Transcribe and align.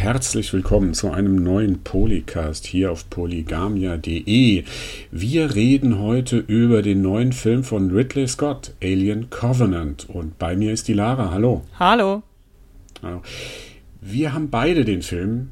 herzlich 0.00 0.50
willkommen 0.54 0.94
zu 0.94 1.10
einem 1.10 1.36
neuen 1.36 1.84
Polycast 1.84 2.64
hier 2.64 2.90
auf 2.90 3.10
polygamia.de. 3.10 4.64
Wir 5.10 5.54
reden 5.54 5.98
heute 5.98 6.38
über 6.38 6.80
den 6.80 7.02
neuen 7.02 7.34
Film 7.34 7.64
von 7.64 7.90
Ridley 7.90 8.26
Scott, 8.26 8.72
Alien 8.82 9.28
Covenant. 9.28 10.08
Und 10.08 10.38
bei 10.38 10.56
mir 10.56 10.72
ist 10.72 10.88
die 10.88 10.94
Lara. 10.94 11.30
Hallo. 11.32 11.64
Hallo. 11.78 12.22
Hallo. 13.02 13.20
Wir 14.00 14.32
haben 14.32 14.48
beide 14.48 14.86
den 14.86 15.02
Film 15.02 15.50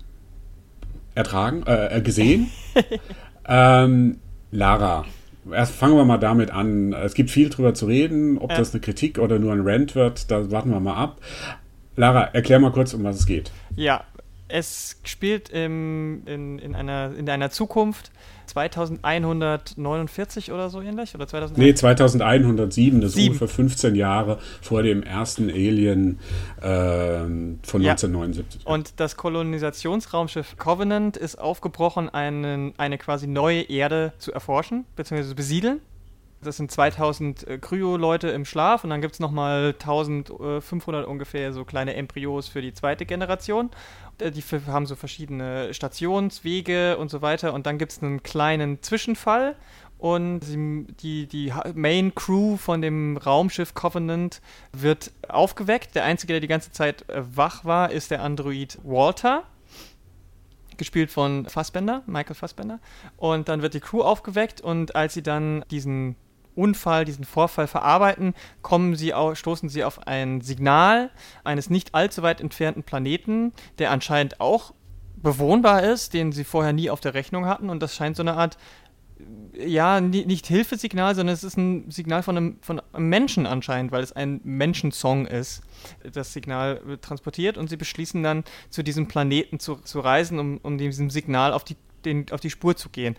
ertragen, 1.15 1.65
äh, 1.67 2.01
gesehen. 2.01 2.49
ähm, 3.47 4.17
Lara, 4.51 5.05
erst 5.53 5.75
fangen 5.75 5.97
wir 5.97 6.07
mal 6.07 6.17
damit 6.17 6.53
an. 6.53 6.95
Es 6.95 7.13
gibt 7.13 7.31
viel 7.31 7.51
drüber 7.51 7.75
zu 7.75 7.85
reden, 7.85 8.39
ob 8.39 8.53
ja. 8.53 8.57
das 8.57 8.73
eine 8.73 8.81
Kritik 8.81 9.19
oder 9.19 9.39
nur 9.39 9.53
ein 9.53 9.61
Rant 9.61 9.95
wird, 9.95 10.31
da 10.31 10.51
warten 10.51 10.71
wir 10.71 10.81
mal 10.81 10.97
ab. 10.97 11.21
Lara, 11.97 12.31
erklär 12.33 12.61
mal 12.61 12.73
kurz, 12.73 12.95
um 12.95 13.05
was 13.05 13.17
es 13.17 13.27
geht. 13.27 13.51
Ja, 13.77 14.05
es 14.49 14.97
spielt 15.05 15.51
im, 15.51 16.23
in, 16.27 16.59
in, 16.59 16.75
einer, 16.75 17.13
in 17.17 17.29
einer 17.29 17.51
Zukunft 17.51 18.11
2149 18.47 20.51
oder 20.53 20.71
so 20.71 20.81
ähnlich? 20.81 21.15
Oder 21.15 21.29
2001? 21.29 21.59
Nee, 21.59 21.75
2107, 21.75 23.01
das 23.01 23.15
ist 23.15 23.27
ungefähr 23.27 23.49
15 23.49 23.95
Jahre 23.95 24.39
vor 24.63 24.83
dem 24.83 25.03
ersten 25.03 25.51
Alien 25.51 26.19
äh, 26.61 26.63
von 26.63 27.83
ja. 27.83 27.91
1979. 27.93 28.67
Und 28.67 28.95
das 28.97 29.17
Kolonisationsraumschiff 29.17 30.57
Covenant 30.57 31.19
ist 31.19 31.39
aufgebrochen, 31.39 32.09
einen, 32.09 32.73
eine 32.79 32.99
quasi 32.99 33.27
neue 33.27 33.63
Erde 33.63 34.13
zu 34.19 34.33
erforschen, 34.33 34.85
beziehungsweise 34.97 35.31
zu 35.31 35.37
besiedeln. 35.37 35.81
Das 36.41 36.57
sind 36.57 36.71
2000 36.71 37.49
äh, 37.49 37.59
Kryo-Leute 37.59 38.29
im 38.29 38.45
Schlaf 38.45 38.85
und 38.85 38.91
dann 38.91 39.01
gibt 39.01 39.15
es 39.15 39.21
nochmal 39.21 39.75
1500 39.79 41.07
ungefähr 41.07 41.53
so 41.53 41.65
kleine 41.65 41.95
Embryos 41.95 42.47
für 42.47 42.63
die 42.63 42.73
zweite 42.73 43.07
Generation. 43.07 43.71
Äh, 44.21 44.31
die 44.31 44.43
haben 44.67 44.87
so 44.87 44.97
verschiedene 44.97 45.73
Stationswege 45.75 46.97
und 46.97 47.11
so 47.11 47.23
weiter 47.23 47.53
und 47.55 47.67
dann 47.67 47.79
gibt 47.79 47.93
es 47.93 48.03
einen 48.03 48.23
kleinen 48.23 48.83
Zwischenfall 48.83 49.57
und 49.99 50.41
die, 51.03 51.27
die 51.27 51.53
Main 51.75 52.15
Crew 52.15 52.57
von 52.57 52.81
dem 52.81 53.17
Raumschiff 53.17 53.75
Covenant 53.75 54.41
wird 54.73 55.11
aufgeweckt. 55.29 55.97
Der 55.97 56.05
Einzige, 56.05 56.35
der 56.35 56.41
die 56.41 56.47
ganze 56.47 56.71
Zeit 56.71 57.09
äh, 57.09 57.23
wach 57.35 57.65
war, 57.65 57.91
ist 57.91 58.11
der 58.11 58.23
Android 58.23 58.79
Walter 58.85 59.45
gespielt 60.77 61.11
von 61.11 61.47
Fassbender, 61.47 62.03
Michael 62.07 62.37
Fassbender. 62.37 62.79
Und 63.17 63.49
dann 63.49 63.63
wird 63.63 63.75
die 63.75 63.81
Crew 63.81 64.03
aufgeweckt 64.03 64.61
und 64.61 64.95
als 64.95 65.15
sie 65.15 65.23
dann 65.25 65.65
diesen 65.73 66.15
Unfall, 66.59 67.05
diesen 67.05 67.25
Vorfall 67.25 67.67
verarbeiten, 67.67 68.35
kommen 68.63 68.97
sie 68.97 69.15
auf, 69.15 69.39
stoßen 69.39 69.69
sie 69.69 69.85
auf 69.85 70.07
ein 70.07 70.41
Signal 70.41 71.11
eines 71.45 71.71
nicht 71.71 71.95
allzu 71.95 72.23
weit 72.23 72.41
entfernten 72.41 72.83
Planeten, 72.83 73.53
der 73.79 73.91
anscheinend 73.91 74.41
auch 74.41 74.75
bewohnbar 75.23 75.83
ist, 75.83 76.15
den 76.15 76.33
sie 76.33 76.45
vorher 76.45 76.73
nie 76.73 76.91
auf 76.91 77.01
der 77.01 77.15
Rechnung 77.15 77.47
hatten. 77.47 77.71
Und 77.71 77.83
das 77.83 77.95
scheint 77.95 78.17
so 78.17 78.23
eine 78.23 78.35
Art, 78.35 78.57
ja, 79.53 80.01
nicht 80.01 80.47
Hilfesignal, 80.47 81.15
sondern 81.15 81.35
es 81.35 81.43
ist 81.43 81.57
ein 81.57 81.91
Signal 81.91 82.23
von 82.23 82.37
einem, 82.37 82.59
von 82.61 82.81
einem 82.93 83.09
Menschen 83.09 83.47
anscheinend, 83.47 83.91
weil 83.91 84.03
es 84.03 84.13
ein 84.13 84.41
Menschensong 84.45 85.27
ist, 85.27 85.63
das 86.13 86.33
Signal 86.33 86.99
transportiert. 87.01 87.59
Und 87.59 87.69
sie 87.69 87.77
beschließen 87.77 88.23
dann, 88.23 88.45
zu 88.71 88.83
diesem 88.83 89.09
Planeten 89.09 89.59
zu, 89.59 89.77
zu 89.77 90.01
reisen, 90.01 90.39
um, 90.39 90.59
um 90.59 90.79
diesem 90.79 91.11
Signal 91.11 91.53
auf 91.53 91.65
die, 91.65 91.77
den, 92.05 92.31
auf 92.31 92.41
die 92.41 92.51
Spur 92.51 92.77
zu 92.77 92.91
gehen 92.91 93.17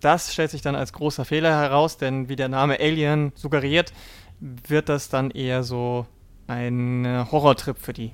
das 0.00 0.32
stellt 0.32 0.50
sich 0.50 0.62
dann 0.62 0.74
als 0.74 0.92
großer 0.92 1.24
Fehler 1.24 1.50
heraus, 1.50 1.96
denn 1.96 2.28
wie 2.28 2.36
der 2.36 2.48
Name 2.48 2.78
Alien 2.80 3.32
suggeriert, 3.34 3.92
wird 4.40 4.88
das 4.88 5.08
dann 5.08 5.30
eher 5.30 5.62
so 5.62 6.06
ein 6.46 7.26
Horrortrip 7.30 7.78
für 7.78 7.92
die. 7.92 8.12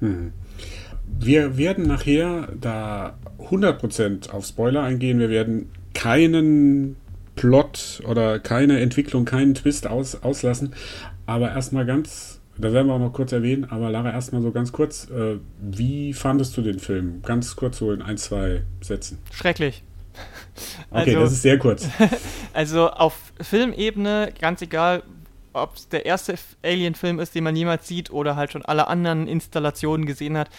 Hm. 0.00 0.32
Wir 1.18 1.56
werden 1.56 1.86
nachher 1.86 2.48
da 2.60 3.18
100% 3.38 4.30
auf 4.30 4.44
Spoiler 4.44 4.82
eingehen. 4.82 5.18
Wir 5.18 5.30
werden 5.30 5.70
keinen 5.94 6.96
Plot 7.34 8.02
oder 8.06 8.38
keine 8.38 8.80
Entwicklung, 8.80 9.24
keinen 9.24 9.54
Twist 9.54 9.86
aus, 9.86 10.22
auslassen. 10.22 10.74
Aber 11.26 11.50
erstmal 11.50 11.86
ganz, 11.86 12.40
da 12.56 12.72
werden 12.72 12.88
wir 12.88 12.94
auch 12.94 13.00
noch 13.00 13.12
kurz 13.12 13.32
erwähnen, 13.32 13.64
aber 13.64 13.90
Lara, 13.90 14.12
erstmal 14.12 14.42
so 14.42 14.50
ganz 14.50 14.72
kurz, 14.72 15.08
äh, 15.10 15.36
wie 15.60 16.12
fandest 16.12 16.56
du 16.56 16.62
den 16.62 16.78
Film? 16.78 17.22
Ganz 17.22 17.56
kurz 17.56 17.78
so 17.78 17.92
in 17.92 18.02
ein, 18.02 18.18
zwei 18.18 18.62
Sätzen. 18.80 19.18
Schrecklich. 19.32 19.82
Okay, 20.90 21.10
also, 21.10 21.20
das 21.20 21.32
ist 21.32 21.42
sehr 21.42 21.58
kurz. 21.58 21.88
Also 22.52 22.90
auf 22.90 23.14
Filmebene, 23.40 24.32
ganz 24.40 24.62
egal, 24.62 25.02
ob 25.52 25.76
es 25.76 25.88
der 25.88 26.06
erste 26.06 26.34
Alien-Film 26.62 27.20
ist, 27.20 27.34
den 27.34 27.44
man 27.44 27.54
jemals 27.54 27.86
sieht, 27.86 28.10
oder 28.10 28.36
halt 28.36 28.52
schon 28.52 28.64
alle 28.64 28.88
anderen 28.88 29.28
Installationen 29.28 30.06
gesehen 30.06 30.36
hat. 30.36 30.50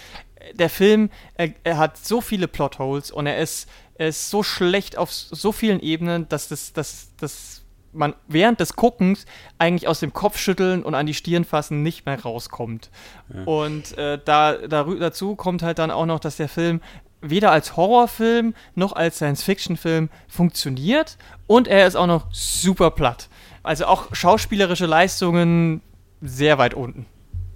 Der 0.53 0.69
Film, 0.69 1.09
er, 1.35 1.49
er 1.63 1.77
hat 1.77 1.97
so 1.97 2.21
viele 2.21 2.47
Plotholes 2.47 3.11
und 3.11 3.27
er 3.27 3.37
ist, 3.39 3.69
er 3.95 4.07
ist 4.07 4.29
so 4.29 4.43
schlecht 4.43 4.97
auf 4.97 5.11
so 5.11 5.51
vielen 5.51 5.79
Ebenen, 5.81 6.29
dass 6.29 6.47
das, 6.47 6.71
das, 6.73 7.09
das 7.19 7.63
man 7.91 8.13
während 8.27 8.59
des 8.59 8.75
Guckens 8.75 9.25
eigentlich 9.57 9.87
aus 9.87 9.99
dem 9.99 10.13
Kopfschütteln 10.13 10.83
und 10.83 10.95
an 10.95 11.05
die 11.05 11.13
Stirn 11.13 11.43
fassen 11.43 11.81
nicht 11.83 12.05
mehr 12.05 12.21
rauskommt. 12.21 12.89
Ja. 13.33 13.43
Und 13.43 13.97
äh, 13.97 14.19
da, 14.23 14.53
da, 14.53 14.83
dazu 14.83 15.35
kommt 15.35 15.63
halt 15.63 15.79
dann 15.79 15.91
auch 15.91 16.05
noch, 16.05 16.19
dass 16.19 16.37
der 16.37 16.49
Film 16.49 16.81
weder 17.21 17.51
als 17.51 17.75
Horrorfilm 17.75 18.53
noch 18.75 18.93
als 18.93 19.17
Science-Fiction-Film 19.17 20.09
funktioniert 20.27 21.17
und 21.47 21.67
er 21.67 21.87
ist 21.87 21.95
auch 21.95 22.07
noch 22.07 22.27
super 22.31 22.91
platt. 22.91 23.29
Also 23.63 23.85
auch 23.85 24.15
schauspielerische 24.15 24.85
Leistungen 24.85 25.81
sehr 26.21 26.57
weit 26.57 26.73
unten. 26.73 27.05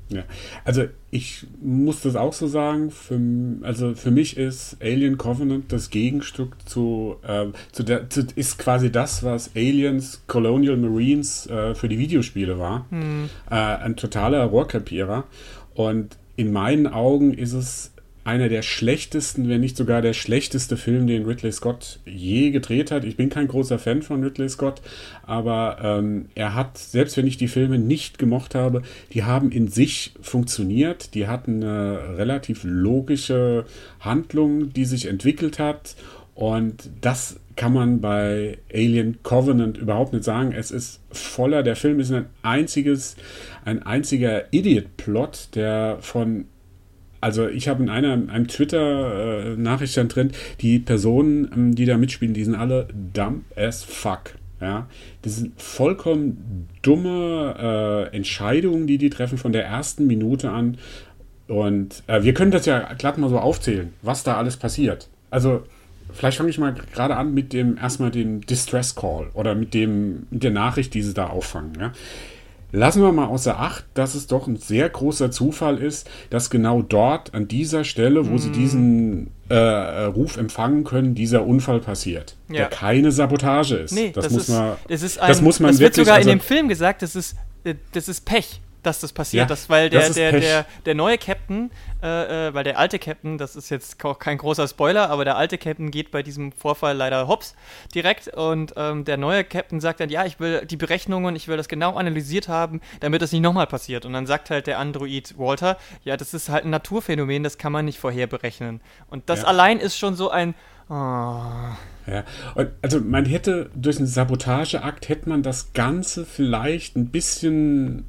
Ja, 0.09 0.24
also 0.63 0.85
ich 1.12 1.46
muss 1.62 2.01
das 2.01 2.16
auch 2.16 2.34
so 2.34 2.47
sagen. 2.47 2.91
Für, 2.91 3.19
also 3.63 3.96
für 3.96 4.12
mich 4.12 4.38
ist 4.38 4.78
Alien 4.81 5.18
Covenant 5.18 5.72
das 5.72 5.90
Gegenstück 5.90 6.56
zu, 6.66 7.16
äh, 7.24 7.47
zu 7.72 7.84
der, 7.84 8.09
zu, 8.09 8.28
ist 8.35 8.59
quasi 8.59 8.91
das, 8.91 9.24
was 9.24 9.51
Aliens 9.56 10.22
Colonial 10.28 10.78
Marines 10.78 11.47
äh, 11.47 11.74
für 11.74 11.90
die 11.90 11.97
Videospiele 11.97 12.59
war. 12.59 12.85
Hm. 12.90 13.30
Äh, 13.50 13.56
ein 13.56 13.95
totaler 13.95 14.44
Rohrkrepierer. 14.44 15.24
Und 15.74 16.18
in 16.35 16.51
meinen 16.51 16.88
Augen 16.88 17.34
ist 17.34 17.53
es 17.53 17.93
einer 18.23 18.47
der 18.47 18.61
schlechtesten, 18.61 19.50
wenn 19.50 19.61
nicht 19.61 19.75
sogar 19.75 20.01
der 20.01 20.13
schlechteste 20.13 20.78
Film, 20.78 21.07
den 21.07 21.25
Ridley 21.25 21.51
Scott 21.51 22.00
je 22.06 22.51
gedreht 22.51 22.91
hat. 22.91 23.03
Ich 23.03 23.17
bin 23.17 23.29
kein 23.29 23.47
großer 23.47 23.79
Fan 23.79 24.01
von 24.01 24.23
Ridley 24.23 24.50
Scott, 24.50 24.81
aber 25.23 25.78
ähm, 25.81 26.28
er 26.35 26.56
hat, 26.56 26.78
selbst 26.78 27.17
wenn 27.17 27.28
ich 27.28 27.38
die 27.38 27.47
Filme 27.47 27.78
nicht 27.78 28.17
gemocht 28.17 28.56
habe, 28.56 28.81
die 29.13 29.23
haben 29.23 29.51
in 29.51 29.67
sich 29.67 30.13
funktioniert. 30.22 31.13
Die 31.16 31.28
hatten 31.28 31.63
eine 31.63 32.17
relativ 32.17 32.62
logische 32.63 33.66
Handlung, 34.00 34.72
die 34.72 34.85
sich 34.85 35.07
entwickelt 35.07 35.59
hat. 35.59 35.95
Und 36.35 36.89
das 37.01 37.39
kann 37.56 37.73
man 37.73 38.01
bei 38.01 38.57
Alien 38.73 39.19
Covenant 39.22 39.78
überhaupt 39.78 40.13
nicht 40.13 40.23
sagen. 40.23 40.53
Es 40.53 40.72
ist 40.72 41.01
voller, 41.12 41.62
der 41.62 41.75
Film 41.75 42.00
ist 42.00 42.12
ein 42.12 42.25
einziges, 42.41 43.16
ein 43.66 43.83
einziger 43.83 44.51
Idiot-Plot, 44.51 45.50
der 45.53 45.97
von 46.01 46.45
also 47.23 47.47
ich 47.47 47.69
habe 47.69 47.81
in 47.81 47.89
einer 47.89 48.11
einem 48.11 48.47
Twitter-Nachricht 48.47 49.95
dann 49.95 50.09
drin, 50.09 50.31
die 50.59 50.78
Personen, 50.79 51.50
ähm, 51.56 51.75
die 51.75 51.85
da 51.85 51.97
mitspielen, 51.97 52.34
die 52.34 52.44
sind 52.44 52.56
alle 52.56 52.89
dumb 53.13 53.45
as 53.56 53.84
fuck. 53.84 54.35
Ja, 54.59 54.88
das 55.22 55.38
sind 55.38 55.62
vollkommen 55.62 56.67
dumme 56.81 58.09
äh, 58.12 58.16
Entscheidungen, 58.16 58.88
die 58.88 58.97
die 58.97 59.09
treffen 59.09 59.38
von 59.38 59.51
der 59.51 59.66
ersten 59.66 60.06
Minute 60.06 60.51
an. 60.51 60.78
Und 61.47 62.03
äh, 62.07 62.23
wir 62.23 62.33
können 62.33 62.51
das 62.51 62.66
ja 62.66 62.94
glatt 62.94 63.17
mal 63.17 63.29
so 63.29 63.39
aufzählen, 63.39 63.94
was 64.01 64.23
da 64.23 64.38
alles 64.38 64.57
passiert. 64.57 65.09
Also 65.29 65.63
vielleicht 66.13 66.38
fange 66.38 66.50
ich 66.50 66.57
mal 66.57 66.75
gerade 66.94 67.16
an 67.16 67.33
mit 67.33 67.51
dem 67.51 67.78
erstmal 67.78 68.12
dem 68.12 68.45
Distress 68.45 68.95
Call 68.95 69.28
oder 69.33 69.56
mit 69.56 69.73
dem 69.73 70.27
mit 70.30 70.44
der 70.44 70.51
Nachricht, 70.51 70.94
die 70.94 71.01
sie 71.01 71.13
da 71.13 71.27
auffangen. 71.27 71.74
Ja? 71.80 71.92
Lassen 72.75 73.04
wir 73.04 73.12
mal 73.12 73.28
außer 73.28 73.60
Acht, 73.60 73.86
dass 73.94 74.16
es 74.16 74.25
doch 74.25 74.48
ein 74.48 74.58
sehr 74.58 74.90
großer 74.90 75.30
Zufall 75.30 75.78
ist, 75.78 76.10
dass 76.31 76.50
genau 76.50 76.81
dort, 76.81 77.31
an 77.36 77.48
dieser 77.48 77.84
Stelle, 77.84 78.28
wo 78.28 78.34
mm. 78.34 78.40
sie 78.40 78.50
mhm. 78.50 78.54
diesen 78.54 79.31
äh, 79.50 79.56
Ruf 80.06 80.38
empfangen 80.38 80.84
können, 80.84 81.14
dieser 81.14 81.46
Unfall 81.46 81.80
passiert. 81.80 82.36
Ja. 82.50 82.56
Der 82.56 82.66
keine 82.70 83.12
Sabotage 83.12 83.75
ist. 83.75 83.92
Nee, 83.92 84.12
das, 84.12 84.25
das 84.25 84.34
muss 84.34 84.42
ist, 84.44 84.50
man. 84.50 84.74
Das, 84.88 85.04
ist 85.04 85.20
ein, 85.20 85.28
das 85.28 85.42
muss 85.44 85.60
man 85.60 85.70
das 85.70 85.80
wirklich. 85.80 85.98
wird 85.98 86.08
sogar 86.08 86.18
also, 86.18 86.31
in 86.31 86.40
dem 86.40 86.42
Film 86.44 86.68
gesagt, 86.68 87.04
das 87.04 87.16
ist, 87.16 87.36
äh, 87.64 87.75
das 87.92 88.10
ist 88.10 88.25
Pech 88.25 88.60
dass 88.83 89.00
das 89.00 89.13
passiert, 89.13 89.41
ja, 89.41 89.47
das, 89.47 89.69
weil 89.69 89.89
der, 89.89 90.01
das 90.01 90.13
der, 90.13 90.31
der, 90.31 90.65
der 90.85 90.95
neue 90.95 91.18
Captain, 91.18 91.71
äh, 92.01 92.47
äh, 92.47 92.53
weil 92.53 92.63
der 92.63 92.77
alte 92.77 93.00
Captain, 93.00 93.38
das 93.38 93.56
ist 93.56 93.69
jetzt 93.69 94.03
auch 94.06 94.19
kein 94.19 94.38
großer 94.38 94.68
Spoiler, 94.68 95.09
aber 95.09 95.25
der 95.25 95.38
alte 95.38 95.57
Captain 95.57 95.91
geht 95.91 96.12
bei 96.12 96.24
diesem 96.24 96.51
Vorfall 96.51 96.95
leider 96.95 97.27
hops 97.27 97.56
direkt 97.95 98.27
und 98.27 98.74
ähm, 98.77 99.06
der 99.06 99.18
neue 99.18 99.44
Captain 99.44 99.80
sagt 99.80 100.00
dann, 100.00 100.09
ja, 100.09 100.25
ich 100.25 100.39
will 100.39 100.65
die 100.65 100.77
Berechnungen, 100.77 101.35
ich 101.35 101.47
will 101.47 101.57
das 101.57 101.68
genau 101.68 101.95
analysiert 101.95 102.47
haben, 102.47 102.81
damit 103.00 103.21
das 103.21 103.31
nicht 103.31 103.41
nochmal 103.41 103.68
passiert. 103.68 104.06
Und 104.06 104.13
dann 104.13 104.27
sagt 104.27 104.50
halt 104.50 104.68
der 104.68 104.80
Android 104.80 105.38
Walter, 105.38 105.77
ja, 106.03 106.18
das 106.18 106.33
ist 106.33 106.50
halt 106.50 106.65
ein 106.65 106.69
Naturphänomen, 106.69 107.44
das 107.44 107.57
kann 107.57 107.71
man 107.71 107.86
nicht 107.86 108.00
vorher 108.00 108.27
berechnen. 108.27 108.81
Und 109.09 109.29
das 109.29 109.41
ja. 109.41 109.47
allein 109.47 109.79
ist 109.79 109.97
schon 109.97 110.15
so 110.15 110.29
ein, 110.29 110.56
Oh. 110.89 111.41
Ja, 112.06 112.25
und 112.56 112.69
also 112.81 113.00
man 113.00 113.25
hätte 113.25 113.69
durch 113.74 113.97
einen 113.97 114.07
Sabotageakt 114.07 115.07
hätte 115.07 115.29
man 115.29 115.41
das 115.41 115.71
Ganze 115.74 116.25
vielleicht 116.25 116.97
ein 116.97 117.07
bisschen 117.07 118.06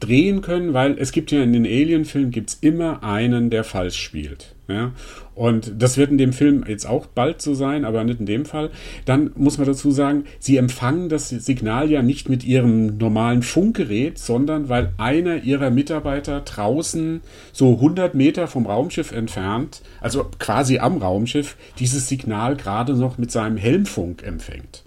drehen 0.00 0.40
können, 0.40 0.74
weil 0.74 0.98
es 0.98 1.12
gibt 1.12 1.30
ja 1.30 1.42
in 1.42 1.52
den 1.52 1.64
Alien-Filmen 1.64 2.30
gibt's 2.30 2.58
immer 2.60 3.02
einen, 3.02 3.50
der 3.50 3.64
falsch 3.64 3.96
spielt. 3.96 4.54
Ja? 4.68 4.92
Und 5.34 5.72
das 5.78 5.96
wird 5.96 6.10
in 6.10 6.18
dem 6.18 6.32
Film 6.32 6.64
jetzt 6.66 6.86
auch 6.86 7.06
bald 7.06 7.42
so 7.42 7.54
sein, 7.54 7.84
aber 7.84 8.04
nicht 8.04 8.20
in 8.20 8.26
dem 8.26 8.44
Fall. 8.44 8.70
Dann 9.04 9.32
muss 9.34 9.58
man 9.58 9.66
dazu 9.66 9.90
sagen, 9.90 10.24
sie 10.38 10.56
empfangen 10.56 11.08
das 11.08 11.28
Signal 11.28 11.90
ja 11.90 12.02
nicht 12.02 12.28
mit 12.28 12.44
ihrem 12.44 12.98
normalen 12.98 13.42
Funkgerät, 13.42 14.18
sondern 14.18 14.68
weil 14.68 14.92
einer 14.96 15.42
ihrer 15.42 15.70
Mitarbeiter 15.70 16.40
draußen 16.40 17.20
so 17.52 17.74
100 17.74 18.14
Meter 18.14 18.46
vom 18.46 18.66
Raumschiff 18.66 19.12
entfernt, 19.12 19.82
also 20.00 20.24
quasi 20.38 20.78
am 20.78 20.98
Raumschiff, 20.98 21.56
dieses 21.78 22.08
Signal 22.08 22.56
gerade 22.56 22.94
noch 22.94 23.18
mit 23.18 23.32
seinem 23.32 23.56
Helmfunk 23.56 24.22
empfängt. 24.22 24.83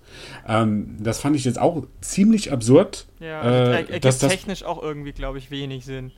Ähm, 0.48 0.96
das 1.00 1.20
fand 1.20 1.36
ich 1.36 1.46
jetzt 1.46 1.60
auch 1.60 1.86
ziemlich 2.02 2.52
absurd. 2.52 3.06
Ja, 3.20 3.42
äh, 3.42 3.72
ergibt 3.72 4.06
dass 4.06 4.20
das 4.20 4.32
technisch 4.32 4.64
auch 4.64 4.82
irgendwie, 4.82 5.12
glaube 5.12 5.38
ich, 5.38 5.52
wenig 5.52 5.86
Sinn. 5.86 6.12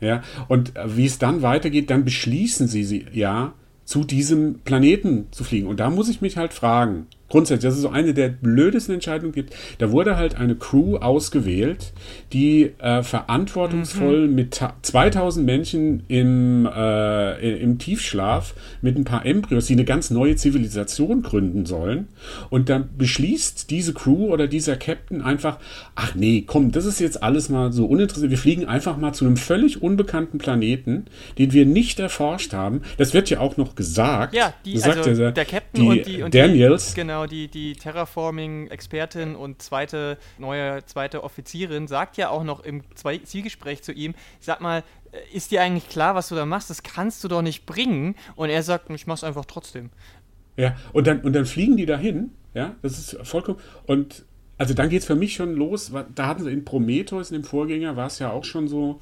Ja, 0.00 0.22
und 0.48 0.76
äh, 0.76 0.96
wie 0.96 1.06
es 1.06 1.18
dann 1.18 1.42
weitergeht, 1.42 1.90
dann 1.90 2.04
beschließen 2.04 2.68
sie, 2.68 2.84
sie 2.84 3.06
ja, 3.12 3.52
zu 3.84 4.04
diesem 4.04 4.60
Planeten 4.60 5.28
zu 5.30 5.44
fliegen. 5.44 5.66
Und 5.66 5.80
da 5.80 5.90
muss 5.90 6.08
ich 6.08 6.20
mich 6.20 6.36
halt 6.36 6.52
fragen, 6.52 7.06
grundsätzlich, 7.28 7.68
das 7.68 7.76
ist 7.76 7.82
so 7.82 7.88
eine 7.88 8.14
der 8.14 8.28
blödesten 8.28 8.94
Entscheidungen 8.94 9.32
gibt. 9.32 9.54
Da 9.78 9.90
wurde 9.90 10.16
halt 10.16 10.36
eine 10.36 10.54
Crew 10.54 10.96
ausgewählt, 10.96 11.92
die 12.32 12.72
äh, 12.78 13.02
verantwortungsvoll 13.02 14.28
mhm. 14.28 14.34
mit 14.34 14.60
2000 14.82 15.44
Menschen 15.44 16.04
im, 16.08 16.68
äh, 16.72 17.58
im 17.58 17.78
Tiefschlaf 17.78 18.54
mit 18.82 18.96
ein 18.96 19.04
paar 19.04 19.24
Embryos, 19.24 19.66
die 19.66 19.72
eine 19.72 19.84
ganz 19.84 20.10
neue 20.10 20.36
Zivilisation 20.36 21.22
gründen 21.22 21.66
sollen. 21.66 22.08
Und 22.50 22.68
dann 22.68 22.90
beschließt 22.96 23.70
diese 23.70 23.94
Crew 23.94 24.32
oder 24.32 24.46
dieser 24.46 24.76
Captain 24.76 25.22
einfach, 25.22 25.58
ach 25.94 26.14
nee, 26.14 26.44
komm, 26.46 26.72
das 26.72 26.84
ist 26.84 27.00
jetzt 27.00 27.22
alles 27.22 27.48
mal 27.48 27.72
so 27.72 27.86
uninteressant. 27.86 28.30
Wir 28.30 28.38
fliegen 28.38 28.66
einfach 28.66 28.96
mal 28.96 29.12
zu 29.12 29.24
einem 29.24 29.36
völlig 29.36 29.82
unbekannten 29.82 30.38
Planeten, 30.38 31.06
den 31.38 31.52
wir 31.52 31.66
nicht 31.66 31.98
erforscht 32.00 32.52
haben. 32.52 32.82
Das 32.98 33.14
wird 33.14 33.30
ja 33.30 33.40
auch 33.40 33.56
noch 33.56 33.74
gesagt. 33.74 34.34
Ja, 34.34 34.54
die, 34.64 34.80
also 34.82 35.30
der, 35.30 35.44
Captain 35.44 35.82
die 35.82 35.88
und 35.88 36.06
die 36.06 36.22
und 36.22 36.34
Daniels. 36.34 36.90
Die, 36.90 37.00
genau, 37.00 37.13
die, 37.26 37.48
die 37.48 37.74
Terraforming-Expertin 37.74 39.36
und 39.36 39.62
zweite, 39.62 40.18
neue 40.38 40.84
zweite 40.86 41.22
Offizierin 41.22 41.86
sagt 41.86 42.16
ja 42.16 42.28
auch 42.28 42.44
noch 42.44 42.60
im 42.60 42.82
Zielgespräch 43.24 43.82
zu 43.82 43.92
ihm, 43.92 44.14
sag 44.40 44.60
mal, 44.60 44.82
äh, 45.12 45.36
ist 45.36 45.50
dir 45.50 45.62
eigentlich 45.62 45.88
klar, 45.88 46.14
was 46.14 46.28
du 46.28 46.34
da 46.34 46.44
machst? 46.44 46.70
Das 46.70 46.82
kannst 46.82 47.22
du 47.24 47.28
doch 47.28 47.42
nicht 47.42 47.66
bringen. 47.66 48.16
Und 48.36 48.50
er 48.50 48.62
sagt, 48.62 48.90
ich 48.90 49.06
mach's 49.06 49.24
einfach 49.24 49.44
trotzdem. 49.44 49.90
Ja, 50.56 50.76
und 50.92 51.06
dann, 51.06 51.20
und 51.20 51.32
dann 51.32 51.46
fliegen 51.46 51.76
die 51.76 51.86
dahin, 51.86 52.32
ja, 52.54 52.74
das 52.82 52.98
ist 52.98 53.26
vollkommen, 53.26 53.58
und 53.86 54.24
also 54.58 54.74
dann 54.74 54.88
geht 54.88 55.00
es 55.00 55.06
für 55.06 55.14
mich 55.14 55.34
schon 55.34 55.54
los, 55.54 55.92
da 56.14 56.26
hatten 56.26 56.44
sie 56.44 56.50
in 56.50 56.64
Prometheus, 56.64 57.30
in 57.30 57.42
dem 57.42 57.44
Vorgänger, 57.44 57.96
war 57.96 58.06
es 58.06 58.18
ja 58.18 58.30
auch 58.30 58.44
schon 58.44 58.68
so, 58.68 59.00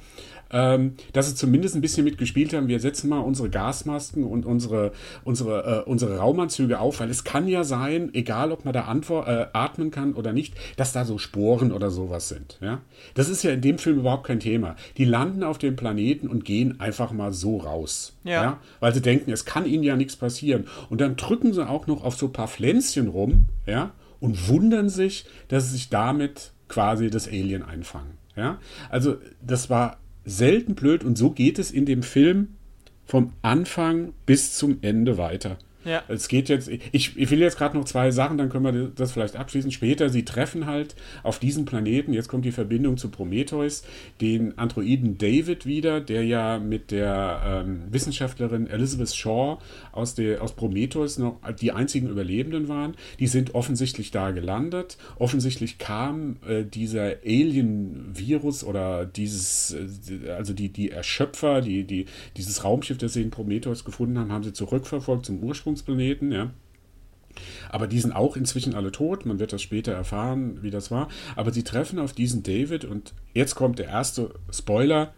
ähm, 0.53 0.93
dass 1.11 1.27
sie 1.27 1.35
zumindest 1.35 1.75
ein 1.75 1.81
bisschen 1.81 2.05
mitgespielt 2.05 2.53
haben. 2.53 2.67
Wir 2.67 2.79
setzen 2.79 3.09
mal 3.09 3.19
unsere 3.19 3.49
Gasmasken 3.49 4.23
und 4.23 4.45
unsere, 4.45 4.91
unsere, 5.23 5.83
äh, 5.85 5.89
unsere 5.89 6.17
Raumanzüge 6.17 6.79
auf, 6.79 6.99
weil 6.99 7.09
es 7.09 7.23
kann 7.23 7.47
ja 7.47 7.63
sein, 7.63 8.13
egal 8.13 8.51
ob 8.51 8.63
man 8.63 8.73
da 8.73 8.83
antwort, 8.83 9.27
äh, 9.27 9.47
atmen 9.53 9.89
kann 9.89 10.13
oder 10.13 10.31
nicht, 10.31 10.53
dass 10.77 10.93
da 10.93 11.05
so 11.05 11.17
Sporen 11.17 11.71
oder 11.71 11.89
sowas 11.89 12.29
sind. 12.29 12.59
Ja? 12.61 12.81
Das 13.15 13.29
ist 13.29 13.43
ja 13.43 13.51
in 13.51 13.61
dem 13.61 13.79
Film 13.79 13.99
überhaupt 13.99 14.27
kein 14.27 14.39
Thema. 14.39 14.75
Die 14.97 15.05
landen 15.05 15.43
auf 15.43 15.57
dem 15.57 15.75
Planeten 15.75 16.27
und 16.27 16.45
gehen 16.45 16.79
einfach 16.79 17.11
mal 17.11 17.33
so 17.33 17.57
raus. 17.57 18.15
Ja. 18.23 18.43
ja? 18.43 18.59
Weil 18.79 18.93
sie 18.93 19.01
denken, 19.01 19.31
es 19.31 19.45
kann 19.45 19.65
ihnen 19.65 19.83
ja 19.83 19.95
nichts 19.95 20.15
passieren. 20.15 20.65
Und 20.89 21.01
dann 21.01 21.15
drücken 21.15 21.53
sie 21.53 21.67
auch 21.67 21.87
noch 21.87 22.03
auf 22.03 22.15
so 22.15 22.27
ein 22.27 22.33
paar 22.33 22.47
Pflänzchen 22.47 23.07
rum, 23.07 23.47
ja, 23.65 23.91
und 24.23 24.47
wundern 24.47 24.87
sich, 24.87 25.25
dass 25.49 25.65
sie 25.65 25.73
sich 25.73 25.89
damit 25.89 26.53
quasi 26.69 27.09
das 27.09 27.27
Alien 27.27 27.61
einfangen. 27.61 28.11
Ja? 28.37 28.57
Also 28.89 29.17
das 29.45 29.69
war 29.69 29.97
selten 30.23 30.75
blöd 30.75 31.03
und 31.03 31.17
so 31.17 31.31
geht 31.31 31.59
es 31.59 31.71
in 31.71 31.85
dem 31.85 32.03
Film 32.03 32.55
vom 33.05 33.33
Anfang 33.41 34.13
bis 34.25 34.57
zum 34.57 34.77
Ende 34.81 35.17
weiter. 35.17 35.57
Ja. 35.85 36.03
Es 36.07 36.27
geht 36.27 36.49
jetzt, 36.49 36.69
ich, 36.69 37.17
ich 37.17 37.31
will 37.31 37.39
jetzt 37.39 37.57
gerade 37.57 37.77
noch 37.77 37.85
zwei 37.85 38.11
Sachen, 38.11 38.37
dann 38.37 38.49
können 38.49 38.63
wir 38.63 38.91
das 38.95 39.11
vielleicht 39.11 39.35
abschließen. 39.35 39.71
Später, 39.71 40.09
sie 40.09 40.23
treffen 40.23 40.65
halt 40.65 40.95
auf 41.23 41.39
diesem 41.39 41.65
Planeten, 41.65 42.13
jetzt 42.13 42.29
kommt 42.29 42.45
die 42.45 42.51
Verbindung 42.51 42.97
zu 42.97 43.09
Prometheus, 43.09 43.83
den 44.21 44.57
Androiden 44.57 45.17
David 45.17 45.65
wieder, 45.65 45.99
der 45.99 46.23
ja 46.23 46.59
mit 46.59 46.91
der 46.91 47.63
ähm, 47.65 47.83
Wissenschaftlerin 47.91 48.67
Elizabeth 48.67 49.13
Shaw 49.13 49.57
aus, 49.91 50.15
der, 50.15 50.41
aus 50.41 50.53
Prometheus 50.53 51.17
noch 51.17 51.39
die 51.59 51.71
einzigen 51.71 52.07
Überlebenden 52.07 52.67
waren. 52.67 52.95
Die 53.19 53.27
sind 53.27 53.55
offensichtlich 53.55 54.11
da 54.11 54.31
gelandet. 54.31 54.97
Offensichtlich 55.17 55.77
kam 55.77 56.37
äh, 56.47 56.63
dieser 56.63 57.17
Alien-Virus 57.25 58.63
oder 58.63 59.05
dieses, 59.05 59.75
äh, 59.75 60.29
also 60.31 60.53
die, 60.53 60.69
die 60.69 60.91
Erschöpfer, 60.91 61.61
die, 61.61 61.83
die, 61.83 62.05
dieses 62.37 62.63
Raumschiff, 62.63 62.97
das 62.97 63.13
sie 63.13 63.21
in 63.21 63.31
Prometheus 63.31 63.83
gefunden 63.83 64.17
haben, 64.17 64.31
haben 64.31 64.43
sie 64.43 64.53
zurückverfolgt 64.53 65.25
zum 65.25 65.43
Ursprung 65.43 65.72
Ursprungsplaneten, 65.73 66.31
ja. 66.31 66.51
Aber 67.69 67.87
die 67.87 67.99
sind 67.99 68.11
auch 68.11 68.37
inzwischen 68.37 68.75
alle 68.75 68.91
tot. 68.91 69.25
Man 69.25 69.39
wird 69.39 69.53
das 69.53 69.61
später 69.61 69.91
erfahren, 69.91 70.61
wie 70.61 70.69
das 70.69 70.91
war. 70.91 71.09
Aber 71.35 71.51
sie 71.51 71.63
treffen 71.63 71.97
auf 71.97 72.13
diesen 72.13 72.43
David 72.43 72.85
und 72.85 73.13
jetzt 73.33 73.55
kommt 73.55 73.79
der 73.79 73.87
erste 73.87 74.35
Spoiler. 74.51 75.13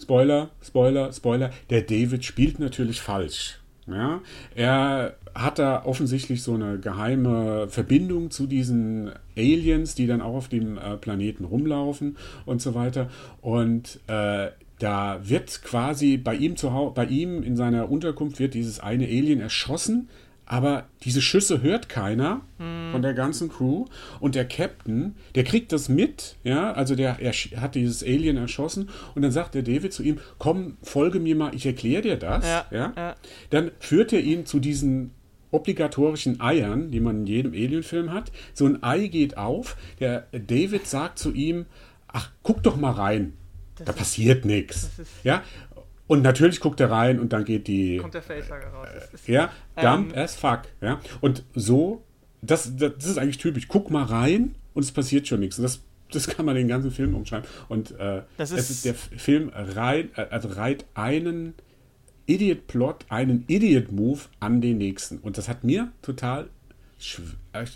Spoiler, 0.00 0.48
Spoiler, 0.62 1.12
Spoiler. 1.12 1.50
Der 1.68 1.82
David 1.82 2.24
spielt 2.24 2.58
natürlich 2.58 3.02
falsch. 3.02 3.58
Ja, 3.86 4.20
er 4.54 5.16
hat 5.34 5.58
da 5.58 5.84
offensichtlich 5.84 6.42
so 6.42 6.54
eine 6.54 6.78
geheime 6.78 7.66
Verbindung 7.68 8.30
zu 8.30 8.46
diesen 8.46 9.10
Aliens, 9.36 9.94
die 9.94 10.06
dann 10.06 10.22
auch 10.22 10.34
auf 10.34 10.48
dem 10.48 10.78
äh, 10.78 10.96
Planeten 10.96 11.44
rumlaufen 11.44 12.16
und 12.46 12.62
so 12.62 12.74
weiter. 12.74 13.10
Und 13.40 13.98
äh, 14.06 14.50
da 14.80 15.20
wird 15.22 15.62
quasi 15.62 16.16
bei 16.16 16.34
ihm 16.34 16.56
zu 16.56 16.72
Hause, 16.72 16.94
bei 16.94 17.04
ihm 17.04 17.42
in 17.42 17.54
seiner 17.54 17.90
Unterkunft 17.90 18.38
wird 18.38 18.54
dieses 18.54 18.80
eine 18.80 19.04
Alien 19.04 19.40
erschossen, 19.40 20.08
aber 20.46 20.86
diese 21.04 21.20
Schüsse 21.20 21.62
hört 21.62 21.88
keiner 21.88 22.40
hm. 22.58 22.90
von 22.90 23.02
der 23.02 23.14
ganzen 23.14 23.50
Crew 23.50 23.84
und 24.18 24.34
der 24.34 24.46
Captain, 24.46 25.14
der 25.36 25.44
kriegt 25.44 25.70
das 25.70 25.88
mit, 25.88 26.36
ja, 26.42 26.72
also 26.72 26.96
der 26.96 27.18
er 27.20 27.32
hat 27.60 27.76
dieses 27.76 28.02
Alien 28.02 28.36
erschossen 28.36 28.88
und 29.14 29.22
dann 29.22 29.30
sagt 29.30 29.54
der 29.54 29.62
David 29.62 29.92
zu 29.92 30.02
ihm, 30.02 30.18
komm, 30.38 30.76
folge 30.82 31.20
mir 31.20 31.36
mal, 31.36 31.54
ich 31.54 31.66
erkläre 31.66 32.02
dir 32.02 32.16
das, 32.16 32.44
ja, 32.44 32.66
ja? 32.72 32.92
ja. 32.96 33.16
Dann 33.50 33.70
führt 33.78 34.12
er 34.12 34.20
ihn 34.20 34.44
zu 34.44 34.58
diesen 34.58 35.12
obligatorischen 35.52 36.40
Eiern, 36.40 36.90
die 36.90 37.00
man 37.00 37.18
in 37.18 37.26
jedem 37.26 37.52
Alien-Film 37.52 38.12
hat. 38.12 38.32
So 38.54 38.66
ein 38.66 38.82
Ei 38.82 39.08
geht 39.08 39.36
auf, 39.36 39.76
der 39.98 40.26
David 40.32 40.86
sagt 40.86 41.18
zu 41.18 41.32
ihm, 41.32 41.66
ach, 42.08 42.30
guck 42.42 42.62
doch 42.62 42.76
mal 42.76 42.92
rein. 42.92 43.34
Das 43.80 43.86
da 43.86 43.92
passiert 43.92 44.44
nichts. 44.44 44.90
Ja, 45.24 45.42
und 46.06 46.22
natürlich 46.22 46.58
guckt 46.58 46.80
er 46.80 46.90
rein 46.90 47.20
und 47.20 47.32
dann 47.32 47.44
geht 47.44 47.68
die. 47.68 47.98
Kommt 47.98 48.14
der 48.14 48.22
Facehager 48.22 48.68
raus. 48.68 48.88
Äh, 49.26 49.32
ja, 49.32 49.52
dump 49.80 50.12
ähm, 50.12 50.18
as 50.18 50.34
fuck. 50.34 50.62
Ja, 50.80 51.00
und 51.20 51.44
so, 51.54 52.02
das, 52.42 52.76
das, 52.76 52.94
das, 52.96 53.06
ist 53.06 53.18
eigentlich 53.18 53.38
typisch. 53.38 53.68
Guck 53.68 53.90
mal 53.90 54.02
rein 54.02 54.56
und 54.74 54.82
es 54.82 54.90
passiert 54.90 55.28
schon 55.28 55.40
nichts. 55.40 55.58
Und 55.58 55.62
das, 55.62 55.82
das 56.10 56.26
kann 56.26 56.46
man 56.46 56.56
den 56.56 56.68
ganzen 56.68 56.90
Film 56.90 57.14
umschreiben. 57.14 57.48
Und 57.68 57.92
äh, 57.98 58.22
das 58.36 58.50
ist, 58.50 58.70
ist 58.70 58.84
der 58.84 58.94
Film 58.94 59.50
reiht, 59.54 60.18
äh, 60.18 60.26
also 60.30 60.48
reiht 60.48 60.84
einen 60.94 61.54
Idiot-Plot, 62.26 63.06
einen 63.08 63.44
Idiot-Move 63.46 64.20
an 64.40 64.60
den 64.60 64.78
nächsten. 64.78 65.18
Und 65.18 65.38
das 65.38 65.48
hat 65.48 65.64
mir 65.64 65.92
total 66.02 66.48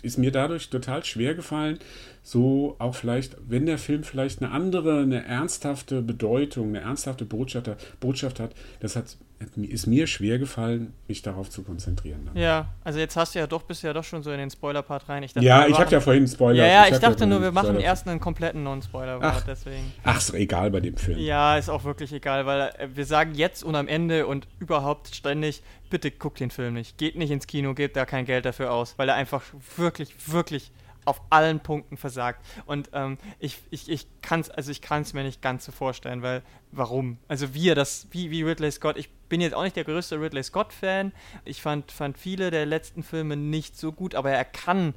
ist 0.01 0.17
mir 0.17 0.31
dadurch 0.31 0.69
total 0.69 1.03
schwer 1.03 1.35
gefallen, 1.35 1.79
so 2.23 2.75
auch 2.79 2.95
vielleicht, 2.95 3.37
wenn 3.47 3.67
der 3.67 3.77
Film 3.77 4.03
vielleicht 4.03 4.41
eine 4.41 4.51
andere, 4.51 5.01
eine 5.01 5.25
ernsthafte 5.25 6.01
Bedeutung, 6.01 6.69
eine 6.69 6.81
ernsthafte 6.81 7.23
Botschaft, 7.23 7.69
Botschaft 7.99 8.39
hat, 8.39 8.51
das 8.79 8.95
hat, 8.95 9.15
ist 9.55 9.85
mir 9.85 10.07
schwer 10.07 10.39
gefallen, 10.39 10.93
mich 11.07 11.21
darauf 11.21 11.51
zu 11.51 11.61
konzentrieren. 11.61 12.21
Dann. 12.25 12.35
Ja, 12.35 12.69
also 12.83 12.97
jetzt 12.97 13.15
hast 13.15 13.35
du 13.35 13.39
ja 13.39 13.45
doch 13.45 13.61
bisher 13.61 13.93
doch 13.93 14.03
schon 14.03 14.23
so 14.23 14.31
in 14.31 14.39
den 14.39 14.49
Spoiler-Part 14.49 15.07
rein. 15.07 15.21
Ich 15.21 15.33
dachte, 15.33 15.45
ja, 15.45 15.67
ich 15.67 15.77
habe 15.77 15.91
ja 15.91 15.99
vorhin 15.99 16.27
Spoiler. 16.27 16.65
Ja, 16.65 16.67
ja, 16.67 16.87
ich, 16.87 16.93
ich 16.93 16.99
dachte 16.99 17.21
ja 17.21 17.25
nur, 17.27 17.41
wir 17.41 17.51
machen 17.51 17.79
erst 17.79 18.07
einen 18.07 18.19
kompletten 18.19 18.63
Non-Spoiler-Part, 18.63 19.43
deswegen. 19.47 19.93
Ach, 20.03 20.17
ist 20.17 20.33
egal 20.33 20.71
bei 20.71 20.79
dem 20.79 20.97
Film. 20.97 21.19
Ja, 21.19 21.57
ist 21.57 21.69
auch 21.69 21.83
wirklich 21.83 22.11
egal, 22.11 22.47
weil 22.47 22.71
äh, 22.79 22.87
wir 22.95 23.05
sagen 23.05 23.35
jetzt 23.35 23.63
und 23.63 23.75
am 23.75 23.87
Ende 23.87 24.25
und 24.25 24.47
überhaupt 24.59 25.13
ständig, 25.13 25.61
bitte 25.89 26.11
guckt 26.11 26.39
den 26.39 26.49
Film 26.49 26.73
nicht. 26.73 26.97
Geht 26.97 27.15
nicht 27.15 27.31
ins 27.31 27.45
Kino, 27.45 27.73
gebt 27.73 27.95
da 27.95 28.05
kein 28.05 28.25
Geld 28.25 28.45
dafür 28.45 28.71
aus, 28.71 28.95
weil 28.97 29.09
er 29.09 29.15
einfach 29.15 29.43
wirklich, 29.77 30.15
wirklich 30.27 30.71
auf 31.05 31.21
allen 31.29 31.59
Punkten 31.59 31.97
versagt. 31.97 32.43
Und 32.65 32.89
ähm, 32.93 33.17
ich, 33.39 33.59
ich, 33.69 33.89
ich 33.89 34.07
kann 34.21 34.39
es 34.39 34.49
also 34.49 34.71
mir 35.13 35.23
nicht 35.23 35.41
ganz 35.41 35.65
so 35.65 35.71
vorstellen, 35.71 36.21
weil 36.21 36.41
warum? 36.71 37.17
Also 37.27 37.53
wie 37.53 37.69
er 37.69 37.75
das, 37.75 38.07
wie, 38.11 38.31
wie 38.31 38.43
Ridley 38.43 38.71
Scott, 38.71 38.97
ich 38.97 39.09
bin 39.29 39.41
jetzt 39.41 39.53
auch 39.53 39.63
nicht 39.63 39.75
der 39.75 39.83
größte 39.83 40.19
Ridley 40.19 40.43
Scott-Fan. 40.43 41.13
Ich 41.45 41.61
fand, 41.61 41.91
fand 41.91 42.17
viele 42.17 42.51
der 42.51 42.65
letzten 42.65 43.03
Filme 43.03 43.37
nicht 43.37 43.77
so 43.77 43.91
gut, 43.91 44.15
aber 44.15 44.31
er 44.31 44.45
kann 44.45 44.93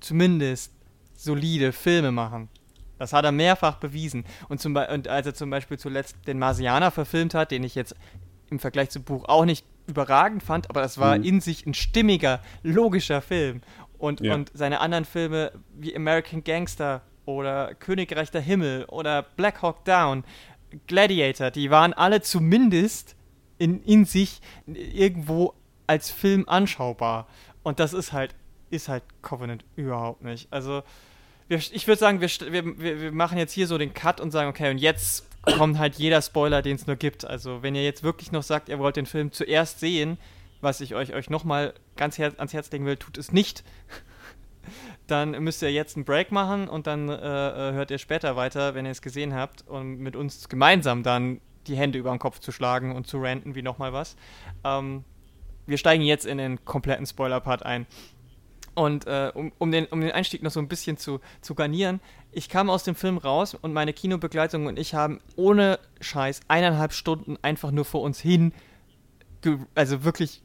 zumindest 0.00 0.72
solide 1.14 1.72
Filme 1.72 2.10
machen. 2.10 2.48
Das 2.98 3.12
hat 3.12 3.24
er 3.24 3.32
mehrfach 3.32 3.76
bewiesen. 3.76 4.24
Und, 4.48 4.60
zum, 4.60 4.74
und 4.76 5.08
als 5.08 5.26
er 5.26 5.34
zum 5.34 5.50
Beispiel 5.50 5.78
zuletzt 5.78 6.16
den 6.26 6.38
Marsianer 6.38 6.90
verfilmt 6.90 7.34
hat, 7.34 7.50
den 7.50 7.64
ich 7.64 7.74
jetzt 7.74 7.94
im 8.50 8.58
Vergleich 8.58 8.90
zum 8.90 9.04
Buch 9.04 9.24
auch 9.26 9.44
nicht 9.44 9.64
überragend 9.88 10.42
fand, 10.42 10.70
aber 10.70 10.82
das 10.82 10.98
war 10.98 11.18
mhm. 11.18 11.24
in 11.24 11.40
sich 11.40 11.66
ein 11.66 11.74
stimmiger, 11.74 12.40
logischer 12.62 13.20
Film. 13.20 13.62
Und, 13.98 14.20
ja. 14.20 14.34
und 14.34 14.50
seine 14.54 14.80
anderen 14.80 15.04
Filme 15.04 15.52
wie 15.74 15.96
American 15.96 16.44
Gangster 16.44 17.02
oder 17.24 17.74
Königreich 17.74 18.30
der 18.30 18.40
Himmel 18.40 18.84
oder 18.84 19.22
Black 19.22 19.60
Hawk 19.60 19.84
Down, 19.84 20.24
Gladiator, 20.86 21.50
die 21.50 21.70
waren 21.70 21.92
alle 21.92 22.20
zumindest 22.20 23.16
in, 23.58 23.82
in 23.82 24.04
sich 24.04 24.40
irgendwo 24.66 25.54
als 25.86 26.10
Film 26.10 26.44
anschaubar. 26.48 27.26
Und 27.62 27.80
das 27.80 27.92
ist 27.92 28.12
halt, 28.12 28.34
ist 28.70 28.88
halt 28.88 29.02
Covenant 29.22 29.64
überhaupt 29.76 30.22
nicht. 30.22 30.52
Also, 30.52 30.82
wir, 31.48 31.58
ich 31.58 31.86
würde 31.88 31.98
sagen, 31.98 32.20
wir, 32.20 32.28
wir, 32.28 33.00
wir 33.00 33.12
machen 33.12 33.38
jetzt 33.38 33.52
hier 33.52 33.66
so 33.66 33.78
den 33.78 33.94
Cut 33.94 34.20
und 34.20 34.30
sagen, 34.30 34.48
okay, 34.48 34.70
und 34.70 34.78
jetzt 34.78 35.27
kommt 35.42 35.78
halt 35.78 35.96
jeder 35.96 36.22
Spoiler, 36.22 36.62
den 36.62 36.76
es 36.76 36.86
nur 36.86 36.96
gibt. 36.96 37.24
Also, 37.24 37.62
wenn 37.62 37.74
ihr 37.74 37.84
jetzt 37.84 38.02
wirklich 38.02 38.32
noch 38.32 38.42
sagt, 38.42 38.68
ihr 38.68 38.78
wollt 38.78 38.96
den 38.96 39.06
Film 39.06 39.32
zuerst 39.32 39.80
sehen, 39.80 40.18
was 40.60 40.80
ich 40.80 40.94
euch, 40.94 41.14
euch 41.14 41.30
nochmal 41.30 41.74
ganz 41.96 42.18
her 42.18 42.32
ans 42.38 42.52
Herz 42.52 42.70
legen 42.70 42.86
will, 42.86 42.96
tut 42.96 43.18
es 43.18 43.32
nicht. 43.32 43.64
dann 45.06 45.30
müsst 45.42 45.62
ihr 45.62 45.72
jetzt 45.72 45.96
einen 45.96 46.04
Break 46.04 46.32
machen 46.32 46.68
und 46.68 46.86
dann 46.86 47.08
äh, 47.08 47.14
äh, 47.14 47.72
hört 47.72 47.90
ihr 47.90 47.98
später 47.98 48.36
weiter, 48.36 48.74
wenn 48.74 48.84
ihr 48.84 48.92
es 48.92 49.02
gesehen 49.02 49.34
habt, 49.34 49.66
und 49.66 49.98
mit 49.98 50.16
uns 50.16 50.48
gemeinsam 50.48 51.02
dann 51.02 51.40
die 51.66 51.76
Hände 51.76 51.98
über 51.98 52.10
den 52.10 52.18
Kopf 52.18 52.40
zu 52.40 52.52
schlagen 52.52 52.94
und 52.94 53.06
zu 53.06 53.18
ranten 53.18 53.54
wie 53.54 53.62
nochmal 53.62 53.92
was. 53.92 54.16
Ähm, 54.64 55.04
wir 55.66 55.78
steigen 55.78 56.02
jetzt 56.02 56.26
in 56.26 56.38
den 56.38 56.64
kompletten 56.64 57.06
Spoiler-Part 57.06 57.64
ein. 57.64 57.86
Und 58.74 59.06
äh, 59.06 59.32
um, 59.34 59.52
um, 59.58 59.72
den, 59.72 59.86
um 59.86 60.00
den 60.00 60.12
Einstieg 60.12 60.42
noch 60.42 60.52
so 60.52 60.60
ein 60.60 60.68
bisschen 60.68 60.96
zu, 60.96 61.20
zu 61.40 61.54
garnieren, 61.54 62.00
ich 62.32 62.48
kam 62.48 62.70
aus 62.70 62.84
dem 62.84 62.94
Film 62.94 63.18
raus 63.18 63.54
und 63.54 63.72
meine 63.72 63.92
Kinobegleitung 63.92 64.66
und 64.66 64.78
ich 64.78 64.94
haben 64.94 65.20
ohne 65.36 65.78
Scheiß 66.00 66.40
eineinhalb 66.48 66.92
Stunden 66.92 67.36
einfach 67.42 67.70
nur 67.70 67.84
vor 67.84 68.02
uns 68.02 68.20
hin, 68.20 68.52
also 69.74 70.04
wirklich, 70.04 70.42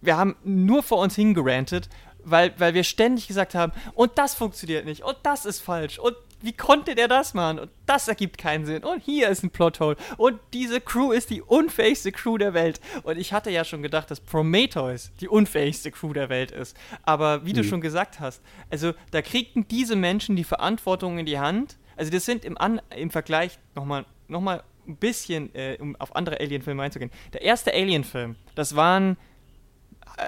wir 0.00 0.16
haben 0.16 0.36
nur 0.44 0.82
vor 0.82 0.98
uns 0.98 1.14
hingerantet 1.14 1.88
weil, 2.26 2.52
weil 2.58 2.74
wir 2.74 2.84
ständig 2.84 3.28
gesagt 3.28 3.54
haben, 3.54 3.72
und 3.94 4.18
das 4.18 4.34
funktioniert 4.34 4.84
nicht, 4.84 5.02
und 5.04 5.16
das 5.22 5.46
ist 5.46 5.60
falsch, 5.60 5.98
und 5.98 6.16
wie 6.46 6.52
konnte 6.52 6.94
der 6.94 7.08
das 7.08 7.34
machen? 7.34 7.58
Und 7.58 7.70
das 7.86 8.06
ergibt 8.06 8.38
keinen 8.38 8.66
Sinn. 8.66 8.84
Und 8.84 9.02
hier 9.02 9.28
ist 9.28 9.42
ein 9.42 9.50
Plothole. 9.50 9.96
Und 10.16 10.38
diese 10.52 10.80
Crew 10.80 11.10
ist 11.10 11.30
die 11.30 11.42
unfähigste 11.42 12.12
Crew 12.12 12.38
der 12.38 12.54
Welt. 12.54 12.80
Und 13.02 13.18
ich 13.18 13.32
hatte 13.32 13.50
ja 13.50 13.64
schon 13.64 13.82
gedacht, 13.82 14.10
dass 14.12 14.20
Prometheus 14.20 15.10
die 15.20 15.28
unfähigste 15.28 15.90
Crew 15.90 16.12
der 16.12 16.28
Welt 16.28 16.52
ist. 16.52 16.76
Aber 17.02 17.44
wie 17.44 17.50
mhm. 17.50 17.56
du 17.56 17.64
schon 17.64 17.80
gesagt 17.80 18.20
hast, 18.20 18.40
also 18.70 18.92
da 19.10 19.22
kriegten 19.22 19.66
diese 19.66 19.96
Menschen 19.96 20.36
die 20.36 20.44
Verantwortung 20.44 21.18
in 21.18 21.26
die 21.26 21.40
Hand. 21.40 21.78
Also 21.96 22.12
das 22.12 22.24
sind 22.24 22.44
im, 22.44 22.56
An 22.56 22.80
im 22.96 23.10
Vergleich 23.10 23.58
nochmal 23.74 24.06
noch 24.28 24.40
mal 24.40 24.62
ein 24.86 24.96
bisschen, 24.96 25.52
äh, 25.54 25.76
um 25.80 25.96
auf 25.96 26.14
andere 26.14 26.38
Alien-Filme 26.38 26.82
einzugehen. 26.82 27.10
Der 27.32 27.42
erste 27.42 27.72
Alien-Film, 27.72 28.36
das 28.54 28.76
waren 28.76 29.16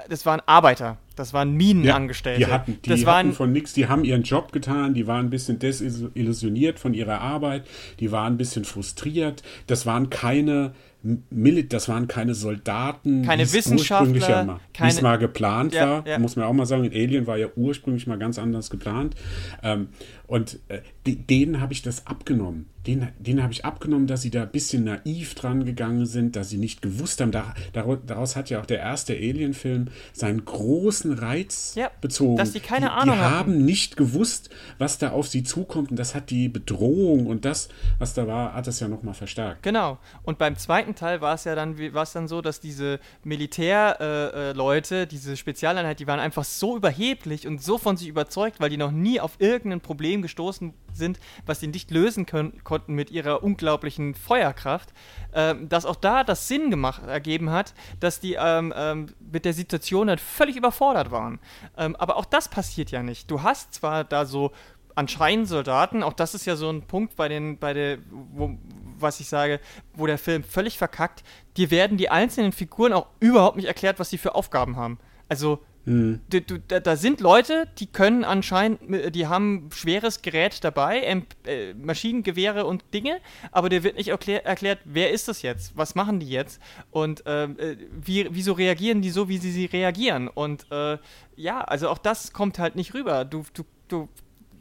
das 0.07 0.25
waren 0.25 0.41
Arbeiter, 0.45 0.97
das 1.15 1.33
waren 1.33 1.53
Minenangestellte. 1.53 2.41
Ja, 2.41 2.47
die 2.47 2.53
hatten, 2.53 2.79
die 2.83 2.89
das 2.89 3.05
hatten 3.05 3.33
von 3.33 3.51
nichts, 3.51 3.73
die 3.73 3.87
haben 3.87 4.03
ihren 4.03 4.23
Job 4.23 4.51
getan, 4.51 4.93
die 4.93 5.07
waren 5.07 5.25
ein 5.25 5.29
bisschen 5.29 5.59
desillusioniert 5.59 6.79
von 6.79 6.93
ihrer 6.93 7.21
Arbeit, 7.21 7.65
die 7.99 8.11
waren 8.11 8.33
ein 8.33 8.37
bisschen 8.37 8.65
frustriert. 8.65 9.41
Das 9.67 9.85
waren 9.85 10.09
keine 10.09 10.73
das 11.01 11.87
waren 11.87 12.07
keine 12.07 12.35
Soldaten, 12.35 13.23
keine 13.23 13.51
Wissenschaftler, 13.51 14.29
ja 14.29 14.43
mal, 14.43 14.59
keine, 14.73 15.17
geplant 15.17 15.73
ja, 15.73 15.89
war, 15.89 16.07
ja. 16.07 16.19
muss 16.19 16.35
man 16.35 16.45
auch 16.45 16.53
mal 16.53 16.65
sagen. 16.65 16.83
In 16.83 16.91
Alien 16.91 17.25
war 17.25 17.37
ja 17.37 17.47
ursprünglich 17.55 18.05
mal 18.05 18.17
ganz 18.17 18.37
anders 18.37 18.69
geplant. 18.69 19.15
Ähm, 19.63 19.89
und 20.29 20.59
äh, 20.67 20.81
denen 21.05 21.59
habe 21.59 21.73
ich 21.73 21.81
das 21.81 22.05
abgenommen. 22.05 22.67
Denen, 22.85 23.09
denen 23.17 23.41
habe 23.41 23.51
ich 23.51 23.65
abgenommen, 23.65 24.05
dass 24.05 24.21
sie 24.21 24.29
da 24.29 24.43
ein 24.43 24.51
bisschen 24.51 24.83
naiv 24.83 25.33
dran 25.33 25.65
gegangen 25.65 26.05
sind, 26.05 26.35
dass 26.35 26.49
sie 26.49 26.57
nicht 26.57 26.83
gewusst 26.83 27.19
haben. 27.19 27.31
Da, 27.31 27.55
daraus 27.73 28.35
hat 28.35 28.51
ja 28.51 28.61
auch 28.61 28.65
der 28.67 28.77
erste 28.77 29.13
Alien-Film 29.13 29.87
seinen 30.13 30.45
großen 30.45 31.13
Reiz 31.13 31.73
ja, 31.75 31.89
bezogen. 31.99 32.37
Dass 32.37 32.53
die 32.53 32.59
keine 32.59 32.85
die, 32.85 32.91
Ahnung 32.91 33.15
die 33.15 33.21
haben 33.21 33.65
nicht 33.65 33.97
gewusst, 33.97 34.51
was 34.77 34.99
da 34.99 35.09
auf 35.11 35.27
sie 35.27 35.43
zukommt. 35.43 35.89
Und 35.89 35.97
das 35.97 36.13
hat 36.13 36.29
die 36.29 36.47
Bedrohung 36.47 37.25
und 37.25 37.43
das, 37.43 37.69
was 37.97 38.13
da 38.13 38.27
war, 38.27 38.53
hat 38.53 38.67
das 38.67 38.79
ja 38.79 38.87
nochmal 38.87 39.15
verstärkt. 39.15 39.63
Genau. 39.63 39.97
Und 40.21 40.37
beim 40.37 40.57
zweiten 40.57 40.88
Teil 40.95 41.21
war 41.21 41.35
es 41.35 41.43
ja 41.43 41.55
dann, 41.55 41.75
dann 41.77 42.27
so, 42.27 42.41
dass 42.41 42.59
diese 42.59 42.99
Militärleute, 43.23 44.95
äh, 44.95 45.03
äh, 45.03 45.07
diese 45.07 45.37
Spezialeinheit, 45.37 45.99
die 45.99 46.07
waren 46.07 46.19
einfach 46.19 46.43
so 46.43 46.75
überheblich 46.75 47.47
und 47.47 47.61
so 47.61 47.77
von 47.77 47.95
sich 47.95 48.07
überzeugt, 48.07 48.59
weil 48.59 48.69
die 48.69 48.77
noch 48.77 48.91
nie 48.91 49.19
auf 49.19 49.35
irgendein 49.39 49.81
Problem 49.81 50.09
Problem 50.09 50.21
gestoßen 50.21 50.73
sind, 50.93 51.19
was 51.45 51.59
sie 51.59 51.67
nicht 51.67 51.91
lösen 51.91 52.25
können, 52.25 52.63
konnten 52.63 52.93
mit 52.93 53.11
ihrer 53.11 53.43
unglaublichen 53.43 54.15
Feuerkraft, 54.15 54.93
äh, 55.33 55.55
dass 55.61 55.85
auch 55.85 55.97
da 55.97 56.23
das 56.23 56.47
Sinn 56.47 56.71
gemacht, 56.71 57.03
ergeben 57.05 57.51
hat, 57.51 57.73
dass 57.99 58.19
die 58.19 58.35
ähm, 58.39 58.73
ähm, 58.75 59.07
mit 59.19 59.45
der 59.45 59.53
Situation 59.53 60.09
halt 60.09 60.19
völlig 60.19 60.55
überfordert 60.55 61.11
waren. 61.11 61.39
Ähm, 61.77 61.95
aber 61.97 62.15
auch 62.15 62.25
das 62.25 62.47
passiert 62.47 62.91
ja 62.91 63.03
nicht. 63.03 63.29
Du 63.29 63.43
hast 63.43 63.73
zwar 63.73 64.03
da 64.03 64.25
so 64.25 64.51
anscheinend 64.99 65.47
Soldaten, 65.47 66.03
auch 66.03 66.13
das 66.13 66.35
ist 66.35 66.45
ja 66.45 66.55
so 66.55 66.69
ein 66.69 66.83
Punkt 66.83 67.15
bei 67.15 67.29
den, 67.29 67.57
bei 67.57 67.73
der, 67.73 67.99
wo, 68.11 68.57
was 68.99 69.19
ich 69.19 69.29
sage, 69.29 69.61
wo 69.93 70.05
der 70.05 70.17
Film 70.17 70.43
völlig 70.43 70.77
verkackt, 70.77 71.23
dir 71.55 71.71
werden 71.71 71.97
die 71.97 72.09
einzelnen 72.09 72.51
Figuren 72.51 72.91
auch 72.91 73.07
überhaupt 73.19 73.55
nicht 73.55 73.67
erklärt, 73.67 73.99
was 73.99 74.09
sie 74.09 74.17
für 74.17 74.35
Aufgaben 74.35 74.75
haben. 74.75 74.99
Also 75.29 75.63
Mhm. 75.85 76.19
Du, 76.29 76.41
du, 76.41 76.59
da, 76.59 76.79
da, 76.79 76.95
sind 76.95 77.21
Leute, 77.21 77.67
die 77.79 77.87
können 77.87 78.23
anscheinend, 78.23 78.79
die 79.15 79.27
haben 79.27 79.69
schweres 79.73 80.21
Gerät 80.21 80.63
dabei, 80.63 80.99
äh, 81.45 81.73
Maschinengewehre 81.73 82.65
und 82.65 82.83
Dinge, 82.93 83.19
aber 83.51 83.69
dir 83.69 83.83
wird 83.83 83.95
nicht 83.95 84.09
erklär, 84.09 84.45
erklärt, 84.45 84.79
wer 84.83 85.11
ist 85.11 85.27
das 85.27 85.41
jetzt? 85.41 85.75
Was 85.77 85.95
machen 85.95 86.19
die 86.19 86.29
jetzt? 86.29 86.61
Und 86.91 87.23
ähm, 87.25 87.57
äh, 87.57 87.77
wie, 87.91 88.27
wieso 88.29 88.53
reagieren 88.53 89.01
die 89.01 89.09
so, 89.09 89.29
wie 89.29 89.37
sie, 89.37 89.51
sie 89.51 89.65
reagieren? 89.65 90.27
Und 90.27 90.67
äh, 90.69 90.97
ja, 91.35 91.61
also 91.61 91.89
auch 91.89 91.97
das 91.97 92.33
kommt 92.33 92.59
halt 92.59 92.75
nicht 92.75 92.93
rüber. 92.93 93.25
Du, 93.25 93.43
du, 93.53 93.63
du 93.87 94.09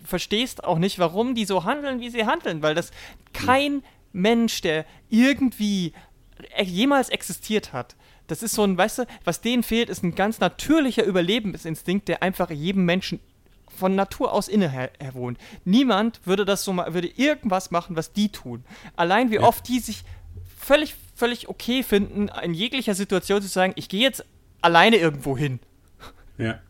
verstehst 0.08 0.64
auch 0.64 0.78
nicht, 0.78 0.98
warum 0.98 1.34
die 1.34 1.44
so 1.44 1.64
handeln, 1.64 2.00
wie 2.00 2.10
sie 2.10 2.24
handeln, 2.24 2.62
weil 2.62 2.74
das 2.74 2.90
kein 3.32 3.82
Mensch, 4.12 4.62
der 4.62 4.86
irgendwie 5.10 5.92
jemals 6.62 7.10
existiert 7.10 7.72
hat, 7.72 7.94
das 8.26 8.42
ist 8.42 8.54
so 8.54 8.62
ein, 8.62 8.76
weißt 8.76 8.98
du, 8.98 9.06
was 9.24 9.40
denen 9.40 9.62
fehlt, 9.62 9.88
ist 9.88 10.02
ein 10.02 10.14
ganz 10.14 10.40
natürlicher 10.40 11.04
Überlebensinstinkt, 11.04 12.08
der 12.08 12.22
einfach 12.22 12.50
jedem 12.50 12.84
Menschen 12.84 13.20
von 13.68 13.94
Natur 13.94 14.32
aus 14.32 14.48
inne 14.48 14.90
wohnt. 15.12 15.38
Niemand 15.64 16.20
würde 16.24 16.44
das 16.44 16.64
so 16.64 16.72
mal, 16.72 16.92
würde 16.94 17.08
irgendwas 17.08 17.70
machen, 17.70 17.96
was 17.96 18.12
die 18.12 18.30
tun. 18.30 18.64
Allein 18.96 19.30
wie 19.30 19.36
ja. 19.36 19.42
oft 19.42 19.66
die 19.68 19.78
sich 19.78 20.04
völlig, 20.58 20.94
völlig 21.14 21.48
okay 21.48 21.82
finden, 21.82 22.28
in 22.42 22.54
jeglicher 22.54 22.94
Situation 22.94 23.40
zu 23.40 23.48
sagen, 23.48 23.72
ich 23.76 23.88
gehe 23.88 24.02
jetzt 24.02 24.24
alleine 24.60 24.96
irgendwo 24.96 25.36
hin. 25.36 25.60
Ja. 26.36 26.60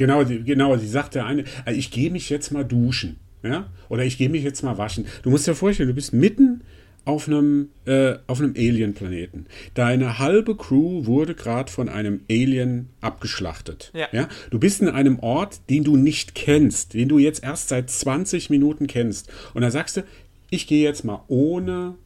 Genau, 0.00 0.24
genau, 0.24 0.78
sie 0.78 0.88
sagt 0.88 1.14
der 1.14 1.26
eine, 1.26 1.44
also 1.66 1.78
ich 1.78 1.90
gehe 1.90 2.10
mich 2.10 2.30
jetzt 2.30 2.52
mal 2.52 2.64
duschen. 2.64 3.18
Ja? 3.42 3.70
Oder 3.90 4.06
ich 4.06 4.16
gehe 4.16 4.30
mich 4.30 4.42
jetzt 4.42 4.62
mal 4.62 4.78
waschen. 4.78 5.04
Du 5.22 5.28
musst 5.28 5.46
dir 5.46 5.54
vorstellen, 5.54 5.90
du 5.90 5.94
bist 5.94 6.14
mitten 6.14 6.62
auf 7.04 7.28
einem, 7.28 7.68
äh, 7.84 8.14
auf 8.26 8.40
einem 8.40 8.54
Alien-Planeten. 8.56 9.44
Deine 9.74 10.18
halbe 10.18 10.56
Crew 10.56 11.04
wurde 11.04 11.34
gerade 11.34 11.70
von 11.70 11.90
einem 11.90 12.22
Alien 12.30 12.88
abgeschlachtet. 13.02 13.92
Ja. 13.94 14.08
ja. 14.10 14.28
Du 14.50 14.58
bist 14.58 14.80
in 14.80 14.88
einem 14.88 15.18
Ort, 15.18 15.68
den 15.68 15.84
du 15.84 15.98
nicht 15.98 16.34
kennst, 16.34 16.94
den 16.94 17.10
du 17.10 17.18
jetzt 17.18 17.44
erst 17.44 17.68
seit 17.68 17.90
20 17.90 18.48
Minuten 18.48 18.86
kennst. 18.86 19.30
Und 19.52 19.60
da 19.60 19.70
sagst 19.70 19.98
du, 19.98 20.04
ich 20.48 20.66
gehe 20.66 20.82
jetzt 20.82 21.04
mal 21.04 21.24
ohne 21.28 21.96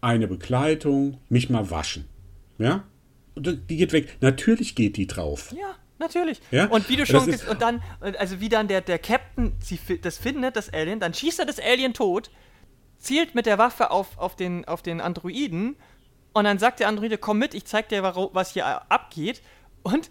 eine 0.00 0.28
Begleitung 0.28 1.16
mich 1.28 1.50
mal 1.50 1.68
waschen. 1.68 2.04
Ja? 2.58 2.84
Die 3.36 3.76
geht 3.76 3.92
weg. 3.92 4.18
Natürlich 4.20 4.76
geht 4.76 4.96
die 4.96 5.08
drauf. 5.08 5.52
Ja. 5.58 5.74
Natürlich. 6.00 6.40
Ja? 6.50 6.66
Und 6.66 6.88
wie 6.88 6.96
du 6.96 7.04
schon 7.04 7.26
gesagt 7.26 7.48
und 7.48 7.60
dann, 7.60 7.82
also 8.00 8.40
wie 8.40 8.48
dann 8.48 8.68
der, 8.68 8.80
der 8.80 8.98
Captain 8.98 9.52
das 10.00 10.16
findet, 10.16 10.56
das 10.56 10.72
Alien, 10.72 10.98
dann 10.98 11.12
schießt 11.12 11.38
er 11.38 11.44
das 11.44 11.60
Alien 11.60 11.92
tot, 11.92 12.30
zielt 12.96 13.34
mit 13.34 13.44
der 13.44 13.58
Waffe 13.58 13.90
auf, 13.90 14.16
auf, 14.16 14.34
den, 14.34 14.64
auf 14.64 14.80
den 14.80 15.02
Androiden 15.02 15.76
und 16.32 16.44
dann 16.44 16.58
sagt 16.58 16.80
der 16.80 16.88
Androide, 16.88 17.18
komm 17.18 17.38
mit, 17.38 17.52
ich 17.52 17.66
zeig 17.66 17.90
dir, 17.90 18.02
was 18.02 18.54
hier 18.54 18.90
abgeht. 18.90 19.42
Und 19.82 20.10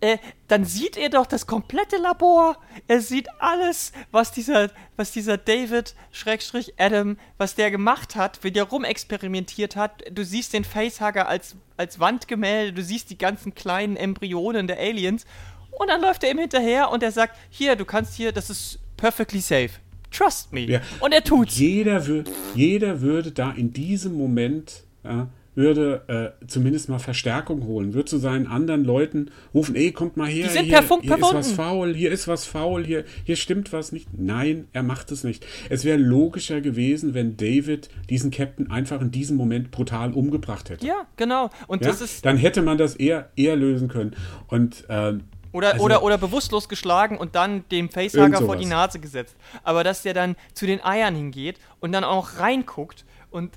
äh, 0.00 0.18
dann 0.48 0.64
sieht 0.64 0.96
er 0.96 1.10
doch 1.10 1.26
das 1.26 1.46
komplette 1.46 1.96
Labor. 1.98 2.56
Er 2.88 3.00
sieht 3.00 3.28
alles, 3.38 3.92
was 4.10 4.32
dieser, 4.32 4.70
was 4.96 5.12
dieser 5.12 5.36
David, 5.36 5.94
Schrägstrich 6.10 6.74
Adam, 6.78 7.18
was 7.36 7.54
der 7.54 7.70
gemacht 7.70 8.16
hat, 8.16 8.42
wie 8.42 8.50
der 8.50 8.64
rumexperimentiert 8.64 9.76
hat. 9.76 10.02
Du 10.10 10.24
siehst 10.24 10.54
den 10.54 10.64
Facehugger 10.64 11.28
als, 11.28 11.56
als 11.76 12.00
Wandgemälde, 12.00 12.72
du 12.72 12.82
siehst 12.82 13.10
die 13.10 13.18
ganzen 13.18 13.54
kleinen 13.54 13.96
Embryonen 13.96 14.66
der 14.66 14.78
Aliens. 14.78 15.26
Und 15.70 15.88
dann 15.88 16.00
läuft 16.00 16.24
er 16.24 16.30
ihm 16.30 16.38
hinterher 16.38 16.90
und 16.90 17.02
er 17.02 17.12
sagt, 17.12 17.36
hier, 17.50 17.76
du 17.76 17.84
kannst 17.84 18.14
hier, 18.14 18.32
das 18.32 18.50
ist 18.50 18.78
perfectly 18.96 19.40
safe. 19.40 19.70
Trust 20.10 20.52
me. 20.52 20.62
Ja. 20.62 20.80
Und 21.00 21.12
er 21.12 21.22
tut's. 21.22 21.58
Jeder, 21.58 22.06
wür 22.06 22.24
jeder 22.54 23.00
würde 23.00 23.32
da 23.32 23.52
in 23.52 23.72
diesem 23.72 24.14
Moment, 24.14 24.82
ja, 25.04 25.28
würde 25.54 26.36
äh, 26.40 26.46
zumindest 26.46 26.88
mal 26.88 26.98
Verstärkung 26.98 27.64
holen, 27.64 27.92
würde 27.92 28.08
zu 28.08 28.18
seinen 28.18 28.46
anderen 28.46 28.84
Leuten 28.84 29.30
rufen, 29.52 29.74
ey, 29.74 29.92
kommt 29.92 30.16
mal 30.16 30.28
her, 30.28 30.48
hier, 30.48 30.72
per 30.72 30.82
Funk 30.82 31.02
hier 31.02 31.16
ist 31.16 31.34
was 31.34 31.52
faul, 31.52 31.94
hier 31.94 32.12
ist 32.12 32.28
was 32.28 32.44
faul, 32.44 32.84
hier, 32.84 33.04
hier 33.24 33.36
stimmt 33.36 33.72
was 33.72 33.92
nicht. 33.92 34.08
Nein, 34.16 34.68
er 34.72 34.82
macht 34.82 35.10
es 35.10 35.24
nicht. 35.24 35.44
Es 35.68 35.84
wäre 35.84 35.98
logischer 35.98 36.60
gewesen, 36.60 37.14
wenn 37.14 37.36
David 37.36 37.88
diesen 38.08 38.30
Captain 38.30 38.70
einfach 38.70 39.00
in 39.00 39.10
diesem 39.10 39.36
Moment 39.36 39.70
brutal 39.70 40.12
umgebracht 40.12 40.70
hätte. 40.70 40.86
Ja, 40.86 41.06
genau. 41.16 41.50
Und 41.66 41.82
ja? 41.84 41.90
das 41.90 42.00
ist. 42.00 42.24
Dann 42.24 42.36
hätte 42.36 42.62
man 42.62 42.78
das 42.78 42.94
eher, 42.94 43.30
eher 43.36 43.56
lösen 43.56 43.88
können. 43.88 44.14
Und 44.46 44.84
äh, 44.88 45.14
Oder, 45.52 45.72
Also- 45.72 45.84
oder, 45.84 46.02
oder 46.04 46.16
bewusstlos 46.18 46.68
geschlagen 46.68 47.18
und 47.18 47.34
dann 47.34 47.64
dem 47.70 47.86
Irgend 47.86 47.92
Facehugger 47.92 48.38
vor 48.38 48.56
die 48.56 48.66
Nase 48.66 49.00
gesetzt. 49.00 49.36
Aber 49.64 49.82
dass 49.82 50.02
der 50.02 50.14
dann 50.14 50.36
zu 50.54 50.66
den 50.66 50.82
Eiern 50.84 51.16
hingeht 51.16 51.58
und 51.80 51.92
dann 51.92 52.04
auch 52.04 52.38
reinguckt 52.38 53.04
und. 53.30 53.50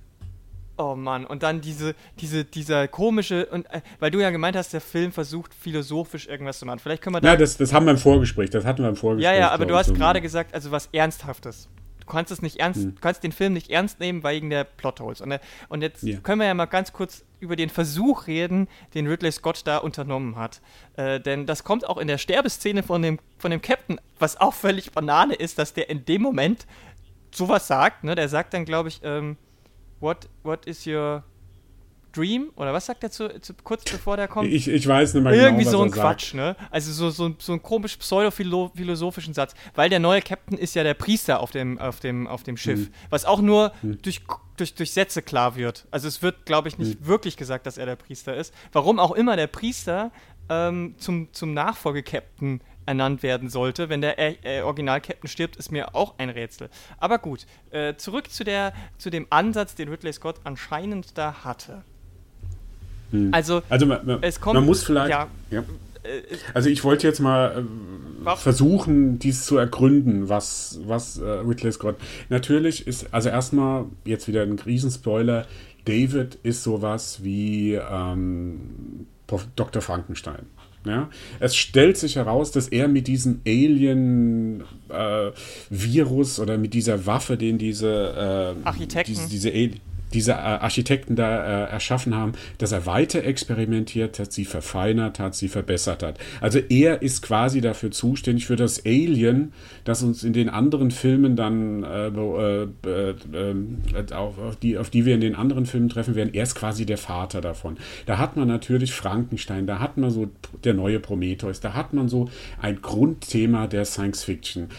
Oh 0.77 0.95
Mann, 0.95 1.25
und 1.25 1.43
dann 1.43 1.61
diese, 1.61 1.93
diese, 2.19 2.45
dieser 2.45 2.87
komische, 2.87 3.45
und 3.47 3.65
äh, 3.71 3.81
weil 3.99 4.09
du 4.09 4.19
ja 4.19 4.31
gemeint 4.31 4.55
hast, 4.55 4.73
der 4.73 4.81
Film 4.81 5.11
versucht 5.11 5.53
philosophisch 5.53 6.27
irgendwas 6.27 6.57
zu 6.59 6.65
machen. 6.65 6.79
Vielleicht 6.79 7.03
können 7.03 7.15
wir 7.15 7.21
da. 7.21 7.29
Ja, 7.29 7.35
das, 7.35 7.57
das 7.57 7.71
haben 7.73 7.85
wir 7.85 7.91
im 7.91 7.97
Vorgespräch, 7.99 8.49
das 8.49 8.65
hatten 8.65 8.81
wir 8.81 8.89
im 8.89 8.95
Vorgespräch. 8.95 9.31
ja, 9.33 9.39
ja, 9.39 9.51
aber 9.51 9.65
du 9.67 9.75
hast 9.75 9.87
so. 9.87 9.93
gerade 9.93 10.19
gesagt, 10.19 10.53
also 10.55 10.71
was 10.71 10.89
Ernsthaftes. 10.91 11.69
Du 11.99 12.07
kannst 12.07 12.31
es 12.33 12.41
nicht 12.41 12.57
ernst, 12.59 12.81
Hm. 12.83 12.95
kannst 12.99 13.23
den 13.23 13.31
Film 13.31 13.53
nicht 13.53 13.69
ernst 13.69 13.99
nehmen 14.01 14.23
wegen 14.25 14.49
der 14.49 14.65
Plotholes. 14.65 15.21
Und, 15.21 15.31
äh, 15.31 15.39
und 15.69 15.81
jetzt 15.83 16.03
Ja. 16.03 16.19
können 16.19 16.39
wir 16.41 16.47
ja 16.47 16.53
mal 16.53 16.65
ganz 16.65 16.91
kurz 16.91 17.23
über 17.39 17.55
den 17.55 17.69
Versuch 17.69 18.27
reden, 18.27 18.67
den 18.93 19.07
Ridley 19.07 19.31
Scott 19.31 19.61
da 19.65 19.77
unternommen 19.77 20.35
hat. 20.35 20.59
Äh, 20.97 21.21
denn 21.21 21.45
das 21.45 21.63
kommt 21.63 21.87
auch 21.87 21.97
in 21.97 22.07
der 22.09 22.17
Sterbeszene 22.17 22.83
von 22.83 23.01
dem, 23.03 23.19
von 23.37 23.51
dem 23.51 23.61
Captain, 23.61 24.01
was 24.19 24.41
auch 24.41 24.53
völlig 24.53 24.91
Banane 24.91 25.35
ist, 25.35 25.59
dass 25.59 25.73
der 25.73 25.89
in 25.89 26.03
dem 26.03 26.21
Moment 26.23 26.65
sowas 27.33 27.67
sagt. 27.67 28.03
Ne? 28.03 28.15
Der 28.15 28.27
sagt 28.27 28.53
dann, 28.53 28.65
glaube 28.65 28.89
ich, 28.89 28.99
ähm, 29.03 29.37
what, 30.03 30.27
what 30.43 30.67
is 30.67 30.85
your 30.85 31.23
dream? 32.11 32.51
Oder 32.55 32.73
was 32.73 32.85
sagt 32.85 33.03
er 33.03 33.09
zu, 33.09 33.41
zu, 33.41 33.53
kurz 33.63 33.83
bevor 33.85 34.17
der 34.17 34.27
kommt? 34.27 34.51
Ich, 34.51 34.67
ich 34.67 34.87
weiß 34.87 35.15
nicht 35.15 35.23
mehr 35.23 35.33
Irgendwie 35.33 35.63
genau, 35.63 35.77
so 35.77 35.81
ein 35.81 35.89
er 35.89 35.95
sagt. 35.95 36.19
Quatsch, 36.19 36.33
ne? 36.35 36.55
Also 36.69 36.91
so, 36.91 37.09
so, 37.09 37.33
so 37.39 37.53
ein 37.53 37.63
komisch 37.63 37.97
pseudo-philosophischen 37.97 39.33
Satz. 39.33 39.55
Weil 39.73 39.89
der 39.89 39.99
neue 39.99 40.21
Captain 40.21 40.57
ist 40.57 40.75
ja 40.75 40.83
der 40.83 40.93
Priester 40.93 41.39
auf 41.39 41.49
dem, 41.49 41.79
auf 41.79 41.99
dem, 42.01 42.27
auf 42.27 42.43
dem 42.43 42.57
Schiff. 42.57 42.81
Hm. 42.81 42.93
Was 43.09 43.25
auch 43.25 43.41
nur 43.41 43.71
durch, 43.81 44.21
durch, 44.57 44.75
durch 44.75 44.91
Sätze 44.91 45.23
klar 45.23 45.55
wird. 45.55 45.87
Also 45.89 46.07
es 46.07 46.21
wird, 46.21 46.45
glaube 46.45 46.67
ich, 46.67 46.77
nicht 46.77 47.07
wirklich 47.07 47.37
gesagt, 47.37 47.65
dass 47.65 47.77
er 47.77 47.87
der 47.87 47.95
Priester 47.95 48.35
ist. 48.35 48.53
Warum 48.73 48.99
auch 48.99 49.13
immer 49.13 49.35
der 49.35 49.47
Priester 49.47 50.11
ähm, 50.49 50.95
zum, 50.97 51.33
zum 51.33 51.53
Nachfolge-Captain 51.53 52.61
ernannt 52.85 53.23
werden 53.23 53.49
sollte, 53.49 53.89
wenn 53.89 54.01
der 54.01 54.19
äh, 54.19 54.35
äh, 54.43 54.61
Original-Captain 54.61 55.27
stirbt, 55.29 55.55
ist 55.55 55.71
mir 55.71 55.95
auch 55.95 56.15
ein 56.17 56.29
Rätsel. 56.29 56.69
Aber 56.97 57.17
gut, 57.19 57.45
äh, 57.71 57.95
zurück 57.95 58.29
zu, 58.31 58.43
der, 58.43 58.73
zu 58.97 59.09
dem 59.09 59.27
Ansatz, 59.29 59.75
den 59.75 59.89
Ridley 59.89 60.13
Scott 60.13 60.37
anscheinend 60.43 61.17
da 61.17 61.43
hatte. 61.43 61.83
Hm. 63.11 63.29
Also, 63.33 63.61
Also 63.69 63.85
man, 63.85 64.05
man, 64.05 64.23
es 64.23 64.39
kommt- 64.41 64.55
man 64.55 64.65
muss 64.65 64.83
vielleicht. 64.83 65.09
ja. 65.11 65.27
Ja. 65.51 65.61
äh, 66.03 66.21
Also 66.53 66.69
ich 66.69 66.83
wollte 66.83 67.07
jetzt 67.07 67.19
mal 67.19 67.63
äh, 68.25 68.35
versuchen, 68.35 69.19
dies 69.19 69.45
zu 69.45 69.57
ergründen, 69.57 70.29
was, 70.29 70.79
was 70.85 71.17
äh, 71.19 71.23
Ridley 71.25 71.71
Scott. 71.71 71.95
Natürlich 72.29 72.87
ist, 72.87 73.13
also 73.13 73.29
erstmal 73.29 73.85
jetzt 74.05 74.27
wieder 74.27 74.41
ein 74.43 74.57
Riesenspoiler, 74.59 75.45
David 75.85 76.35
ist 76.43 76.63
sowas 76.63 77.23
wie 77.23 77.73
ähm, 77.75 79.05
Dr. 79.55 79.81
Frankenstein. 79.81 80.45
Ja? 80.85 81.09
Es 81.39 81.55
stellt 81.55 81.97
sich 81.97 82.17
heraus, 82.17 82.51
dass 82.51 82.67
er 82.67 82.87
mit 82.87 83.07
diesem 83.07 83.41
Alien-Virus 83.47 86.39
oder 86.39 86.57
mit 86.57 86.73
dieser 86.73 87.05
Waffe, 87.05 87.37
den 87.37 87.57
diese, 87.57 88.55
äh, 88.63 88.67
Architekten. 88.67 89.11
diese, 89.13 89.29
diese 89.29 89.49
Ali- 89.51 89.79
diese 90.13 90.33
äh, 90.33 90.35
Architekten 90.35 91.15
da 91.15 91.65
äh, 91.65 91.71
erschaffen 91.71 92.15
haben, 92.15 92.33
dass 92.57 92.71
er 92.71 92.85
weiter 92.85 93.23
experimentiert 93.23 94.19
hat, 94.19 94.31
sie 94.31 94.45
verfeinert 94.45 95.19
hat, 95.19 95.35
sie 95.35 95.47
verbessert 95.47 96.03
hat. 96.03 96.19
Also 96.41 96.59
er 96.59 97.01
ist 97.01 97.21
quasi 97.21 97.61
dafür 97.61 97.91
zuständig 97.91 98.45
für 98.45 98.55
das 98.55 98.85
Alien, 98.85 99.53
das 99.83 100.03
uns 100.03 100.23
in 100.23 100.33
den 100.33 100.49
anderen 100.49 100.91
Filmen 100.91 101.35
dann 101.35 101.83
äh, 101.83 102.07
äh, 102.07 102.67
äh, 102.83 104.13
auf, 104.13 104.39
auf, 104.39 104.55
die, 104.57 104.77
auf 104.77 104.89
die 104.89 105.05
wir 105.05 105.15
in 105.15 105.21
den 105.21 105.35
anderen 105.35 105.65
Filmen 105.65 105.89
treffen 105.89 106.15
werden. 106.15 106.33
Er 106.33 106.43
ist 106.43 106.55
quasi 106.55 106.85
der 106.85 106.97
Vater 106.97 107.41
davon. 107.41 107.77
Da 108.05 108.17
hat 108.17 108.37
man 108.37 108.47
natürlich 108.47 108.93
Frankenstein, 108.93 109.67
da 109.67 109.79
hat 109.79 109.97
man 109.97 110.11
so 110.11 110.29
der 110.63 110.73
neue 110.73 110.99
Prometheus, 110.99 111.59
da 111.59 111.73
hat 111.73 111.93
man 111.93 112.07
so 112.09 112.29
ein 112.61 112.81
Grundthema 112.81 113.67
der 113.67 113.85
Science 113.85 114.23
Fiction 114.23 114.69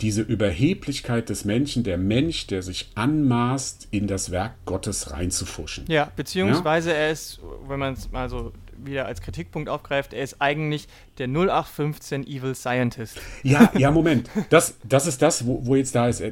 diese 0.00 0.22
Überheblichkeit 0.22 1.28
des 1.28 1.44
Menschen, 1.44 1.84
der 1.84 1.98
Mensch, 1.98 2.46
der 2.46 2.62
sich 2.62 2.90
anmaßt, 2.94 3.88
in 3.90 4.06
das 4.06 4.30
Werk 4.30 4.52
Gottes 4.64 5.12
reinzufuschen. 5.12 5.84
Ja, 5.88 6.10
beziehungsweise 6.16 6.92
er 6.92 7.10
ist, 7.10 7.40
wenn 7.68 7.78
man 7.78 7.94
es 7.94 8.10
mal 8.10 8.28
so 8.28 8.52
wieder 8.86 9.06
als 9.06 9.20
Kritikpunkt 9.20 9.68
aufgreift, 9.68 10.12
er 10.12 10.22
ist 10.22 10.40
eigentlich 10.40 10.88
der 11.18 11.28
0815 11.28 12.26
Evil 12.26 12.54
Scientist. 12.54 13.18
Ja, 13.42 13.70
ja, 13.78 13.90
Moment. 13.90 14.28
Das, 14.50 14.76
das 14.84 15.06
ist 15.06 15.22
das, 15.22 15.46
wo, 15.46 15.64
wo 15.64 15.76
jetzt 15.76 15.94
da 15.94 16.08
ist. 16.08 16.22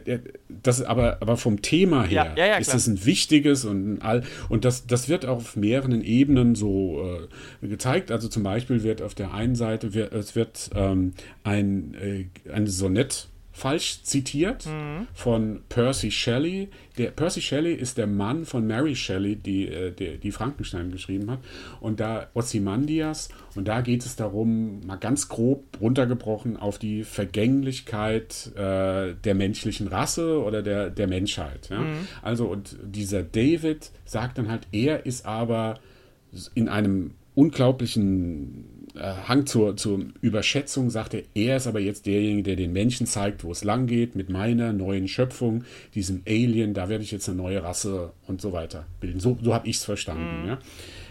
Das 0.49 0.83
aber, 0.83 1.19
aber 1.21 1.37
vom 1.37 1.63
Thema 1.63 2.05
her 2.05 2.35
Ja, 2.37 2.45
ja, 2.45 2.53
ja, 2.53 2.57
ist 2.57 2.75
es 2.75 2.87
ein 2.87 3.05
wichtiges 3.05 3.65
und 3.65 3.95
ein 3.95 4.03
all 4.03 4.25
und 4.49 4.65
das, 4.65 4.87
das 4.87 5.09
wird 5.09 5.25
auf 5.25 5.57
mehreren 5.57 6.03
Ebenen 6.03 6.55
so 6.55 7.29
äh, 7.63 7.67
gezeigt. 7.67 8.11
Also 8.11 8.29
zum 8.29 8.43
Beispiel 8.43 8.83
wird 8.83 9.03
auf 9.03 9.15
der 9.15 9.33
einen 9.33 9.55
Seite 9.55 9.95
wird, 9.95 10.13
es 10.13 10.35
wird 10.35 10.71
ähm, 10.75 11.15
ein, 11.45 11.95
äh, 11.95 12.51
ein 12.53 12.67
Sonett 12.67 13.29
falsch 13.55 14.03
zitiert 14.03 14.65
Mhm. 14.67 15.07
von 15.13 15.61
Percy 15.69 16.11
Shelley. 16.11 16.69
Der 16.97 17.11
Percy 17.11 17.43
Shelley 17.43 17.75
ist 17.75 17.99
der 17.99 18.07
Mann 18.07 18.45
von 18.47 18.67
Mary 18.67 18.97
Shelley, 18.97 19.37
die, 19.37 19.69
äh, 19.69 19.93
die, 19.93 20.17
die 20.19 20.33
Frankenstein 20.33 20.91
geschrieben 20.91 21.31
hat. 21.31 21.41
Und 21.81 22.01
da 22.01 22.29
Ozymandias, 22.35 23.29
und 23.55 23.69
da 23.69 23.83
geht 23.83 24.05
es 24.07 24.17
darum, 24.17 24.81
mal 24.87 24.97
ganz 24.97 25.29
grob 25.29 25.65
runtergebrochen, 25.81 26.57
auf 26.57 26.79
die 26.79 27.05
Vergänglichkeit 27.05 28.53
äh, 28.57 29.15
der 29.15 29.35
menschlichen 29.35 29.87
Rasse 29.89 30.43
oder 30.43 30.63
der, 30.63 30.91
der 30.91 31.07
Menschheit. 31.07 31.69
Ja? 31.71 31.85
Also, 32.23 32.47
und 32.47 32.77
dieser 32.83 33.23
David 33.23 33.91
sagt 34.05 34.39
dann 34.39 34.49
halt, 34.51 34.67
er 34.73 35.05
ist 35.05 35.27
aber 35.27 35.79
in 36.55 36.69
einem 36.69 37.13
unglaublichen 37.35 38.65
Hang 38.95 39.47
zur, 39.47 39.77
zur 39.77 40.01
Überschätzung, 40.21 40.91
sagt 40.91 41.15
er, 41.15 41.23
er 41.35 41.57
ist 41.57 41.67
aber 41.67 41.81
jetzt 41.81 42.07
derjenige, 42.07 42.43
der 42.43 42.57
den 42.57 42.73
Menschen 42.73 43.07
zeigt, 43.07 43.43
wo 43.43 43.51
es 43.51 43.65
lang 43.65 43.87
geht, 43.87 44.17
mit 44.17 44.29
meiner 44.29 44.73
neuen 44.73 45.09
Schöpfung, 45.09 45.65
diesem 45.95 46.23
Alien, 46.29 46.75
da 46.75 46.89
werde 46.89 47.03
ich 47.03 47.11
jetzt 47.11 47.29
eine 47.29 47.39
neue 47.39 47.63
Rasse 47.63 48.13
und 48.27 48.43
so 48.43 48.53
weiter 48.53 48.87
bilden. 49.01 49.19
So, 49.21 49.39
so 49.43 49.55
habe 49.55 49.67
ich 49.67 49.77
es 49.77 49.85
verstanden. 49.85 50.47
Ja. 50.47 50.59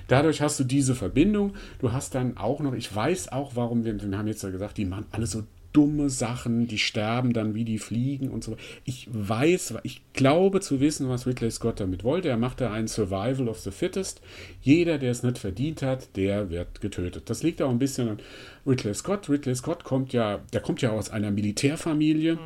Dadurch 0.07 0.41
hast 0.41 0.59
du 0.59 0.63
diese 0.63 0.93
Verbindung. 0.93 1.53
Du 1.79 1.91
hast 1.91 2.13
dann 2.15 2.37
auch 2.37 2.59
noch, 2.59 2.73
ich 2.73 2.93
weiß 2.93 3.31
auch, 3.31 3.55
warum 3.55 3.85
wir, 3.85 3.99
wir 4.01 4.17
haben 4.17 4.27
jetzt 4.27 4.43
ja 4.43 4.49
gesagt, 4.49 4.77
die 4.77 4.85
machen 4.85 5.05
alles 5.11 5.31
so 5.31 5.43
dumme 5.73 6.09
Sachen, 6.09 6.67
die 6.67 6.77
sterben 6.77 7.33
dann 7.33 7.55
wie 7.55 7.65
die 7.65 7.79
Fliegen 7.79 8.29
und 8.29 8.43
so. 8.43 8.57
Ich 8.83 9.07
weiß, 9.11 9.75
ich 9.83 10.01
glaube 10.13 10.59
zu 10.59 10.79
wissen, 10.79 11.09
was 11.09 11.25
Ridley 11.25 11.51
Scott 11.51 11.79
damit 11.79 12.03
wollte. 12.03 12.29
Er 12.29 12.37
machte 12.37 12.69
ein 12.69 12.87
Survival 12.87 13.47
of 13.47 13.59
the 13.59 13.71
Fittest. 13.71 14.21
Jeder, 14.61 14.97
der 14.97 15.11
es 15.11 15.23
nicht 15.23 15.37
verdient 15.37 15.81
hat, 15.81 16.15
der 16.15 16.49
wird 16.49 16.81
getötet. 16.81 17.29
Das 17.29 17.43
liegt 17.43 17.61
auch 17.61 17.69
ein 17.69 17.79
bisschen 17.79 18.09
an 18.09 18.19
Ridley 18.65 18.93
Scott. 18.93 19.29
Ridley 19.29 19.55
Scott 19.55 19.83
kommt 19.83 20.13
ja, 20.13 20.41
der 20.53 20.61
kommt 20.61 20.81
ja 20.81 20.91
aus 20.91 21.09
einer 21.09 21.31
Militärfamilie. 21.31 22.37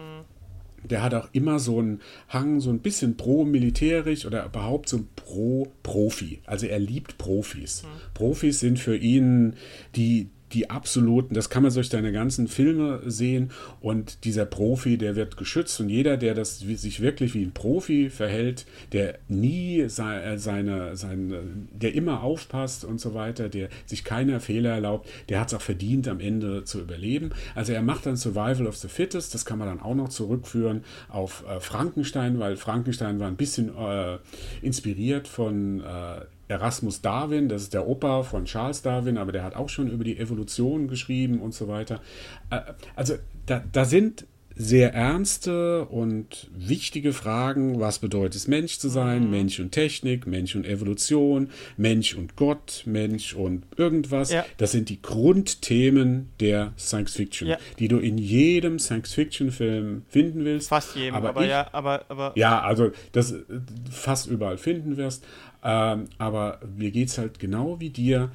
Der 0.83 1.01
hat 1.01 1.15
auch 1.15 1.29
immer 1.31 1.59
so 1.59 1.79
einen 1.79 2.01
Hang, 2.29 2.59
so 2.59 2.69
ein 2.69 2.79
bisschen 2.79 3.17
pro-militärisch 3.17 4.25
oder 4.25 4.45
überhaupt 4.45 4.87
so 4.87 5.03
pro-Profi. 5.15 6.41
Also 6.45 6.67
er 6.67 6.79
liebt 6.79 7.17
Profis. 7.17 7.83
Profis 8.13 8.59
sind 8.59 8.77
für 8.77 8.95
ihn 8.95 9.55
die, 9.95 10.29
die 10.55 10.69
absoluten, 10.69 11.35
das 11.35 11.49
kann 11.49 11.61
man 11.63 11.73
durch 11.73 11.89
seine 11.89 12.11
ganzen 12.11 12.47
Filme 12.47 13.01
sehen. 13.05 13.51
Und 13.81 14.23
dieser 14.23 14.45
Profi, 14.45 14.97
der 14.97 15.15
wird 15.15 15.37
geschützt. 15.37 15.79
Und 15.81 15.89
jeder, 15.89 16.17
der 16.17 16.33
das 16.33 16.67
wie- 16.67 16.75
sich 16.75 17.01
wirklich 17.01 17.33
wie 17.35 17.43
ein 17.43 17.51
Profi 17.51 18.09
verhält, 18.09 18.65
der 18.93 19.19
nie 19.27 19.85
sei- 19.87 20.37
seine, 20.37 20.95
seine, 20.95 21.41
der 21.71 21.93
immer 21.93 22.23
aufpasst 22.23 22.85
und 22.85 22.99
so 22.99 23.13
weiter, 23.13 23.49
der 23.49 23.69
sich 23.85 24.03
keine 24.03 24.39
Fehler 24.39 24.71
erlaubt, 24.71 25.07
der 25.29 25.39
hat 25.41 25.49
es 25.49 25.53
auch 25.53 25.61
verdient, 25.61 26.07
am 26.07 26.19
Ende 26.19 26.63
zu 26.63 26.79
überleben. 26.79 27.31
Also 27.53 27.73
er 27.73 27.81
macht 27.81 28.05
dann 28.05 28.15
Survival 28.15 28.65
of 28.67 28.77
the 28.77 28.87
Fittest, 28.87 29.33
das 29.33 29.43
kann 29.45 29.59
man 29.59 29.67
dann 29.67 29.81
auch 29.81 29.95
noch 29.95 30.09
zurückführen 30.09 30.83
auf 31.09 31.43
äh, 31.49 31.59
Frankenstein, 31.59 32.39
weil 32.39 32.55
Frankenstein 32.55 33.19
war 33.19 33.27
ein 33.27 33.35
bisschen 33.35 33.69
äh, 33.77 34.17
inspiriert 34.61 35.27
von 35.27 35.81
äh, 35.81 36.21
Erasmus 36.47 37.01
Darwin, 37.01 37.49
das 37.49 37.63
ist 37.63 37.73
der 37.73 37.87
Opa 37.87 38.23
von 38.23 38.45
Charles 38.45 38.81
Darwin, 38.81 39.17
aber 39.17 39.31
der 39.31 39.43
hat 39.43 39.55
auch 39.55 39.69
schon 39.69 39.89
über 39.89 40.03
die 40.03 40.17
Evolution 40.17 40.87
geschrieben 40.87 41.41
und 41.41 41.53
so 41.53 41.67
weiter. 41.67 42.01
Äh, 42.49 42.61
Also 42.95 43.15
da, 43.45 43.63
da 43.71 43.85
sind 43.85 44.25
sehr 44.57 44.93
ernste 44.93 45.85
und 45.85 46.49
wichtige 46.55 47.11
Fragen. 47.11 47.79
Was 47.79 47.99
bedeutet 47.99 48.35
es, 48.35 48.47
Mensch 48.47 48.77
zu 48.79 48.87
sein? 48.87 49.29
Mensch 49.29 49.59
und 49.59 49.71
Technik, 49.71 50.27
Mensch 50.27 50.55
und 50.55 50.65
Evolution, 50.65 51.49
Mensch 51.75 52.15
und 52.15 52.35
Gott, 52.37 52.83
Mensch 52.85 53.33
und 53.33 53.65
irgendwas. 53.75 54.31
Ja. 54.31 54.45
Das 54.57 54.71
sind 54.71 54.87
die 54.89 55.01
Grundthemen 55.01 56.29
der 56.39 56.73
Science 56.77 57.13
Fiction, 57.15 57.49
Ja. 57.49 57.57
die 57.79 57.89
du 57.89 57.97
in 57.97 58.17
jedem 58.17 58.79
Science-Fiction-Film 58.79 60.03
finden 60.07 60.45
willst. 60.45 60.69
Fast 60.69 60.95
jedem, 60.95 61.15
aber, 61.15 61.41
ich, 61.41 61.49
ja, 61.49 61.67
aber, 61.73 62.05
aber 62.07 62.31
ja, 62.35 62.61
also 62.61 62.91
das 63.11 63.33
äh, 63.33 63.43
fast 63.91 64.27
überall 64.27 64.57
finden 64.57 64.95
wirst. 64.97 65.25
Ähm, 65.63 66.05
aber 66.17 66.59
mir 66.77 66.91
geht 66.91 67.09
es 67.09 67.17
halt 67.17 67.39
genau 67.39 67.79
wie 67.79 67.89
dir. 67.89 68.31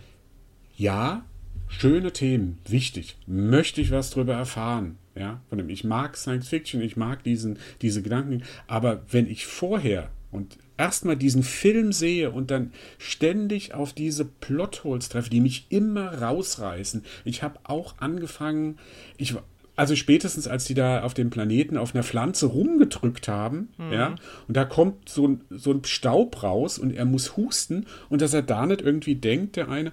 Ja, 0.76 1.24
schöne 1.70 2.12
Themen, 2.12 2.59
wichtig. 2.68 3.16
Möchte 3.26 3.80
ich 3.80 3.90
was 3.90 4.11
drüber 4.11 4.35
erfahren? 4.35 4.98
Ja, 5.14 5.40
von 5.48 5.59
dem 5.59 5.68
ich 5.68 5.85
mag 5.85 6.16
Science 6.16 6.48
Fiction, 6.48 6.80
ich 6.80 6.96
mag 6.96 7.24
diesen, 7.24 7.59
diese 7.83 8.02
Gedanken. 8.02 8.42
Aber 8.66 9.02
wenn 9.11 9.26
ich 9.26 9.46
vorher 9.46 10.11
und 10.30 10.56
erstmal 10.76 11.16
diesen 11.16 11.42
Film 11.42 11.92
sehe 11.92 12.30
und 12.30 12.50
dann 12.50 12.72
ständig 12.98 13.74
auf 13.74 13.92
diese 13.92 14.24
Plotholes 14.24 15.09
treffe, 15.09 15.30
die 15.30 15.40
mich 15.40 15.66
immer 15.68 16.22
rausreißen. 16.22 17.04
Ich 17.24 17.42
habe 17.42 17.59
auch 17.64 17.96
angefangen, 17.98 18.78
ich 19.16 19.35
also 19.76 19.96
spätestens 19.96 20.46
als 20.46 20.64
die 20.64 20.74
da 20.74 21.02
auf 21.02 21.14
dem 21.14 21.30
Planeten 21.30 21.78
auf 21.78 21.94
einer 21.94 22.04
Pflanze 22.04 22.46
rumgedrückt 22.46 23.28
haben, 23.28 23.70
mhm. 23.78 23.92
ja, 23.92 24.14
und 24.46 24.56
da 24.56 24.66
kommt 24.66 25.09
so 25.09 25.26
ein, 25.26 25.40
so 25.48 25.72
ein 25.72 25.85
Staub 25.85 26.42
raus 26.42 26.78
und 26.78 26.92
er 26.92 27.06
muss 27.06 27.37
husten 27.37 27.87
und 28.11 28.20
dass 28.20 28.35
er 28.35 28.42
da 28.42 28.66
nicht 28.66 28.83
irgendwie 28.83 29.14
denkt, 29.14 29.56
der 29.56 29.70
eine, 29.70 29.92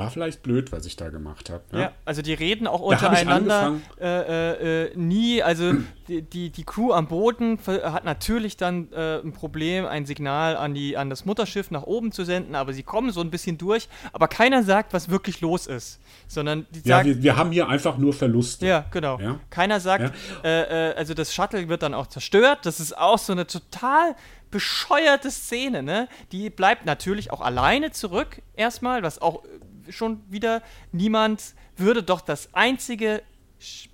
war 0.00 0.10
vielleicht 0.10 0.42
blöd, 0.42 0.72
was 0.72 0.86
ich 0.86 0.96
da 0.96 1.10
gemacht 1.10 1.50
habe. 1.50 1.62
Ja? 1.72 1.78
ja? 1.78 1.92
also 2.04 2.22
die 2.22 2.32
reden 2.32 2.66
auch 2.66 2.80
untereinander 2.80 3.76
äh, 4.00 4.06
äh, 4.06 4.84
äh, 4.86 4.96
nie. 4.96 5.42
Also 5.42 5.74
die, 6.08 6.22
die, 6.22 6.50
die, 6.50 6.64
Crew 6.64 6.92
am 6.92 7.06
Boden 7.06 7.58
hat 7.66 8.04
natürlich 8.04 8.56
dann 8.56 8.90
äh, 8.92 9.18
ein 9.18 9.32
Problem, 9.32 9.84
ein 9.84 10.06
Signal 10.06 10.56
an, 10.56 10.74
die, 10.74 10.96
an 10.96 11.10
das 11.10 11.24
Mutterschiff 11.24 11.70
nach 11.70 11.82
oben 11.82 12.12
zu 12.12 12.24
senden, 12.24 12.54
aber 12.54 12.72
sie 12.72 12.82
kommen 12.82 13.10
so 13.12 13.20
ein 13.20 13.30
bisschen 13.30 13.58
durch. 13.58 13.88
Aber 14.12 14.26
keiner 14.26 14.62
sagt, 14.62 14.92
was 14.92 15.10
wirklich 15.10 15.40
los 15.42 15.66
ist. 15.66 16.00
Sondern 16.26 16.66
die 16.70 16.88
ja, 16.88 17.04
wir, 17.04 17.22
wir, 17.22 17.36
haben 17.36 17.52
hier 17.52 17.68
einfach 17.68 17.98
nur 17.98 18.14
Verluste. 18.14 18.66
Ja, 18.66 18.86
genau. 18.90 19.20
Ja? 19.20 19.38
Keiner 19.50 19.80
sagt, 19.80 20.14
äh, 20.42 20.88
äh, 20.90 20.94
also 20.94 21.14
das 21.14 21.34
Shuttle 21.34 21.68
wird 21.68 21.82
dann 21.82 21.92
auch 21.92 22.06
zerstört. 22.06 22.60
Das 22.64 22.80
ist 22.80 22.96
auch 22.96 23.18
so 23.18 23.32
eine 23.32 23.46
total 23.46 24.16
bescheuerte 24.50 25.30
Szene, 25.30 25.82
ne? 25.82 26.08
Die 26.32 26.50
bleibt 26.50 26.84
natürlich 26.84 27.30
auch 27.30 27.40
alleine 27.40 27.92
zurück, 27.92 28.42
erstmal, 28.56 29.02
was 29.02 29.20
auch 29.20 29.44
schon 29.90 30.20
wieder, 30.28 30.62
niemand 30.92 31.54
würde 31.76 32.02
doch 32.02 32.20
das 32.20 32.50
einzige, 32.52 33.22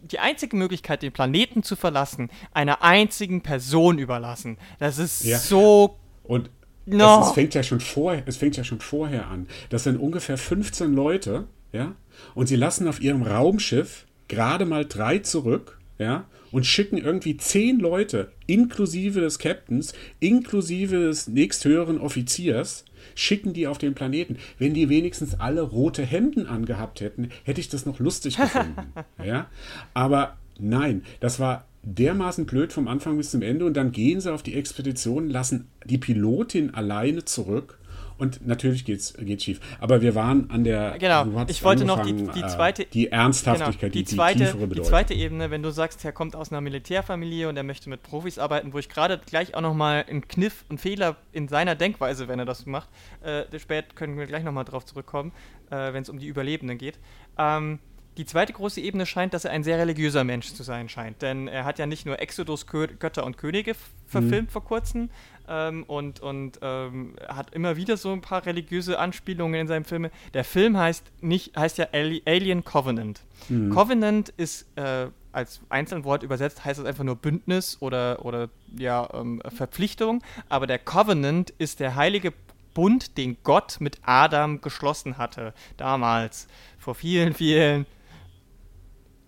die 0.03 0.19
einzige 0.19 0.57
Möglichkeit, 0.57 1.03
den 1.03 1.13
Planeten 1.13 1.63
zu 1.63 1.77
verlassen, 1.77 2.31
einer 2.53 2.83
einzigen 2.83 3.43
Person 3.43 3.99
überlassen. 3.99 4.59
Das 4.79 4.99
ist 4.99 5.25
ja. 5.25 5.39
so. 5.39 5.97
Und 6.23 6.51
no. 6.87 7.21
es, 7.21 7.29
es, 7.29 7.33
fängt 7.33 7.55
ja 7.55 7.63
schon 7.63 7.81
vorher, 7.81 8.23
es 8.27 8.37
fängt 8.37 8.57
ja 8.57 8.65
schon 8.65 8.81
vorher 8.81 9.29
an. 9.29 9.49
Das 9.71 9.85
sind 9.85 9.97
ungefähr 9.97 10.39
15 10.39 10.95
Leute, 10.95 11.47
ja, 11.73 11.95
und 12.35 12.47
sie 12.47 12.57
lassen 12.57 12.89
auf 12.89 13.01
ihrem 13.01 13.23
Raumschiff 13.23 14.07
gerade 14.29 14.65
mal 14.65 14.85
drei 14.85 15.19
zurück, 15.19 15.79
ja, 15.99 16.27
und 16.53 16.65
schicken 16.65 16.99
irgendwie 16.99 17.37
zehn 17.37 17.79
Leute, 17.79 18.33
inklusive 18.47 19.21
des 19.21 19.39
Captains, 19.39 19.95
inklusive 20.21 20.99
des 20.99 21.29
nächsthöheren 21.29 22.01
Offiziers, 22.01 22.85
schicken 23.15 23.53
die 23.53 23.67
auf 23.67 23.79
den 23.79 23.95
Planeten. 23.95 24.39
Wenn 24.59 24.75
die 24.75 24.89
wenigstens 24.89 25.39
alle 25.39 25.63
rote 25.63 26.05
Hemden 26.05 26.47
angehabt 26.47 27.01
hätten, 27.01 27.31
hätte 27.45 27.61
ich 27.61 27.69
das 27.69 27.87
noch 27.87 27.99
lustig 27.99 28.37
gefunden. 28.39 28.93
ja? 29.25 29.47
Aber 29.95 30.37
nein, 30.59 31.03
das 31.21 31.41
war 31.41 31.67
dermaßen 31.83 32.47
blöd 32.47 32.73
vom 32.73 32.89
Anfang 32.89 33.17
bis 33.17 33.31
zum 33.31 33.43
Ende 33.43 33.65
und 33.65 33.75
dann 33.75 33.93
gehen 33.93 34.21
sie 34.21 34.33
auf 34.33 34.43
die 34.43 34.55
Expedition, 34.55 35.31
lassen 35.31 35.69
die 35.85 35.99
Pilotin 35.99 36.75
alleine 36.75 37.25
zurück 37.25 37.79
und 38.19 38.47
natürlich 38.47 38.85
geht's 38.85 39.15
geht 39.19 39.43
schief. 39.43 39.61
Aber 39.81 40.01
wir 40.01 40.15
waren 40.15 40.51
an 40.51 40.65
der. 40.65 40.97
Genau. 40.99 41.45
Ich 41.49 41.63
wollte 41.65 41.85
noch 41.85 42.03
die, 42.03 42.15
die 42.15 42.41
äh, 42.41 42.47
zweite. 42.49 42.87
die 42.87 43.09
Ernsthaftigkeit, 43.09 43.93
genau, 43.93 43.93
die, 43.93 44.05
die, 44.05 44.17
zweite, 44.17 44.55
die, 44.55 44.75
die 44.75 44.83
zweite 44.83 45.15
Ebene, 45.15 45.51
wenn 45.51 45.63
du 45.63 45.71
sagst, 45.71 46.05
er 46.05 46.13
kommt 46.13 46.35
aus 46.35 46.51
einer 46.51 46.61
Militärfamilie 46.61 47.49
und 47.49 47.57
er 47.57 47.63
möchte 47.63 47.91
mit 47.91 48.03
Profis 48.03 48.39
arbeiten, 48.39 48.73
wo 48.73 48.79
ich 48.79 48.89
gerade 48.89 49.21
gleich 49.27 49.55
auch 49.55 49.61
nochmal 49.61 50.05
einen 50.09 50.27
Kniff, 50.27 50.65
einen 50.69 50.79
Fehler 50.79 51.17
in 51.33 51.49
seiner 51.49 51.75
Denkweise, 51.75 52.29
wenn 52.29 52.39
er 52.39 52.45
das 52.45 52.67
macht, 52.67 52.89
äh, 53.23 53.45
spät 53.59 53.97
können 53.97 54.19
wir 54.19 54.27
gleich 54.27 54.45
nochmal 54.45 54.65
drauf 54.65 54.85
zurückkommen, 54.85 55.33
äh, 55.71 55.93
wenn 55.93 56.03
es 56.03 56.09
um 56.09 56.19
die 56.19 56.27
Überlebenden 56.27 56.79
geht. 56.79 56.99
Ähm, 57.39 57.79
die 58.17 58.25
zweite 58.25 58.53
große 58.53 58.81
Ebene 58.81 59.05
scheint, 59.05 59.35
dass 59.35 59.45
er 59.45 59.51
ein 59.51 59.63
sehr 59.63 59.79
religiöser 59.79 60.25
Mensch 60.25 60.53
zu 60.53 60.63
sein 60.63 60.89
scheint. 60.89 61.23
Denn 61.23 61.49
er 61.49 61.65
hat 61.65 61.79
ja 61.79 61.87
nicht 61.87 62.07
nur 62.07 62.21
Exodus, 62.21 62.67
Götter 62.67 63.25
und 63.25 63.37
Könige 63.37 63.75
verfilmt 64.07 64.49
mhm. 64.49 64.53
vor 64.53 64.65
kurzem 64.65 65.11
ähm, 65.49 65.85
und, 65.85 66.21
und 66.21 66.59
ähm, 66.63 67.17
hat 67.29 67.55
immer 67.55 67.77
wieder 67.77 67.97
so 67.97 68.13
ein 68.13 68.23
paar 68.23 68.47
religiöse 68.47 68.99
Anspielungen 68.99 69.61
in 69.61 69.69
seinen 69.69 69.85
Filmen. 69.85 70.11
Der 70.35 70.45
Film 70.45 70.77
heißt, 70.77 71.05
nicht, 71.21 71.57
heißt 71.57 71.79
ja 71.79 71.89
Alien 71.93 72.65
Covenant. 72.65 73.21
Mhm. 73.49 73.71
Covenant 73.71 74.31
ist 74.37 74.67
äh, 74.77 75.09
als 75.33 75.61
Einzelwort 75.69 76.23
übersetzt, 76.23 76.65
heißt 76.65 76.81
es 76.81 76.87
einfach 76.87 77.05
nur 77.05 77.17
Bündnis 77.17 77.77
oder, 77.81 78.25
oder 78.25 78.49
ja, 78.77 79.09
ähm, 79.13 79.43
Verpflichtung. 79.55 80.23
Aber 80.49 80.67
der 80.67 80.79
Covenant 80.79 81.51
ist 81.59 81.81
der 81.81 81.97
heilige 81.97 82.33
Bund, 82.73 83.17
den 83.19 83.37
Gott 83.43 83.77
mit 83.81 83.99
Adam 84.03 84.61
geschlossen 84.61 85.19
hatte. 85.19 85.53
Damals. 85.77 86.49
Vor 86.79 86.95
vielen, 86.95 87.35
vielen 87.35 87.87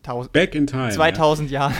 Tausend, 0.08 0.32
Back 0.32 0.54
in 0.54 0.66
time. 0.66 0.90
2000 0.90 1.50
ja. 1.50 1.68
Jahren. 1.68 1.76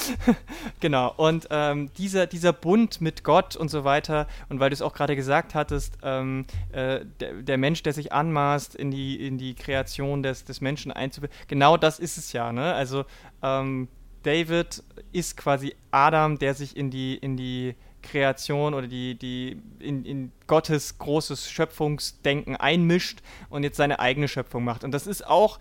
genau, 0.80 1.14
und 1.16 1.48
ähm, 1.50 1.90
dieser, 1.96 2.26
dieser 2.26 2.52
Bund 2.52 3.00
mit 3.00 3.24
Gott 3.24 3.56
und 3.56 3.70
so 3.70 3.84
weiter, 3.84 4.26
und 4.50 4.60
weil 4.60 4.68
du 4.68 4.74
es 4.74 4.82
auch 4.82 4.92
gerade 4.92 5.16
gesagt 5.16 5.54
hattest, 5.54 5.96
ähm, 6.02 6.44
äh, 6.72 7.00
der, 7.20 7.32
der, 7.40 7.56
Mensch, 7.56 7.82
der 7.82 7.94
sich 7.94 8.12
anmaßt, 8.12 8.74
in 8.74 8.90
die, 8.90 9.26
in 9.26 9.38
die 9.38 9.54
Kreation 9.54 10.22
des, 10.22 10.44
des 10.44 10.60
Menschen 10.60 10.92
einzubinden, 10.92 11.34
genau 11.48 11.78
das 11.78 11.98
ist 11.98 12.18
es 12.18 12.34
ja, 12.34 12.52
ne? 12.52 12.74
Also 12.74 13.06
ähm, 13.42 13.88
David 14.24 14.82
ist 15.12 15.38
quasi 15.38 15.74
Adam, 15.90 16.38
der 16.38 16.52
sich 16.52 16.76
in 16.76 16.90
die, 16.90 17.16
in 17.16 17.38
die 17.38 17.76
Kreation 18.02 18.74
oder 18.74 18.86
die, 18.86 19.14
die 19.14 19.60
in, 19.78 20.04
in 20.04 20.32
Gottes 20.46 20.98
großes 20.98 21.50
Schöpfungsdenken 21.50 22.56
einmischt 22.56 23.22
und 23.48 23.62
jetzt 23.62 23.76
seine 23.76 24.00
eigene 24.00 24.28
Schöpfung 24.28 24.64
macht. 24.64 24.84
Und 24.84 24.92
das 24.92 25.06
ist 25.06 25.26
auch, 25.26 25.58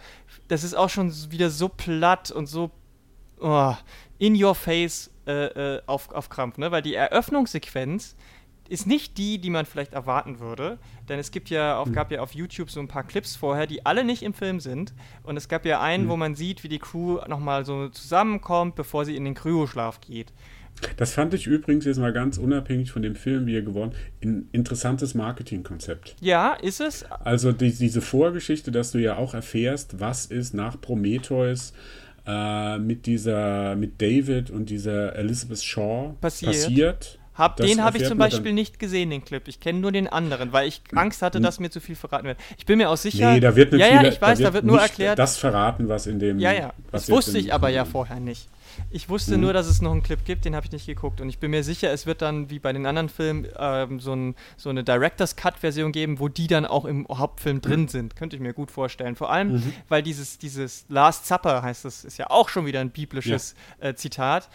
das 0.47 0.63
ist 0.63 0.73
auch 0.73 0.89
schon 0.89 1.11
wieder 1.31 1.49
so 1.49 1.69
platt 1.69 2.31
und 2.31 2.47
so 2.47 2.71
oh, 3.39 3.73
in 4.17 4.41
your 4.41 4.55
face 4.55 5.11
äh, 5.27 5.75
äh, 5.75 5.81
auf, 5.85 6.11
auf 6.11 6.29
Krampf, 6.29 6.57
ne? 6.57 6.71
Weil 6.71 6.81
die 6.81 6.95
Eröffnungssequenz 6.95 8.15
ist 8.71 8.87
nicht 8.87 9.17
die, 9.17 9.37
die 9.37 9.49
man 9.49 9.65
vielleicht 9.65 9.93
erwarten 9.93 10.39
würde. 10.39 10.79
Denn 11.09 11.19
es 11.19 11.31
gibt 11.31 11.49
ja 11.49 11.77
auf, 11.77 11.87
hm. 11.87 11.93
gab 11.93 12.09
ja 12.09 12.21
auf 12.21 12.33
YouTube 12.33 12.71
so 12.71 12.79
ein 12.79 12.87
paar 12.87 13.03
Clips 13.03 13.35
vorher, 13.35 13.67
die 13.67 13.85
alle 13.85 14.05
nicht 14.05 14.23
im 14.23 14.33
Film 14.33 14.61
sind. 14.61 14.93
Und 15.23 15.35
es 15.35 15.49
gab 15.49 15.65
ja 15.65 15.81
einen, 15.81 16.07
wo 16.07 16.15
man 16.15 16.35
sieht, 16.35 16.63
wie 16.63 16.69
die 16.69 16.79
Crew 16.79 17.19
nochmal 17.27 17.65
so 17.65 17.89
zusammenkommt, 17.89 18.75
bevor 18.75 19.03
sie 19.03 19.17
in 19.17 19.25
den 19.25 19.33
Kryoschlaf 19.33 19.99
geht. 19.99 20.31
Das 20.97 21.13
fand 21.13 21.33
ich 21.33 21.47
übrigens 21.47 21.85
jetzt 21.85 21.99
mal 21.99 22.13
ganz 22.13 22.37
unabhängig 22.37 22.91
von 22.91 23.01
dem 23.01 23.15
Film, 23.15 23.45
wie 23.45 23.55
er 23.55 23.61
geworden 23.61 23.93
ein 24.23 24.49
interessantes 24.51 25.13
Marketingkonzept. 25.13 26.15
Ja, 26.21 26.53
ist 26.53 26.81
es. 26.81 27.03
Also 27.03 27.51
die, 27.51 27.71
diese 27.71 28.01
Vorgeschichte, 28.01 28.71
dass 28.71 28.91
du 28.91 28.97
ja 28.97 29.17
auch 29.17 29.33
erfährst, 29.33 29.99
was 29.99 30.25
ist 30.25 30.53
nach 30.53 30.79
Prometheus 30.79 31.73
äh, 32.25 32.77
mit 32.79 33.05
dieser, 33.05 33.75
mit 33.75 34.01
David 34.01 34.49
und 34.49 34.69
dieser 34.69 35.15
Elizabeth 35.15 35.63
Shaw 35.63 36.15
passiert. 36.19 36.51
passiert. 36.51 37.19
Hab, 37.41 37.57
den 37.57 37.83
habe 37.83 37.97
ich 37.97 38.07
zum 38.07 38.19
Beispiel 38.19 38.53
nicht 38.53 38.77
gesehen, 38.77 39.09
den 39.09 39.25
Clip. 39.25 39.47
Ich 39.47 39.59
kenne 39.59 39.79
nur 39.79 39.91
den 39.91 40.07
anderen, 40.07 40.53
weil 40.53 40.67
ich 40.67 40.81
Angst 40.93 41.23
hatte, 41.23 41.41
dass 41.41 41.59
mir 41.59 41.71
zu 41.71 41.79
viel 41.79 41.95
verraten 41.95 42.27
wird. 42.27 42.37
Ich 42.57 42.67
bin 42.67 42.77
mir 42.77 42.89
auch 42.89 42.97
sicher. 42.97 43.33
Nee, 43.33 43.39
da 43.39 43.55
wird 43.55 43.71
nicht 43.71 43.81
ja, 43.81 43.87
ja, 43.87 44.03
ich 44.03 44.21
weiß, 44.21 44.37
da 44.37 44.43
wird, 44.43 44.49
da 44.49 44.53
wird 44.53 44.65
nur 44.65 44.79
erklärt. 44.79 45.17
Das 45.17 45.37
verraten, 45.37 45.89
was 45.89 46.05
in 46.05 46.19
dem. 46.19 46.37
Ja, 46.37 46.51
ja. 46.51 46.73
Das 46.91 47.09
wusste 47.09 47.39
ich 47.39 47.51
aber 47.51 47.69
ja 47.69 47.85
vorher 47.85 48.19
nicht. 48.19 48.47
Ich 48.89 49.09
wusste 49.09 49.35
mhm. 49.35 49.41
nur, 49.41 49.53
dass 49.53 49.67
es 49.67 49.81
noch 49.81 49.91
einen 49.91 50.03
Clip 50.03 50.23
gibt, 50.23 50.45
den 50.45 50.55
habe 50.55 50.65
ich 50.65 50.71
nicht 50.71 50.85
geguckt. 50.85 51.21
Und 51.21 51.29
ich 51.29 51.39
bin 51.39 51.51
mir 51.51 51.63
sicher, 51.63 51.91
es 51.91 52.05
wird 52.05 52.21
dann 52.21 52.49
wie 52.49 52.59
bei 52.59 52.73
den 52.73 52.85
anderen 52.85 53.09
Filmen 53.09 53.47
ähm, 53.57 53.99
so, 53.99 54.13
ein, 54.13 54.35
so, 54.57 54.69
eine 54.69 54.83
Director's 54.83 55.35
Cut-Version 55.35 55.91
geben, 55.91 56.19
wo 56.19 56.27
die 56.27 56.47
dann 56.47 56.65
auch 56.65 56.85
im 56.85 57.07
Hauptfilm 57.07 57.61
drin 57.61 57.87
sind. 57.87 58.15
Könnte 58.15 58.35
ich 58.35 58.41
mir 58.41 58.53
gut 58.53 58.71
vorstellen. 58.71 59.15
Vor 59.15 59.31
allem, 59.31 59.53
mhm. 59.53 59.73
weil 59.89 60.03
dieses, 60.03 60.37
dieses 60.37 60.85
Last 60.89 61.27
Supper 61.27 61.63
heißt 61.63 61.85
das, 61.85 62.05
ist 62.05 62.17
ja 62.17 62.29
auch 62.29 62.49
schon 62.49 62.65
wieder 62.65 62.79
ein 62.79 62.91
biblisches 62.91 63.55
ja. 63.81 63.89
äh, 63.89 63.95
Zitat 63.95 64.49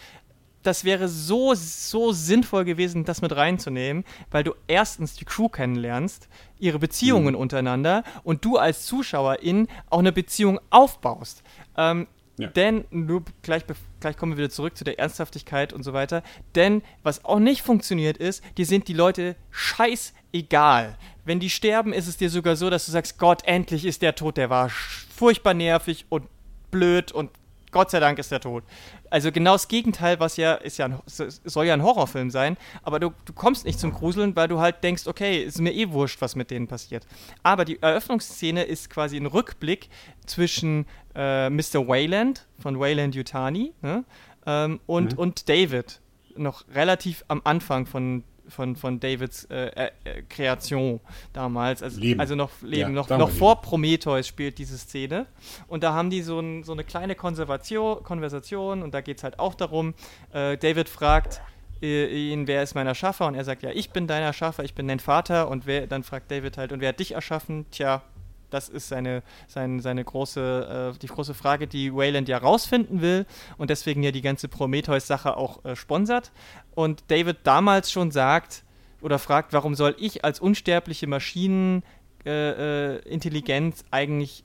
das 0.67 0.83
wäre 0.83 1.07
so, 1.07 1.53
so 1.55 2.11
sinnvoll 2.11 2.65
gewesen, 2.65 3.05
das 3.05 3.21
mit 3.21 3.35
reinzunehmen, 3.35 4.03
weil 4.31 4.43
du 4.43 4.53
erstens 4.67 5.15
die 5.15 5.25
Crew 5.25 5.47
kennenlernst, 5.47 6.27
ihre 6.59 6.77
Beziehungen 6.77 7.35
mhm. 7.35 7.39
untereinander 7.39 8.03
und 8.23 8.43
du 8.43 8.57
als 8.57 8.85
Zuschauerin 8.85 9.67
auch 9.89 9.99
eine 9.99 10.11
Beziehung 10.11 10.59
aufbaust. 10.69 11.41
Ähm, 11.77 12.07
ja. 12.37 12.49
Denn, 12.49 12.85
nur 12.91 13.23
gleich, 13.41 13.63
gleich 13.99 14.15
kommen 14.17 14.33
wir 14.33 14.37
wieder 14.37 14.49
zurück 14.49 14.77
zu 14.77 14.83
der 14.83 14.99
Ernsthaftigkeit 14.99 15.73
und 15.73 15.83
so 15.83 15.93
weiter. 15.93 16.21
Denn 16.53 16.83
was 17.01 17.25
auch 17.25 17.39
nicht 17.39 17.63
funktioniert 17.63 18.17
ist, 18.17 18.43
dir 18.57 18.65
sind 18.65 18.87
die 18.87 18.93
Leute 18.93 19.35
scheißegal. 19.49 20.97
Wenn 21.25 21.39
die 21.39 21.49
sterben, 21.49 21.93
ist 21.93 22.07
es 22.07 22.17
dir 22.17 22.29
sogar 22.29 22.55
so, 22.55 22.69
dass 22.69 22.85
du 22.85 22.91
sagst, 22.91 23.17
Gott, 23.17 23.41
endlich 23.45 23.85
ist 23.85 24.01
der 24.01 24.15
tot, 24.15 24.37
der 24.37 24.49
war 24.49 24.69
furchtbar 24.69 25.55
nervig 25.55 26.05
und 26.09 26.27
blöd 26.69 27.11
und 27.11 27.31
Gott 27.71 27.91
sei 27.91 27.99
Dank 27.99 28.17
ist 28.19 28.31
er 28.31 28.39
tot. 28.39 28.63
Also 29.09 29.31
genau 29.31 29.53
das 29.53 29.67
Gegenteil, 29.67 30.19
was 30.19 30.37
ja, 30.37 30.53
ist 30.55 30.77
ja 30.77 30.85
ein, 30.85 30.99
soll 31.05 31.65
ja 31.65 31.73
ein 31.73 31.83
Horrorfilm 31.83 32.29
sein, 32.29 32.57
aber 32.81 32.99
du, 32.99 33.11
du 33.25 33.33
kommst 33.33 33.65
nicht 33.65 33.79
zum 33.79 33.93
Gruseln, 33.93 34.35
weil 34.35 34.47
du 34.47 34.59
halt 34.59 34.83
denkst, 34.83 35.07
okay, 35.07 35.43
ist 35.43 35.59
mir 35.59 35.73
eh 35.73 35.89
wurscht, 35.89 36.21
was 36.21 36.35
mit 36.35 36.51
denen 36.51 36.67
passiert. 36.67 37.05
Aber 37.43 37.65
die 37.65 37.81
Eröffnungsszene 37.81 38.63
ist 38.63 38.89
quasi 38.89 39.17
ein 39.17 39.25
Rückblick 39.25 39.89
zwischen 40.25 40.85
äh, 41.15 41.49
Mr. 41.49 41.87
Wayland 41.87 42.47
von 42.59 42.79
Wayland 42.79 43.15
Yutani 43.15 43.73
ne, 43.81 44.05
ähm, 44.45 44.79
und, 44.85 45.13
mhm. 45.13 45.19
und 45.19 45.49
David, 45.49 46.01
noch 46.35 46.63
relativ 46.73 47.25
am 47.27 47.41
Anfang 47.43 47.85
von 47.85 48.23
von, 48.49 48.75
von 48.75 48.99
Davids 48.99 49.45
äh, 49.45 49.89
äh, 50.03 50.21
Kreation 50.29 50.99
damals. 51.33 51.83
Also, 51.83 51.99
Leben. 51.99 52.19
also 52.19 52.35
noch 52.35 52.49
Leben, 52.61 52.81
ja, 52.81 52.89
noch, 52.89 53.09
noch 53.09 53.29
vor 53.29 53.61
Prometheus 53.61 54.27
spielt 54.27 54.57
diese 54.57 54.77
Szene. 54.77 55.25
Und 55.67 55.83
da 55.83 55.93
haben 55.93 56.09
die 56.09 56.21
so, 56.21 56.39
ein, 56.39 56.63
so 56.63 56.73
eine 56.73 56.83
kleine 56.83 57.15
Konversation 57.15 58.81
und 58.83 58.93
da 58.93 59.01
geht 59.01 59.17
es 59.17 59.23
halt 59.23 59.39
auch 59.39 59.55
darum, 59.55 59.93
äh, 60.33 60.57
David 60.57 60.89
fragt, 60.89 61.41
äh, 61.81 62.31
ihn, 62.31 62.47
wer 62.47 62.63
ist 62.63 62.75
mein 62.75 62.87
Erschaffer? 62.87 63.27
Und 63.27 63.35
er 63.35 63.43
sagt, 63.43 63.63
ja, 63.63 63.69
ich 63.71 63.91
bin 63.91 64.07
dein 64.07 64.23
Erschaffer, 64.23 64.63
ich 64.63 64.73
bin 64.73 64.87
dein 64.87 64.99
Vater. 64.99 65.49
Und 65.49 65.65
wer, 65.65 65.87
dann 65.87 66.03
fragt 66.03 66.31
David 66.31 66.57
halt, 66.57 66.71
und 66.71 66.81
wer 66.81 66.89
hat 66.89 66.99
dich 66.99 67.13
erschaffen? 67.13 67.65
Tja, 67.71 68.01
das 68.49 68.69
ist 68.69 68.87
seine, 68.87 69.23
seine, 69.47 69.81
seine 69.81 70.03
große, 70.03 70.93
äh, 70.95 70.99
die 70.99 71.07
große 71.07 71.33
Frage, 71.33 71.67
die 71.67 71.93
Wayland 71.93 72.29
ja 72.29 72.37
rausfinden 72.37 73.01
will 73.01 73.25
und 73.57 73.69
deswegen 73.69 74.03
ja 74.03 74.11
die 74.11 74.21
ganze 74.21 74.47
Prometheus-Sache 74.47 75.35
auch 75.35 75.65
äh, 75.65 75.75
sponsert. 75.75 76.31
Und 76.75 77.03
David 77.07 77.39
damals 77.43 77.91
schon 77.91 78.11
sagt 78.11 78.63
oder 79.01 79.19
fragt, 79.19 79.53
warum 79.53 79.75
soll 79.75 79.95
ich 79.99 80.25
als 80.25 80.39
unsterbliche 80.39 81.07
Maschinenintelligenz 81.07 83.81
äh, 83.81 83.83
äh 83.83 83.87
eigentlich 83.91 84.43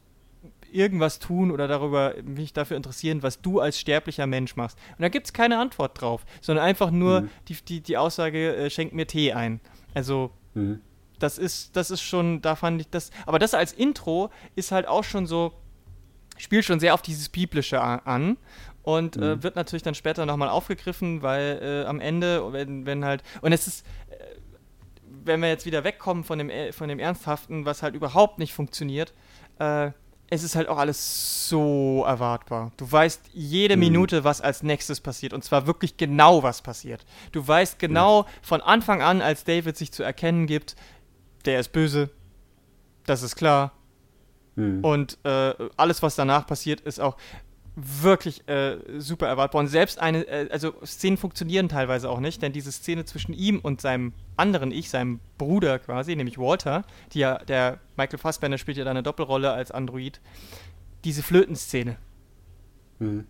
irgendwas 0.72 1.18
tun 1.18 1.50
oder 1.50 1.68
darüber 1.68 2.14
mich 2.24 2.52
dafür 2.52 2.76
interessieren, 2.76 3.22
was 3.22 3.40
du 3.40 3.60
als 3.60 3.78
sterblicher 3.78 4.26
Mensch 4.26 4.56
machst. 4.56 4.78
Und 4.96 5.02
da 5.02 5.08
gibt 5.08 5.26
es 5.26 5.32
keine 5.32 5.58
Antwort 5.58 6.00
drauf, 6.00 6.24
sondern 6.40 6.64
einfach 6.64 6.90
nur 6.90 7.22
mhm. 7.22 7.30
die, 7.48 7.56
die, 7.68 7.80
die 7.80 7.96
Aussage, 7.96 8.56
äh, 8.56 8.70
schenk 8.70 8.92
mir 8.92 9.06
Tee 9.06 9.32
ein. 9.32 9.60
Also, 9.94 10.30
mhm. 10.54 10.80
Das 11.22 11.38
ist, 11.38 11.76
das 11.76 11.90
ist 11.90 12.02
schon, 12.02 12.42
da 12.42 12.56
fand 12.56 12.80
ich 12.80 12.88
das, 12.90 13.10
aber 13.26 13.38
das 13.38 13.54
als 13.54 13.72
Intro 13.72 14.30
ist 14.56 14.72
halt 14.72 14.88
auch 14.88 15.04
schon 15.04 15.26
so, 15.26 15.52
spielt 16.36 16.64
schon 16.64 16.80
sehr 16.80 16.94
auf 16.94 17.02
dieses 17.02 17.28
Biblische 17.28 17.80
an 17.80 18.36
und 18.82 19.16
äh, 19.16 19.18
mhm. 19.18 19.24
äh, 19.24 19.42
wird 19.42 19.56
natürlich 19.56 19.82
dann 19.82 19.94
später 19.94 20.26
nochmal 20.26 20.48
aufgegriffen, 20.48 21.22
weil 21.22 21.60
äh, 21.62 21.86
am 21.86 22.00
Ende, 22.00 22.52
wenn, 22.52 22.86
wenn 22.86 23.04
halt, 23.04 23.22
und 23.40 23.52
es 23.52 23.66
ist, 23.66 23.86
äh, 24.10 24.16
wenn 25.24 25.40
wir 25.40 25.48
jetzt 25.48 25.66
wieder 25.66 25.84
wegkommen 25.84 26.24
von 26.24 26.38
dem, 26.38 26.50
äh, 26.50 26.72
von 26.72 26.88
dem 26.88 26.98
Ernsthaften, 26.98 27.64
was 27.64 27.82
halt 27.82 27.94
überhaupt 27.94 28.38
nicht 28.38 28.52
funktioniert, 28.52 29.12
äh, 29.58 29.92
es 30.30 30.42
ist 30.42 30.56
halt 30.56 30.66
auch 30.68 30.78
alles 30.78 31.46
so 31.46 32.04
erwartbar. 32.06 32.72
Du 32.78 32.90
weißt 32.90 33.20
jede 33.34 33.76
mhm. 33.76 33.80
Minute, 33.80 34.24
was 34.24 34.40
als 34.40 34.62
nächstes 34.62 34.98
passiert. 34.98 35.34
Und 35.34 35.44
zwar 35.44 35.66
wirklich 35.66 35.98
genau, 35.98 36.42
was 36.42 36.62
passiert. 36.62 37.04
Du 37.32 37.46
weißt 37.46 37.78
genau 37.78 38.22
mhm. 38.22 38.26
von 38.40 38.60
Anfang 38.62 39.02
an, 39.02 39.20
als 39.20 39.44
David 39.44 39.76
sich 39.76 39.92
zu 39.92 40.02
erkennen 40.02 40.46
gibt, 40.46 40.74
der 41.44 41.60
ist 41.60 41.72
böse. 41.72 42.10
Das 43.06 43.22
ist 43.22 43.36
klar. 43.36 43.72
Mhm. 44.56 44.84
Und 44.84 45.18
äh, 45.24 45.54
alles, 45.76 46.02
was 46.02 46.16
danach 46.16 46.46
passiert, 46.46 46.80
ist 46.80 47.00
auch 47.00 47.16
wirklich 47.74 48.46
äh, 48.48 48.78
super 48.98 49.26
erwartbar. 49.26 49.60
Und 49.60 49.68
selbst 49.68 49.98
eine, 49.98 50.26
äh, 50.26 50.48
also 50.50 50.74
Szenen 50.84 51.16
funktionieren 51.16 51.68
teilweise 51.68 52.10
auch 52.10 52.20
nicht, 52.20 52.42
denn 52.42 52.52
diese 52.52 52.70
Szene 52.70 53.04
zwischen 53.04 53.32
ihm 53.32 53.60
und 53.60 53.80
seinem 53.80 54.12
anderen 54.36 54.70
Ich, 54.72 54.90
seinem 54.90 55.20
Bruder 55.38 55.78
quasi, 55.78 56.14
nämlich 56.14 56.38
Walter, 56.38 56.84
die 57.12 57.20
ja, 57.20 57.38
der 57.38 57.80
Michael 57.96 58.18
Fassbender 58.18 58.58
spielt 58.58 58.76
ja 58.76 58.84
da 58.84 58.90
eine 58.90 59.02
Doppelrolle 59.02 59.52
als 59.52 59.70
Android, 59.70 60.20
diese 61.04 61.22
Flötenszene. 61.22 61.96
Mhm. 62.98 63.26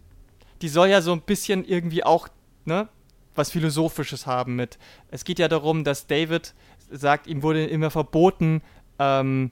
Die 0.60 0.68
soll 0.68 0.88
ja 0.88 1.02
so 1.02 1.12
ein 1.12 1.22
bisschen 1.22 1.64
irgendwie 1.64 2.02
auch, 2.02 2.28
ne, 2.64 2.88
was 3.34 3.50
Philosophisches 3.50 4.26
haben 4.26 4.56
mit. 4.56 4.78
Es 5.08 5.24
geht 5.24 5.38
ja 5.38 5.48
darum, 5.48 5.84
dass 5.84 6.06
David 6.06 6.54
sagt, 6.92 7.26
ihm 7.26 7.42
wurde 7.42 7.64
immer 7.64 7.90
verboten, 7.90 8.62
ähm, 8.98 9.50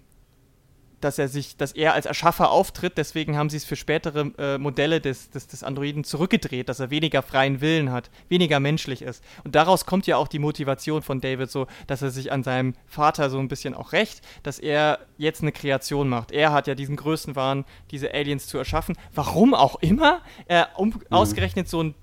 dass 1.01 1.19
er 1.19 1.29
sich, 1.29 1.57
dass 1.57 1.73
er 1.73 1.95
als 1.95 2.07
Erschaffer 2.07 2.51
auftritt, 2.51 2.99
deswegen 2.99 3.37
haben 3.37 3.49
sie 3.49 3.57
es 3.57 3.65
für 3.65 3.77
spätere 3.77 4.31
äh, 4.39 4.59
Modelle 4.59 5.01
des, 5.01 5.31
des, 5.31 5.47
des 5.47 5.63
Androiden 5.63 6.05
zurückgedreht, 6.05 6.69
dass 6.69 6.81
er 6.81 6.91
weniger 6.91 7.23
freien 7.23 7.61
Willen 7.61 7.91
hat, 7.91 8.11
weniger 8.29 8.61
menschlich 8.61 9.03
ist. 9.03 9.25
Und 9.45 9.55
daraus 9.55 9.87
kommt 9.87 10.07
ja 10.07 10.17
auch 10.17 10.29
die 10.29 10.39
Motivation 10.39 11.03
von 11.03 11.21
David 11.21 11.51
so, 11.51 11.67
dass 11.87 12.03
er 12.03 12.11
sich 12.11 12.33
an 12.33 12.43
seinem 12.43 12.75
Vater 12.87 13.31
so 13.31 13.39
ein 13.39 13.49
bisschen 13.49 13.75
auch 13.75 13.93
rächt, 13.93 14.21
dass 14.43 14.59
er 14.59 14.99
jetzt 15.17 15.43
eine 15.43 15.53
Kreation 15.53 16.09
macht. 16.09 16.33
Er 16.33 16.53
hat 16.53 16.67
ja 16.67 16.75
diesen 16.75 16.97
Größenwahn, 16.97 17.65
diese 17.91 18.13
Aliens 18.13 18.47
zu 18.47 18.59
erschaffen. 18.59 18.97
Warum 19.15 19.55
auch 19.55 19.77
immer, 19.77 20.21
er 20.47 20.69
um, 20.77 20.89
mhm. 20.89 21.03
ausgerechnet 21.11 21.69
so 21.69 21.83
ein 21.83 21.95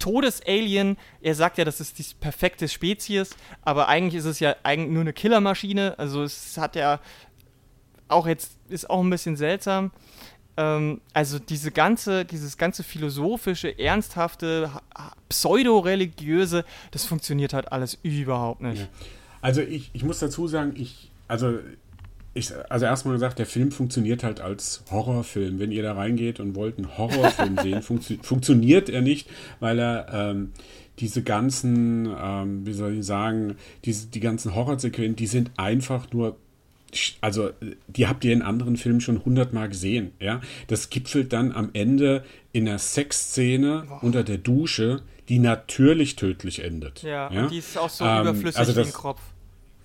Todesalien. 0.00 0.96
Er 1.22 1.36
sagt 1.36 1.58
ja, 1.58 1.64
das 1.64 1.80
ist 1.80 2.00
die 2.00 2.06
perfekte 2.18 2.66
Spezies, 2.66 3.30
aber 3.62 3.86
eigentlich 3.86 4.16
ist 4.16 4.24
es 4.24 4.40
ja 4.40 4.56
eigentlich 4.64 4.92
nur 4.92 5.02
eine 5.02 5.12
Killermaschine. 5.12 5.96
Also 5.98 6.24
es 6.24 6.58
hat 6.58 6.74
ja 6.74 6.98
auch 8.08 8.26
jetzt 8.26 8.58
ist 8.68 8.90
auch 8.90 9.00
ein 9.00 9.10
bisschen 9.10 9.36
seltsam. 9.36 9.92
Ähm, 10.56 11.00
also 11.14 11.38
diese 11.38 11.70
ganze, 11.70 12.24
dieses 12.24 12.56
ganze 12.56 12.82
philosophische, 12.82 13.78
ernsthafte, 13.78 14.70
pseudo-religiöse, 15.28 16.64
das 16.90 17.04
funktioniert 17.04 17.52
halt 17.52 17.70
alles 17.72 17.98
überhaupt 18.02 18.60
nicht. 18.60 18.82
Ja. 18.82 18.88
Also 19.42 19.62
ich, 19.62 19.90
ich 19.92 20.02
muss 20.02 20.18
dazu 20.18 20.48
sagen, 20.48 20.74
ich, 20.76 21.10
also 21.28 21.60
ich, 22.32 22.52
also 22.68 22.86
erstmal 22.86 23.14
gesagt, 23.14 23.38
der 23.38 23.46
Film 23.46 23.72
funktioniert 23.72 24.22
halt 24.22 24.40
als 24.40 24.84
Horrorfilm. 24.90 25.58
Wenn 25.58 25.72
ihr 25.72 25.82
da 25.82 25.94
reingeht 25.94 26.38
und 26.38 26.54
wollt 26.54 26.78
einen 26.78 26.96
Horrorfilm 26.96 27.58
sehen, 27.62 27.82
funktio 27.82 28.18
funktioniert 28.22 28.88
er 28.88 29.00
nicht, 29.00 29.28
weil 29.58 29.78
er 29.78 30.06
ähm, 30.12 30.52
diese 30.98 31.22
ganzen, 31.22 32.08
ähm, 32.16 32.66
wie 32.66 32.72
soll 32.72 32.98
ich 32.98 33.06
sagen, 33.06 33.56
diese, 33.84 34.08
die 34.08 34.20
ganzen 34.20 34.54
Horrorsequenzen, 34.54 35.16
die 35.16 35.26
sind 35.26 35.50
einfach 35.56 36.12
nur 36.12 36.36
also 37.20 37.50
die 37.86 38.08
habt 38.08 38.24
ihr 38.24 38.32
in 38.32 38.42
anderen 38.42 38.76
Filmen 38.76 39.00
schon 39.00 39.24
hundertmal 39.24 39.68
gesehen, 39.68 40.10
ja. 40.18 40.40
Das 40.66 40.90
gipfelt 40.90 41.32
dann 41.32 41.52
am 41.52 41.70
Ende 41.72 42.24
in 42.52 42.68
einer 42.68 42.78
Sexszene 42.78 43.86
unter 44.02 44.24
der 44.24 44.38
Dusche, 44.38 45.02
die 45.28 45.38
natürlich 45.38 46.16
tödlich 46.16 46.64
endet. 46.64 47.02
Ja, 47.02 47.32
ja? 47.32 47.44
und 47.44 47.52
die 47.52 47.58
ist 47.58 47.78
auch 47.78 47.88
so 47.88 48.04
ähm, 48.04 48.22
überflüssig 48.22 48.58
also 48.58 48.72
das, 48.72 48.88
ein 48.88 48.92
Kropf. 48.92 49.20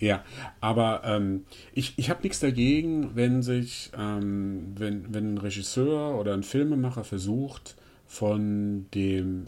Ja, 0.05 0.23
aber 0.61 1.01
ähm, 1.03 1.45
ich, 1.73 1.95
ich 1.97 2.11
habe 2.11 2.21
nichts 2.21 2.39
dagegen, 2.39 3.15
wenn 3.15 3.41
sich, 3.41 3.89
ähm, 3.97 4.75
wenn, 4.77 5.11
wenn 5.15 5.33
ein 5.33 5.37
Regisseur 5.39 6.19
oder 6.19 6.35
ein 6.35 6.43
Filmemacher 6.43 7.03
versucht, 7.03 7.75
von 8.05 8.85
dem 8.93 9.45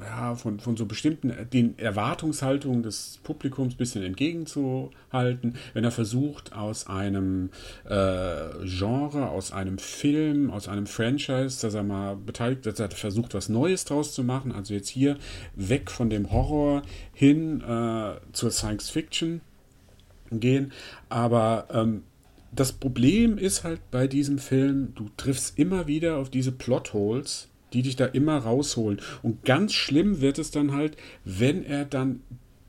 ja, 0.00 0.34
von, 0.34 0.58
von 0.58 0.76
so 0.76 0.86
bestimmten 0.86 1.32
den 1.52 1.78
Erwartungshaltungen 1.78 2.82
des 2.82 3.20
Publikums 3.22 3.74
ein 3.74 3.76
bisschen 3.76 4.02
entgegenzuhalten, 4.02 5.54
wenn 5.72 5.84
er 5.84 5.92
versucht, 5.92 6.52
aus 6.52 6.88
einem 6.88 7.50
äh, 7.84 8.48
Genre, 8.64 9.28
aus 9.28 9.52
einem 9.52 9.78
Film, 9.78 10.50
aus 10.50 10.66
einem 10.66 10.86
Franchise, 10.86 11.60
dass 11.60 11.74
er 11.74 11.84
mal 11.84 12.16
beteiligt, 12.16 12.66
dass 12.66 12.80
er 12.80 12.90
versucht, 12.90 13.34
was 13.34 13.48
Neues 13.48 13.84
draus 13.84 14.14
zu 14.14 14.24
machen, 14.24 14.50
also 14.50 14.74
jetzt 14.74 14.88
hier 14.88 15.16
weg 15.54 15.92
von 15.92 16.10
dem 16.10 16.32
Horror 16.32 16.82
hin 17.12 17.60
äh, 17.60 18.14
zur 18.32 18.50
Science 18.50 18.90
Fiction 18.90 19.42
gehen, 20.30 20.72
aber 21.08 21.66
ähm, 21.72 22.02
das 22.52 22.72
Problem 22.72 23.38
ist 23.38 23.64
halt 23.64 23.80
bei 23.90 24.06
diesem 24.06 24.38
Film, 24.38 24.92
du 24.94 25.08
triffst 25.16 25.58
immer 25.58 25.86
wieder 25.86 26.16
auf 26.16 26.30
diese 26.30 26.52
Plotholes, 26.52 27.48
die 27.72 27.82
dich 27.82 27.96
da 27.96 28.06
immer 28.06 28.38
rausholen. 28.38 29.00
Und 29.22 29.44
ganz 29.44 29.72
schlimm 29.72 30.20
wird 30.20 30.38
es 30.38 30.50
dann 30.50 30.72
halt, 30.72 30.96
wenn 31.24 31.64
er 31.64 31.84
dann 31.84 32.20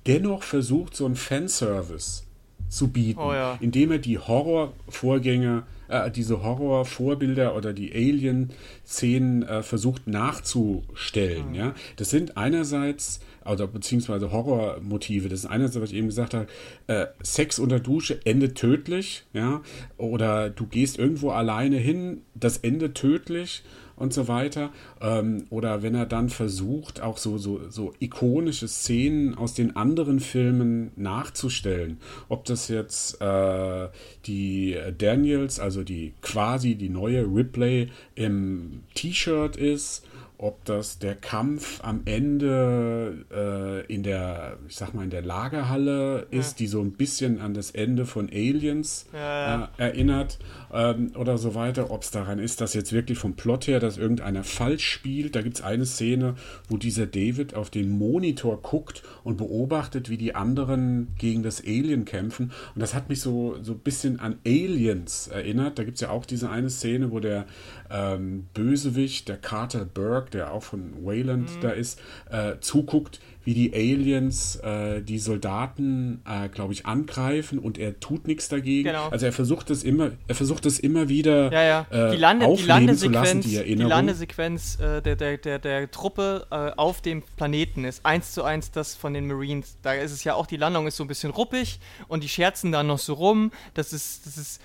dennoch 0.06 0.43
versucht, 0.43 0.95
so 0.95 1.06
einen 1.06 1.15
Fanservice 1.15 2.24
zu 2.69 2.88
bieten, 2.88 3.19
oh 3.19 3.34
ja. 3.34 3.58
indem 3.60 3.91
er 3.91 3.97
die 3.97 4.17
Horrorvorgänge, 4.17 5.63
äh, 5.89 6.10
diese 6.10 6.43
Horrorvorbilder 6.43 7.56
oder 7.56 7.74
die 7.74 7.91
Alien-Szenen 7.93 9.43
äh, 9.43 9.63
versucht 9.63 10.08
nachzustellen. 10.08 11.50
Mhm. 11.50 11.56
Ja, 11.56 11.76
das 11.97 12.12
sind 12.12 12.38
einerseits 12.38 13.19
oder 13.46 13.68
beziehungsweise 13.68 14.32
Horrormotive. 14.32 15.30
Das 15.30 15.40
ist 15.40 15.46
einerseits, 15.46 15.82
was 15.82 15.92
ich 15.92 15.98
eben 15.98 16.08
gesagt 16.08 16.34
habe, 16.34 16.48
äh, 16.88 17.08
Sex 17.24 17.60
unter 17.60 17.80
Dusche 17.80 18.20
endet 18.26 18.56
tödlich, 18.56 19.26
ja, 19.34 19.62
oder 19.98 20.50
du 20.50 20.66
gehst 20.68 21.00
irgendwo 21.00 21.32
alleine 21.32 21.78
hin, 21.78 22.22
das 22.36 22.58
endet 22.58 22.96
tödlich 22.96 23.64
und 24.02 24.14
so 24.14 24.28
weiter. 24.28 24.72
Ähm, 25.00 25.46
oder 25.50 25.84
wenn 25.84 25.96
er 25.96 26.08
dann 26.08 26.30
versucht, 26.30 27.02
auch 27.02 27.18
so, 27.18 27.38
so, 27.38 27.70
so 27.70 27.94
ikonische 28.00 28.68
Szenen 28.68 29.38
aus 29.38 29.54
den 29.54 29.76
anderen 29.76 30.20
Filmen 30.20 30.92
nachzustellen. 30.96 31.98
Ob 32.28 32.46
das 32.46 32.68
jetzt 32.68 33.22
äh, 33.22 33.90
die 34.26 34.76
Daniels, 34.98 35.60
also 35.60 35.84
die 35.84 36.14
quasi 36.22 36.76
die 36.76 36.90
neue 36.90 37.24
Ripley 37.24 37.90
im 38.16 38.84
T-Shirt 38.96 39.56
ist 39.56 40.04
ob 40.42 40.66
das 40.66 40.98
der 40.98 41.14
Kampf 41.14 41.82
am 41.84 42.02
Ende 42.06 43.26
äh, 43.32 43.94
in 43.94 44.02
der, 44.02 44.58
ich 44.68 44.76
sag 44.76 44.96
mal, 44.96 45.04
in 45.04 45.12
der 45.12 45.22
Lagerhalle 45.22 46.26
ist, 46.32 46.54
ja. 46.54 46.64
die 46.64 46.68
so 46.68 46.82
ein 46.82 46.94
bisschen 46.94 47.40
an 47.40 47.54
das 47.54 47.70
Ende 47.70 48.08
von 48.08 48.28
Aliens 48.28 49.06
ja, 49.14 49.66
äh, 49.78 49.84
erinnert 49.84 50.40
ähm, 50.74 51.12
oder 51.16 51.38
so 51.38 51.54
weiter, 51.54 51.92
ob 51.92 52.02
es 52.02 52.10
daran 52.10 52.40
ist, 52.40 52.60
dass 52.60 52.74
jetzt 52.74 52.92
wirklich 52.92 53.20
vom 53.20 53.36
Plot 53.36 53.68
her, 53.68 53.80
dass 53.80 54.00
irgendeiner 54.00 54.44
falsch 54.44 54.90
spielt. 54.90 55.36
Da 55.36 55.44
gibt 55.44 55.58
es 55.58 55.64
eine 55.64 55.86
Szene, 55.86 56.34
wo 56.68 56.78
dieser 56.78 57.06
David 57.06 57.54
auf 57.54 57.70
den 57.70 57.90
Monitor 57.90 58.64
guckt 58.64 59.04
und 59.24 59.38
beobachtet, 59.38 60.10
wie 60.10 60.18
die 60.18 60.34
anderen 60.34 61.14
gegen 61.20 61.44
das 61.44 61.62
Alien 61.62 62.04
kämpfen. 62.04 62.52
Und 62.74 62.82
das 62.82 62.96
hat 62.96 63.10
mich 63.10 63.22
so, 63.22 63.58
so 63.62 63.74
ein 63.74 63.80
bisschen 63.80 64.20
an 64.20 64.40
Aliens 64.44 65.28
erinnert. 65.28 65.78
Da 65.78 65.84
gibt 65.84 65.96
es 65.96 66.02
ja 66.02 66.10
auch 66.10 66.26
diese 66.26 66.50
eine 66.50 66.72
Szene, 66.72 67.12
wo 67.12 67.20
der 67.20 67.46
ähm, 67.92 68.48
Bösewicht, 68.56 69.28
der 69.28 69.38
Carter 69.38 69.86
Burke, 69.86 70.31
der 70.34 70.52
auch 70.52 70.63
von 70.63 71.06
Wayland 71.06 71.56
mhm. 71.56 71.62
da 71.62 71.70
ist, 71.72 72.00
äh, 72.30 72.54
zuguckt, 72.60 73.20
wie 73.44 73.54
die 73.54 73.74
Aliens 73.74 74.58
äh, 74.58 75.02
die 75.02 75.18
Soldaten, 75.18 76.22
äh, 76.28 76.50
glaube 76.50 76.74
ich, 76.74 76.86
angreifen 76.86 77.58
und 77.60 77.78
er 77.78 78.00
tut 78.00 78.28
nichts 78.28 78.50
dagegen. 78.50 78.90
Genau. 78.90 79.10
Also 79.10 79.26
er 79.26 79.32
versucht 79.32 79.70
es 79.70 79.84
immer, 79.84 80.12
er 80.28 80.36
versucht 80.36 80.66
es 80.66 80.80
immer 80.80 81.10
wieder 81.10 81.52
ja, 81.52 81.64
ja. 81.64 82.08
Äh, 82.10 82.12
die, 82.12 82.18
Lande, 82.18 82.56
die 82.56 82.64
Landesequenz, 82.64 83.14
lassen, 83.14 83.42
die, 83.42 83.76
die 83.76 83.84
Landesequenz 83.84 84.80
äh, 84.80 85.02
der, 85.02 85.16
der, 85.16 85.38
der, 85.38 85.60
der 85.60 85.90
Truppe 85.90 86.46
äh, 86.52 86.72
auf 86.78 87.02
dem 87.02 87.24
Planeten 87.38 87.84
ist 87.84 88.06
eins 88.06 88.34
zu 88.34 88.44
eins 88.44 88.72
das 88.72 88.96
von 88.96 89.14
den 89.14 89.28
Marines. 89.28 89.78
Da 89.82 89.94
ist 89.94 90.12
es 90.12 90.24
ja 90.24 90.36
auch, 90.36 90.46
die 90.46 90.58
Landung 90.58 90.86
ist 90.88 90.98
so 90.98 91.04
ein 91.04 91.08
bisschen 91.08 91.32
ruppig 91.32 91.80
und 92.08 92.24
die 92.24 92.30
scherzen 92.30 92.72
dann 92.72 92.88
noch 92.88 93.00
so 93.00 93.14
rum. 93.14 93.52
Das 93.74 93.92
ist, 93.92 94.26
das 94.28 94.38
ist, 94.38 94.62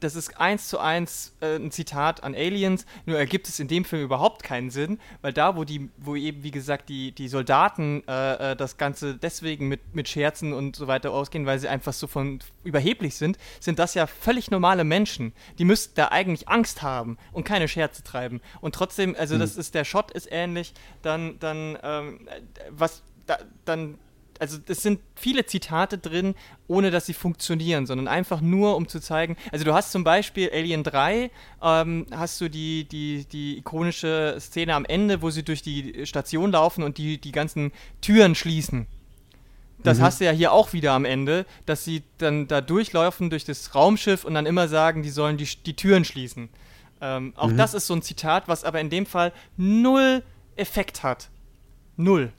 das 0.00 0.14
ist 0.14 0.38
eins 0.38 0.68
zu 0.68 0.78
eins 0.78 1.32
ein 1.40 1.70
Zitat 1.70 2.22
an 2.22 2.34
Aliens, 2.34 2.86
nur 3.06 3.18
ergibt 3.18 3.48
es 3.48 3.58
in 3.60 3.68
dem 3.68 3.84
Film 3.84 4.02
überhaupt 4.02 4.42
keinen 4.42 4.70
Sinn, 4.70 4.98
weil 5.22 5.32
da, 5.32 5.56
wo 5.56 5.64
die, 5.64 5.88
wo 5.96 6.14
eben, 6.16 6.42
wie 6.42 6.50
gesagt, 6.50 6.88
die, 6.88 7.12
die 7.12 7.28
Soldaten 7.28 8.02
äh, 8.06 8.19
äh, 8.20 8.56
das 8.56 8.76
Ganze 8.76 9.14
deswegen 9.14 9.68
mit, 9.68 9.94
mit 9.94 10.08
Scherzen 10.08 10.52
und 10.52 10.76
so 10.76 10.86
weiter 10.86 11.12
ausgehen, 11.12 11.46
weil 11.46 11.58
sie 11.58 11.68
einfach 11.68 11.92
so 11.92 12.06
von 12.06 12.40
überheblich 12.64 13.14
sind, 13.14 13.38
sind 13.60 13.78
das 13.78 13.94
ja 13.94 14.06
völlig 14.06 14.50
normale 14.50 14.84
Menschen. 14.84 15.32
Die 15.58 15.64
müssten 15.64 15.94
da 15.96 16.08
eigentlich 16.08 16.48
Angst 16.48 16.82
haben 16.82 17.18
und 17.32 17.44
keine 17.44 17.68
Scherze 17.68 18.02
treiben. 18.02 18.40
Und 18.60 18.74
trotzdem, 18.74 19.16
also 19.18 19.34
mhm. 19.34 19.40
das 19.40 19.56
ist, 19.56 19.74
der 19.74 19.84
Shot 19.84 20.10
ist 20.10 20.28
ähnlich, 20.30 20.74
dann, 21.02 21.38
dann, 21.38 21.78
ähm, 21.82 22.28
was, 22.70 23.02
da, 23.26 23.38
dann 23.64 23.98
also 24.40 24.58
es 24.66 24.82
sind 24.82 25.00
viele 25.14 25.44
Zitate 25.44 25.98
drin, 25.98 26.34
ohne 26.66 26.90
dass 26.90 27.06
sie 27.06 27.12
funktionieren, 27.12 27.86
sondern 27.86 28.08
einfach 28.08 28.40
nur, 28.40 28.74
um 28.76 28.88
zu 28.88 28.98
zeigen. 28.98 29.36
Also 29.52 29.66
du 29.66 29.74
hast 29.74 29.92
zum 29.92 30.02
Beispiel 30.02 30.50
Alien 30.52 30.82
3, 30.82 31.30
ähm, 31.62 32.06
hast 32.10 32.40
du 32.40 32.48
die, 32.48 32.84
die, 32.84 33.26
die 33.30 33.58
ikonische 33.58 34.36
Szene 34.40 34.74
am 34.74 34.86
Ende, 34.86 35.20
wo 35.20 35.30
sie 35.30 35.42
durch 35.42 35.60
die 35.60 36.06
Station 36.06 36.52
laufen 36.52 36.82
und 36.82 36.96
die, 36.96 37.20
die 37.20 37.32
ganzen 37.32 37.70
Türen 38.00 38.34
schließen. 38.34 38.86
Das 39.82 39.98
mhm. 39.98 40.02
hast 40.02 40.20
du 40.20 40.24
ja 40.24 40.32
hier 40.32 40.52
auch 40.52 40.72
wieder 40.72 40.92
am 40.92 41.04
Ende, 41.04 41.44
dass 41.66 41.84
sie 41.84 42.02
dann 42.16 42.48
da 42.48 42.62
durchlaufen 42.62 43.28
durch 43.28 43.44
das 43.44 43.74
Raumschiff 43.74 44.24
und 44.24 44.34
dann 44.34 44.46
immer 44.46 44.68
sagen, 44.68 45.02
die 45.02 45.10
sollen 45.10 45.36
die, 45.36 45.48
die 45.66 45.76
Türen 45.76 46.04
schließen. 46.04 46.48
Ähm, 47.02 47.34
auch 47.36 47.48
mhm. 47.48 47.56
das 47.58 47.74
ist 47.74 47.86
so 47.86 47.94
ein 47.94 48.02
Zitat, 48.02 48.48
was 48.48 48.64
aber 48.64 48.80
in 48.80 48.88
dem 48.88 49.04
Fall 49.04 49.32
null 49.58 50.22
Effekt 50.56 51.02
hat. 51.02 51.28
Null. 51.96 52.32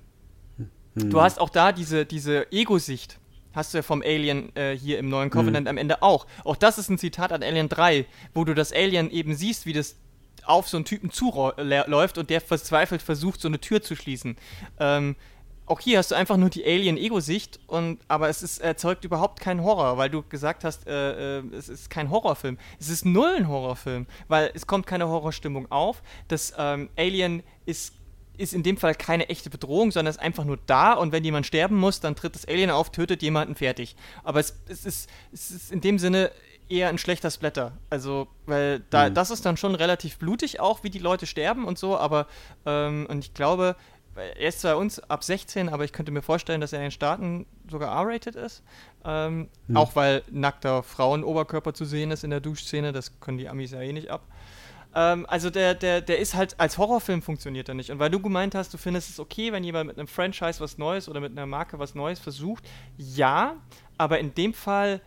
Du 0.95 1.21
hast 1.21 1.39
auch 1.39 1.49
da 1.49 1.71
diese, 1.71 2.05
diese 2.05 2.51
Ego-Sicht. 2.51 3.17
Hast 3.53 3.73
du 3.73 3.79
ja 3.79 3.81
vom 3.81 4.01
Alien 4.01 4.55
äh, 4.55 4.77
hier 4.77 4.97
im 4.97 5.09
neuen 5.09 5.29
Covenant 5.29 5.65
mhm. 5.65 5.69
am 5.69 5.77
Ende 5.77 6.01
auch. 6.03 6.25
Auch 6.45 6.55
das 6.55 6.77
ist 6.77 6.89
ein 6.89 6.97
Zitat 6.97 7.33
an 7.33 7.43
Alien 7.43 7.69
3, 7.69 8.05
wo 8.33 8.45
du 8.45 8.53
das 8.53 8.71
Alien 8.71 9.11
eben 9.11 9.35
siehst, 9.35 9.65
wie 9.65 9.73
das 9.73 9.95
auf 10.43 10.67
so 10.67 10.77
einen 10.77 10.85
Typen 10.85 11.11
zuläuft 11.11 12.17
und 12.17 12.29
der 12.29 12.41
verzweifelt 12.41 13.01
versucht, 13.01 13.41
so 13.41 13.47
eine 13.47 13.59
Tür 13.59 13.81
zu 13.81 13.95
schließen. 13.95 14.37
Ähm, 14.79 15.15
auch 15.65 15.79
hier 15.79 15.99
hast 15.99 16.11
du 16.11 16.15
einfach 16.15 16.37
nur 16.37 16.49
die 16.49 16.65
Alien-Ego-Sicht, 16.65 17.59
aber 18.07 18.29
es 18.29 18.43
ist, 18.43 18.59
erzeugt 18.59 19.05
überhaupt 19.05 19.39
keinen 19.39 19.63
Horror, 19.63 19.97
weil 19.97 20.09
du 20.09 20.23
gesagt 20.23 20.63
hast, 20.63 20.87
äh, 20.87 21.39
äh, 21.39 21.43
es 21.55 21.69
ist 21.69 21.89
kein 21.89 22.09
Horrorfilm. 22.09 22.57
Es 22.79 22.89
ist 22.89 23.05
null 23.05 23.35
ein 23.37 23.47
Horrorfilm, 23.47 24.05
weil 24.27 24.51
es 24.53 24.67
kommt 24.67 24.85
keine 24.85 25.07
Horrorstimmung 25.07 25.71
auf. 25.71 26.01
Das 26.27 26.53
ähm, 26.57 26.89
Alien 26.97 27.43
ist 27.65 27.93
ist 28.41 28.53
in 28.53 28.63
dem 28.63 28.77
Fall 28.77 28.95
keine 28.95 29.29
echte 29.29 29.49
Bedrohung, 29.49 29.91
sondern 29.91 30.11
ist 30.11 30.19
einfach 30.19 30.43
nur 30.43 30.57
da 30.65 30.93
und 30.93 31.11
wenn 31.11 31.23
jemand 31.23 31.45
sterben 31.45 31.77
muss, 31.77 31.99
dann 31.99 32.15
tritt 32.15 32.35
das 32.35 32.45
Alien 32.45 32.71
auf, 32.71 32.91
tötet 32.91 33.21
jemanden 33.21 33.55
fertig. 33.55 33.95
Aber 34.23 34.39
es, 34.39 34.59
es, 34.67 34.85
ist, 34.85 35.09
es 35.31 35.51
ist 35.51 35.71
in 35.71 35.81
dem 35.81 35.99
Sinne 35.99 36.31
eher 36.67 36.89
ein 36.89 36.97
schlechter 36.97 37.29
Splatter. 37.29 37.73
Also, 37.89 38.27
weil 38.45 38.81
da, 38.89 39.09
mhm. 39.09 39.13
das 39.13 39.29
ist 39.29 39.45
dann 39.45 39.57
schon 39.57 39.75
relativ 39.75 40.17
blutig 40.17 40.59
auch, 40.59 40.83
wie 40.83 40.89
die 40.89 40.99
Leute 40.99 41.27
sterben 41.27 41.65
und 41.65 41.77
so, 41.77 41.97
aber 41.97 42.27
ähm, 42.65 43.05
und 43.09 43.25
ich 43.25 43.33
glaube, 43.33 43.75
er 44.15 44.47
ist 44.47 44.61
zwar 44.61 44.77
uns 44.77 44.99
ab 44.99 45.23
16, 45.23 45.69
aber 45.69 45.85
ich 45.85 45.93
könnte 45.93 46.11
mir 46.11 46.21
vorstellen, 46.21 46.59
dass 46.59 46.73
er 46.73 46.79
in 46.79 46.85
den 46.85 46.91
Staaten 46.91 47.45
sogar 47.69 47.95
R-rated 47.95 48.35
ist. 48.35 48.63
Ähm, 49.05 49.49
mhm. 49.67 49.77
Auch 49.77 49.95
weil 49.95 50.23
nackter 50.29 50.83
Frauenoberkörper 50.83 51.73
zu 51.73 51.85
sehen 51.85 52.11
ist 52.11 52.23
in 52.23 52.29
der 52.29 52.41
Duschszene, 52.41 52.91
das 52.91 53.19
können 53.19 53.37
die 53.37 53.47
Amis 53.47 53.71
ja 53.71 53.81
eh 53.81 53.93
nicht 53.93 54.09
ab. 54.09 54.23
Ähm, 54.93 55.25
also 55.27 55.49
der, 55.49 55.73
der, 55.75 56.01
der 56.01 56.19
ist 56.19 56.35
halt, 56.35 56.59
als 56.59 56.77
Horrorfilm 56.77 57.21
funktioniert 57.21 57.69
er 57.69 57.75
nicht. 57.75 57.89
Und 57.89 57.99
weil 57.99 58.09
du 58.09 58.19
gemeint 58.19 58.55
hast, 58.55 58.73
du 58.73 58.77
findest 58.77 59.09
es 59.09 59.19
okay, 59.19 59.51
wenn 59.51 59.63
jemand 59.63 59.87
mit 59.87 59.97
einem 59.97 60.07
Franchise 60.07 60.59
was 60.59 60.77
Neues 60.77 61.07
oder 61.09 61.19
mit 61.19 61.31
einer 61.31 61.45
Marke 61.45 61.79
was 61.79 61.95
Neues 61.95 62.19
versucht, 62.19 62.67
ja, 62.97 63.55
aber 63.97 64.19
in 64.19 64.33
dem 64.33 64.53
Fall 64.53 65.01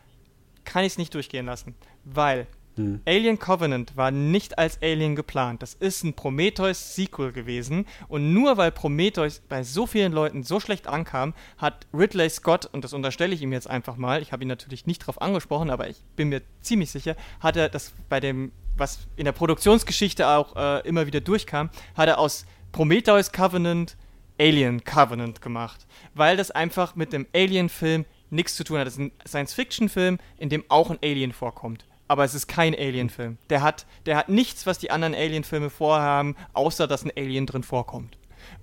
kann 0.64 0.84
ich 0.84 0.92
es 0.92 0.98
nicht 0.98 1.14
durchgehen 1.14 1.46
lassen. 1.46 1.74
Weil 2.04 2.46
hm. 2.76 3.00
Alien 3.04 3.38
Covenant 3.38 3.96
war 3.96 4.10
nicht 4.10 4.58
als 4.58 4.82
Alien 4.82 5.14
geplant. 5.14 5.62
Das 5.62 5.74
ist 5.74 6.02
ein 6.02 6.14
Prometheus-Sequel 6.14 7.32
gewesen. 7.32 7.86
Und 8.08 8.32
nur 8.32 8.56
weil 8.56 8.72
Prometheus 8.72 9.42
bei 9.48 9.62
so 9.62 9.86
vielen 9.86 10.12
Leuten 10.12 10.42
so 10.42 10.60
schlecht 10.60 10.86
ankam, 10.86 11.34
hat 11.56 11.86
Ridley 11.92 12.28
Scott, 12.30 12.66
und 12.66 12.82
das 12.84 12.92
unterstelle 12.92 13.34
ich 13.34 13.42
ihm 13.42 13.52
jetzt 13.52 13.70
einfach 13.70 13.96
mal, 13.96 14.22
ich 14.22 14.32
habe 14.32 14.42
ihn 14.42 14.48
natürlich 14.48 14.86
nicht 14.86 15.00
drauf 15.00 15.20
angesprochen, 15.20 15.70
aber 15.70 15.88
ich 15.88 16.02
bin 16.16 16.30
mir 16.30 16.42
ziemlich 16.60 16.90
sicher, 16.90 17.16
hat 17.40 17.56
er 17.56 17.68
das 17.68 17.92
bei 18.08 18.20
dem 18.20 18.50
was 18.76 19.06
in 19.16 19.24
der 19.24 19.32
Produktionsgeschichte 19.32 20.26
auch 20.26 20.56
äh, 20.56 20.86
immer 20.86 21.06
wieder 21.06 21.20
durchkam, 21.20 21.70
hat 21.96 22.08
er 22.08 22.18
aus 22.18 22.46
Prometheus 22.72 23.32
Covenant 23.32 23.96
Alien 24.38 24.82
Covenant 24.82 25.40
gemacht, 25.40 25.86
weil 26.14 26.36
das 26.36 26.50
einfach 26.50 26.96
mit 26.96 27.12
dem 27.12 27.26
Alien-Film 27.32 28.04
nichts 28.30 28.56
zu 28.56 28.64
tun 28.64 28.78
hat. 28.78 28.86
Das 28.86 28.94
ist 28.94 29.00
ein 29.00 29.12
Science-Fiction-Film, 29.26 30.18
in 30.38 30.48
dem 30.48 30.64
auch 30.68 30.90
ein 30.90 30.98
Alien 31.02 31.32
vorkommt. 31.32 31.84
Aber 32.08 32.24
es 32.24 32.34
ist 32.34 32.48
kein 32.48 32.74
Alien-Film. 32.74 33.38
Der 33.48 33.62
hat, 33.62 33.86
der 34.06 34.16
hat 34.16 34.28
nichts, 34.28 34.66
was 34.66 34.78
die 34.78 34.90
anderen 34.90 35.14
Alien-Filme 35.14 35.70
vorhaben, 35.70 36.36
außer 36.52 36.86
dass 36.86 37.04
ein 37.04 37.12
Alien 37.16 37.46
drin 37.46 37.62
vorkommt. 37.62 38.18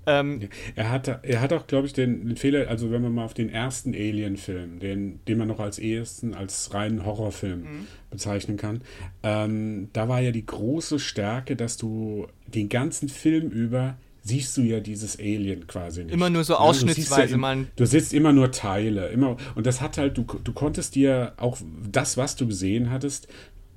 Ähm, 0.05 0.49
er, 0.75 0.89
hat, 0.89 1.07
er 1.07 1.41
hat 1.41 1.53
auch, 1.53 1.67
glaube 1.67 1.87
ich, 1.87 1.93
den, 1.93 2.35
Fehler, 2.35 2.67
also 2.69 2.91
wenn 2.91 3.01
man 3.01 3.13
mal 3.13 3.25
auf 3.25 3.33
den 3.33 3.49
ersten 3.49 3.93
Alien-Film, 3.93 4.79
den, 4.79 5.19
den 5.25 5.37
man 5.37 5.47
noch 5.47 5.59
als 5.59 5.79
ehesten 5.79 6.33
als 6.33 6.73
reinen 6.73 7.05
Horrorfilm 7.05 7.59
mhm. 7.59 7.87
bezeichnen 8.09 8.57
kann, 8.57 8.81
ähm, 9.23 9.89
da 9.93 10.07
war 10.07 10.19
ja 10.21 10.31
die 10.31 10.45
große 10.45 10.99
Stärke, 10.99 11.55
dass 11.55 11.77
du 11.77 12.27
den 12.47 12.69
ganzen 12.69 13.09
Film 13.09 13.49
über 13.49 13.97
siehst 14.23 14.55
du 14.57 14.61
ja 14.61 14.79
dieses 14.79 15.19
Alien 15.19 15.67
quasi 15.67 16.03
nicht. 16.03 16.13
Immer 16.13 16.29
nur 16.29 16.43
so 16.43 16.55
ausschnittsweise, 16.55 17.31
ja, 17.31 17.37
man. 17.37 17.67
Du 17.75 17.85
siehst 17.85 18.13
immer 18.13 18.33
nur 18.33 18.51
Teile, 18.51 19.07
immer 19.07 19.37
und 19.55 19.65
das 19.65 19.81
hat 19.81 19.97
halt 19.97 20.17
du 20.17 20.23
du 20.23 20.53
konntest 20.53 20.95
dir 20.95 21.33
auch 21.37 21.57
das, 21.91 22.17
was 22.17 22.35
du 22.35 22.47
gesehen 22.47 22.91
hattest, 22.91 23.27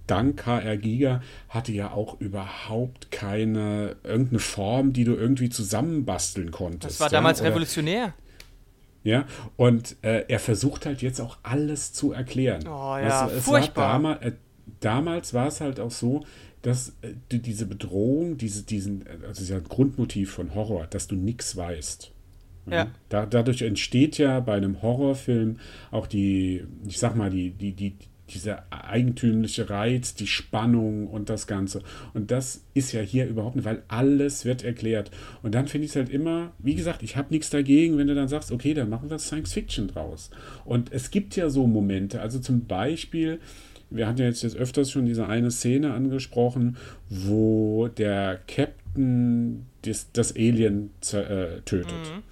dank 0.07 0.47
HR 0.47 0.77
Giga 0.77 1.23
hatte 1.49 1.73
ja 1.73 1.93
auch 1.93 2.21
überhaupt 2.21 3.11
keine 3.11 3.97
irgendeine 4.05 4.39
Form, 4.39 4.93
die 4.93 5.05
du 5.05 5.15
irgendwie 5.15 5.49
zusammenbasteln 5.49 6.51
konntest. 6.51 6.95
Das 6.95 7.01
war 7.01 7.09
damals 7.09 7.41
ja? 7.41 7.47
revolutionär. 7.47 8.15
Ja, 9.03 9.27
und 9.57 9.97
äh, 10.03 10.25
er 10.29 10.39
versucht 10.39 10.87
halt 10.87 11.03
jetzt 11.03 11.21
auch 11.21 11.37
alles 11.43 11.93
zu 11.93 12.13
erklären. 12.13 12.67
Oh 12.67 12.97
ja, 12.97 13.27
es, 13.27 13.35
es 13.35 13.45
furchtbar. 13.45 13.85
War 13.85 13.93
damals, 13.93 14.25
äh, 14.25 14.33
damals 14.81 15.35
war 15.35 15.47
es 15.47 15.61
halt 15.61 15.79
auch 15.79 15.91
so, 15.91 16.25
dass 16.63 16.95
äh, 17.03 17.13
diese 17.29 17.67
Bedrohung, 17.67 18.39
diese, 18.39 18.63
diesen, 18.63 19.05
also 19.27 19.43
dieser 19.43 19.61
Grundmotiv 19.61 20.33
von 20.33 20.55
Horror, 20.55 20.87
dass 20.87 21.07
du 21.07 21.17
nichts 21.17 21.55
weißt. 21.55 22.13
Ja. 22.71 22.89
Da, 23.11 23.27
dadurch 23.27 23.61
entsteht 23.61 24.17
ja 24.17 24.41
bei 24.41 24.55
einem 24.55 24.81
Horrorfilm 24.81 25.59
auch 25.91 26.07
die, 26.07 26.65
ich 26.87 26.99
sag 26.99 27.15
mal, 27.15 27.29
die, 27.29 27.51
die, 27.51 27.73
die, 27.73 27.95
dieser 28.35 28.65
eigentümliche 28.71 29.71
Reiz, 29.71 30.15
die 30.15 30.27
Spannung 30.27 31.07
und 31.07 31.31
das 31.31 31.47
Ganze. 31.47 31.83
Und 32.13 32.31
das 32.31 32.65
ist 32.75 32.93
ja 32.93 33.01
hier 33.01 33.27
überhaupt 33.27 33.57
nicht, 33.57 33.65
weil 33.65 33.83
alles 33.89 34.45
wird 34.45 34.65
erklärt. 34.65 35.11
Und 35.43 35.55
dann 35.55 35.69
finde 35.69 35.87
ich 35.87 35.93
es 35.93 35.97
halt 35.97 36.11
immer, 36.11 36.53
wie 36.59 36.75
gesagt, 36.75 37.03
ich 37.03 37.17
habe 37.17 37.29
nichts 37.31 37.51
dagegen, 37.51 37.97
wenn 37.97 38.07
du 38.07 38.15
dann 38.15 38.29
sagst, 38.29 38.53
okay, 38.53 38.75
dann 38.75 38.91
machen 38.91 39.11
wir 39.11 39.19
Science 39.19 39.53
Fiction 39.53 39.89
draus. 39.89 40.31
Und 40.65 40.93
es 40.93 41.11
gibt 41.11 41.37
ja 41.37 41.49
so 41.49 41.67
Momente, 41.67 42.21
also 42.21 42.39
zum 42.39 42.67
Beispiel, 42.67 43.41
wir 43.91 44.07
hatten 44.07 44.19
ja 44.19 44.27
jetzt, 44.27 44.43
jetzt 44.43 44.57
öfters 44.57 44.91
schon 44.91 45.07
diese 45.07 45.27
eine 45.27 45.51
Szene 45.51 45.93
angesprochen, 45.95 46.77
wo 47.09 47.89
der 47.89 48.41
Captain 48.47 49.67
das, 49.83 50.11
das 50.13 50.35
Alien 50.35 50.91
äh, 51.13 51.61
tötet. 51.65 51.93
Mhm. 51.93 52.23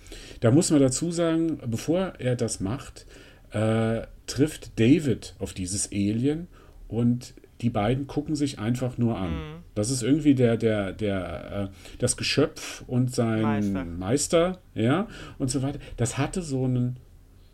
Da 0.41 0.51
muss 0.51 0.71
man 0.71 0.81
dazu 0.81 1.11
sagen, 1.11 1.59
bevor 1.67 2.15
er 2.19 2.37
das 2.37 2.61
macht, 2.61 3.07
äh, 3.53 4.03
trifft 4.27 4.79
David 4.79 5.35
auf 5.39 5.53
dieses 5.53 5.91
Alien 5.93 6.49
und 6.89 7.35
die 7.61 7.71
beiden 7.71 8.07
gucken 8.07 8.35
sich 8.35 8.59
einfach 8.59 8.99
nur 8.99 9.17
an. 9.19 9.31
Mhm. 9.31 9.55
Das 9.75 9.91
ist 9.91 10.03
irgendwie 10.03 10.35
der, 10.35 10.57
der, 10.57 10.93
der, 10.93 11.71
äh, 11.71 11.97
das 11.99 12.17
Geschöpf 12.17 12.85
und 12.87 13.15
sein 13.15 13.43
Meister. 13.43 13.85
Meister, 13.85 14.59
ja, 14.75 15.09
und 15.39 15.51
so 15.51 15.63
weiter. 15.63 15.79
Das 15.97 16.19
hatte 16.19 16.43
so 16.43 16.65
einen 16.65 16.97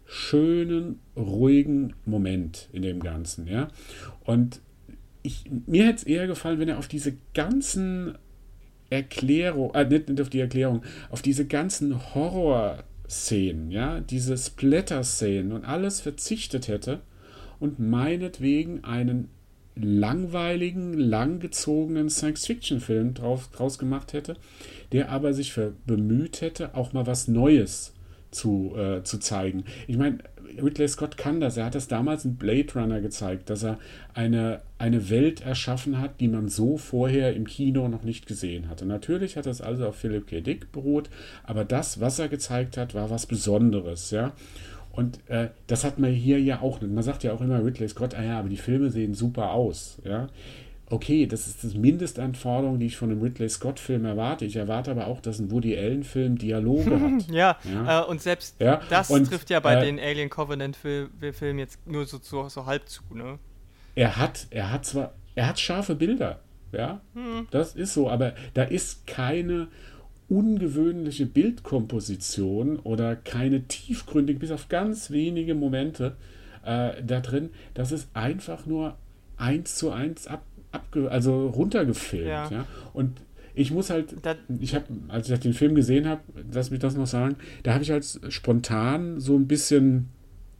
schönen, 0.07 1.01
ruhigen 1.17 1.93
Moment 2.07 2.69
in 2.73 2.83
dem 2.83 3.01
Ganzen, 3.01 3.47
ja. 3.47 3.69
Und 4.25 4.61
ich, 5.23 5.45
mir 5.67 5.87
hätte 5.87 5.99
es 5.99 6.05
eher 6.05 6.27
gefallen, 6.27 6.59
wenn 6.59 6.69
er 6.69 6.79
auf 6.79 6.89
diese 6.89 7.15
ganzen 7.35 8.17
Erklärung, 8.89 9.75
äh, 9.75 9.85
nicht, 9.85 10.09
nicht 10.09 10.21
auf 10.23 10.31
die 10.31 10.41
Erklärung, 10.41 10.83
auf 11.11 11.21
diese 11.21 11.47
ganzen 11.47 12.15
Horror- 12.15 12.85
Szenen, 13.09 13.71
ja, 13.71 14.01
diese 14.01 14.37
Splatter-Szenen 14.37 15.53
und 15.53 15.65
alles 15.65 16.01
verzichtet 16.01 16.69
hätte 16.69 17.01
und 17.59 17.79
meinetwegen 17.79 18.85
einen 18.85 19.29
langweiligen, 19.75 20.95
langgezogenen 20.95 22.11
Science-Fiction-Film 22.11 23.15
draus 23.15 23.79
gemacht 23.79 24.13
hätte, 24.13 24.37
der 24.93 25.11
aber 25.11 25.33
sich 25.33 25.59
bemüht 25.87 26.41
hätte, 26.41 26.75
auch 26.75 26.93
mal 26.93 27.07
was 27.07 27.29
Neues 27.29 27.95
zu, 28.31 28.75
äh, 28.77 29.03
zu 29.05 29.19
zeigen. 29.19 29.65
Ich 29.87 29.97
meine, 29.97 30.19
Ridley 30.63 30.89
Scott 30.89 31.17
kann 31.17 31.41
das. 31.41 31.57
Er 31.57 31.67
hat 31.67 31.75
das 31.75 31.89
damals 31.89 32.25
in 32.25 32.37
Blade 32.37 32.73
Runner 32.75 33.01
gezeigt, 33.01 33.51
dass 33.51 33.63
er 33.63 33.79
eine, 34.15 34.61
eine 34.79 35.11
Welt 35.11 35.41
erschaffen 35.41 36.01
hat, 36.01 36.21
die 36.21 36.29
man 36.29 36.49
so 36.49 36.77
vorher 36.77 37.35
im 37.35 37.47
Kino 37.47 37.89
noch 37.89 38.03
nicht 38.03 38.27
gesehen 38.27 38.69
hatte. 38.69 38.87
Natürlich 38.87 39.37
hat 39.37 39.47
das 39.47 39.61
also 39.61 39.87
auf 39.87 39.97
Philip 39.97 40.27
K. 40.27 40.41
Dick 40.41 40.73
beruht, 40.73 41.11
aber 41.45 41.65
das, 41.65 42.01
was 42.01 42.19
er 42.19 42.29
gezeigt 42.29 42.77
hat, 42.77 42.95
war 42.95 43.11
was 43.11 43.27
Besonderes, 43.27 44.11
ja. 44.11 44.33
Und 44.93 45.21
äh, 45.29 45.49
das 45.69 45.85
hat 45.85 46.01
man 46.01 46.11
hier 46.11 46.41
ja 46.41 46.61
auch. 46.61 46.81
Man 46.81 47.05
sagt 47.05 47.23
ja 47.23 47.33
auch 47.33 47.41
immer 47.41 47.65
Ridley 47.65 47.89
Scott, 47.89 48.15
ah 48.17 48.25
ja, 48.25 48.39
aber 48.39 48.49
die 48.49 48.57
Filme 48.57 48.91
sehen 48.91 49.15
super 49.15 49.53
aus, 49.53 49.99
ja 50.05 50.29
okay, 50.91 51.27
das 51.27 51.47
ist 51.47 51.65
das 51.65 51.75
Mindestanforderung, 51.75 52.79
die 52.79 52.87
ich 52.87 52.97
von 52.97 53.11
einem 53.11 53.21
Ridley 53.21 53.49
Scott-Film 53.49 54.05
erwarte. 54.05 54.45
Ich 54.45 54.57
erwarte 54.57 54.91
aber 54.91 55.07
auch, 55.07 55.21
dass 55.21 55.39
ein 55.39 55.51
Woody 55.51 55.77
Allen-Film 55.77 56.39
Dialoge 56.39 57.01
hat. 57.01 57.31
ja, 57.31 57.59
ja. 57.65 58.03
Äh, 58.03 58.07
und 58.07 58.23
selbst 58.23 58.61
ja. 58.61 58.81
das 58.89 59.11
und, 59.11 59.27
trifft 59.29 59.51
ja 59.51 59.61
bei 59.61 59.75
äh, 59.75 59.85
den 59.85 59.99
Alien 59.99 60.31
Covenant-Filmen 60.31 61.59
jetzt 61.59 61.87
nur 61.87 62.07
so, 62.07 62.19
so, 62.23 62.49
so, 62.49 62.67
halb 62.67 62.89
zu, 62.89 63.03
ne? 63.13 63.39
Er 63.95 64.17
hat, 64.17 64.47
er 64.51 64.71
hat 64.71 64.87
zwar, 64.87 65.15
er 65.35 65.49
hat 65.49 65.59
scharfe 65.59 65.95
Bilder, 65.95 66.41
ja, 66.73 67.01
hm. 67.15 67.49
das 67.51 67.75
ist 67.75 67.95
so, 67.95 68.09
aber 68.09 68.35
da 68.55 68.63
ist 68.63 69.07
keine 69.07 69.69
ungewöhnliche 70.29 71.27
Bildkomposition 71.27 72.79
oder 72.79 73.17
keine 73.17 73.63
tiefgründige, 73.63 74.39
bis 74.39 74.51
auf 74.51 74.69
ganz 74.69 75.11
wenige 75.11 75.55
Momente 75.55 76.17
äh, 76.65 77.03
da 77.03 77.21
drin. 77.21 77.51
Das 77.75 77.93
ist 77.93 78.09
einfach 78.15 78.67
nur 78.67 78.97
eins 79.39 79.77
zu 79.77 79.91
eins 79.91 80.27
ab, 80.27 80.43
abge 80.73 81.11
also 81.11 81.49
runtergefilmt. 81.49 82.27
Ja. 82.27 82.51
ja. 82.51 82.67
Und 82.93 83.21
ich 83.55 83.73
muss 83.73 83.91
halt, 83.91 84.15
ich 84.61 84.75
habe, 84.75 84.85
als 85.09 85.29
ich 85.29 85.41
den 85.41 85.53
Film 85.53 85.75
gesehen 85.75 86.07
habe, 86.07 86.21
lass 86.53 86.71
mich 86.71 86.81
das 86.81 86.95
noch 86.95 87.07
sagen, 87.07 87.37
da 87.65 87.75
habe 87.75 87.83
ich 87.83 87.91
halt 87.91 88.07
spontan 88.29 89.19
so 89.19 89.37
ein 89.37 89.49
bisschen 89.49 90.11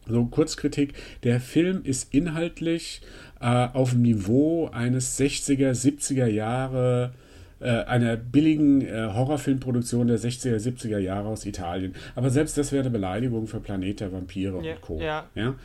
so 0.05 0.25
Kurzkritik. 0.25 0.93
Der 1.23 1.39
Film 1.39 1.81
ist 1.83 2.13
inhaltlich 2.13 3.01
äh, 3.39 3.45
auf 3.45 3.91
dem 3.91 4.01
Niveau 4.01 4.67
eines 4.67 5.17
60er, 5.19 5.71
70er 5.71 6.25
Jahre 6.25 7.13
äh, 7.61 7.69
einer 7.69 8.15
billigen 8.17 8.81
äh, 8.81 9.09
Horrorfilmproduktion 9.13 10.07
der 10.07 10.17
60er, 10.17 10.55
70er 10.55 10.97
Jahre 10.97 11.29
aus 11.29 11.45
Italien. 11.45 11.93
Aber 12.15 12.29
selbst 12.29 12.57
das 12.57 12.71
wäre 12.71 12.81
eine 12.81 12.89
Beleidigung 12.89 13.47
für 13.47 13.59
Planet 13.59 13.99
der 13.99 14.11
Vampire 14.11 14.63
ja, 14.63 14.73
und 14.73 14.81
Co. 14.81 14.99
Ja. 14.99 15.25
ja? 15.35 15.55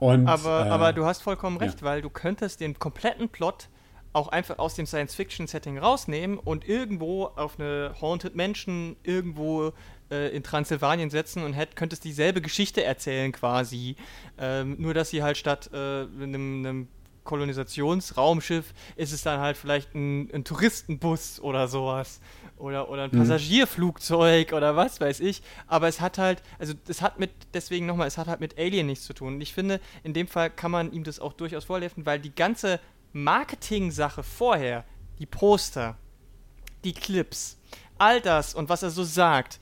Und, 0.00 0.26
aber, 0.28 0.66
äh, 0.66 0.70
aber 0.70 0.92
du 0.92 1.04
hast 1.04 1.22
vollkommen 1.22 1.56
recht, 1.56 1.80
ja. 1.80 1.86
weil 1.86 2.02
du 2.02 2.10
könntest 2.10 2.60
den 2.60 2.78
kompletten 2.78 3.28
Plot 3.28 3.68
auch 4.12 4.28
einfach 4.28 4.58
aus 4.58 4.74
dem 4.74 4.86
Science-Fiction-Setting 4.86 5.78
rausnehmen 5.78 6.38
und 6.38 6.66
irgendwo 6.68 7.24
auf 7.24 7.58
eine 7.58 7.94
Haunted 8.00 8.36
Mansion 8.36 8.96
irgendwo 9.02 9.72
äh, 10.10 10.34
in 10.34 10.44
Transsilvanien 10.44 11.10
setzen 11.10 11.42
und 11.42 11.52
hätt, 11.52 11.74
könntest 11.74 12.04
dieselbe 12.04 12.40
Geschichte 12.40 12.84
erzählen 12.84 13.32
quasi. 13.32 13.96
Ähm, 14.38 14.76
nur, 14.78 14.94
dass 14.94 15.10
sie 15.10 15.22
halt 15.22 15.36
statt 15.36 15.68
äh, 15.72 15.76
einem, 15.76 16.64
einem 16.64 16.88
Kolonisationsraumschiff 17.24 18.72
ist 18.96 19.12
es 19.12 19.22
dann 19.22 19.40
halt 19.40 19.56
vielleicht 19.56 19.94
ein, 19.94 20.30
ein 20.32 20.44
Touristenbus 20.44 21.40
oder 21.40 21.66
sowas. 21.66 22.20
Oder, 22.64 22.88
oder 22.88 23.04
ein 23.04 23.10
mhm. 23.12 23.18
Passagierflugzeug 23.18 24.54
oder 24.54 24.74
was 24.74 24.98
weiß 24.98 25.20
ich. 25.20 25.42
Aber 25.66 25.86
es 25.86 26.00
hat 26.00 26.16
halt, 26.16 26.42
also 26.58 26.72
es 26.88 27.02
hat 27.02 27.18
mit, 27.18 27.30
deswegen 27.52 27.84
nochmal, 27.84 28.08
es 28.08 28.16
hat 28.16 28.26
halt 28.26 28.40
mit 28.40 28.58
Alien 28.58 28.86
nichts 28.86 29.04
zu 29.04 29.12
tun. 29.12 29.34
Und 29.34 29.40
ich 29.42 29.52
finde, 29.52 29.80
in 30.02 30.14
dem 30.14 30.26
Fall 30.26 30.48
kann 30.48 30.70
man 30.70 30.90
ihm 30.90 31.04
das 31.04 31.20
auch 31.20 31.34
durchaus 31.34 31.64
vorhelfen, 31.64 32.06
weil 32.06 32.18
die 32.18 32.34
ganze 32.34 32.80
Marketing-Sache 33.12 34.22
vorher, 34.22 34.84
die 35.18 35.26
Poster, 35.26 35.98
die 36.84 36.94
Clips, 36.94 37.58
all 37.98 38.22
das 38.22 38.54
und 38.54 38.70
was 38.70 38.82
er 38.82 38.90
so 38.90 39.04
sagt, 39.04 39.60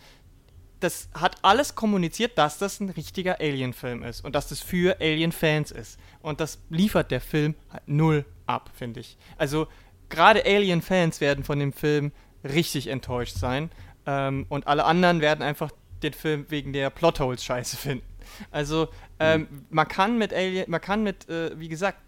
das 0.79 1.09
hat 1.13 1.37
alles 1.43 1.75
kommuniziert, 1.75 2.39
dass 2.39 2.59
das 2.59 2.79
ein 2.79 2.91
richtiger 2.91 3.41
Alien-Film 3.41 4.05
ist 4.05 4.25
und 4.25 4.35
dass 4.37 4.49
das 4.49 4.61
für 4.61 5.01
Alien-Fans 5.01 5.73
ist. 5.73 5.99
Und 6.21 6.41
das 6.41 6.61
liefert 6.71 7.11
der 7.11 7.21
Film 7.21 7.57
halt 7.71 7.83
null 7.87 8.25
ab, 8.47 8.71
finde 8.75 9.01
ich. 9.01 9.17
Also 9.39 9.67
gerade 10.09 10.45
Alien-Fans 10.45 11.21
werden 11.21 11.43
von 11.43 11.59
dem 11.59 11.73
Film 11.73 12.13
richtig 12.45 12.89
enttäuscht 12.89 13.37
sein 13.37 13.71
ähm, 14.07 14.47
und 14.49 14.67
alle 14.67 14.85
anderen 14.85 15.21
werden 15.21 15.43
einfach 15.43 15.71
den 16.03 16.13
Film 16.13 16.47
wegen 16.49 16.73
der 16.73 16.91
Plotholes 16.91 17.45
scheiße 17.45 17.77
finden. 17.77 18.07
Also 18.51 18.89
ähm, 19.19 19.49
mhm. 19.51 19.67
man 19.71 19.89
kann 19.89 20.19
mit 20.19 20.33
Alien, 20.33 20.71
man 20.71 20.81
kann 20.81 21.03
mit, 21.03 21.29
äh, 21.29 21.59
wie 21.59 21.69
gesagt, 21.69 21.99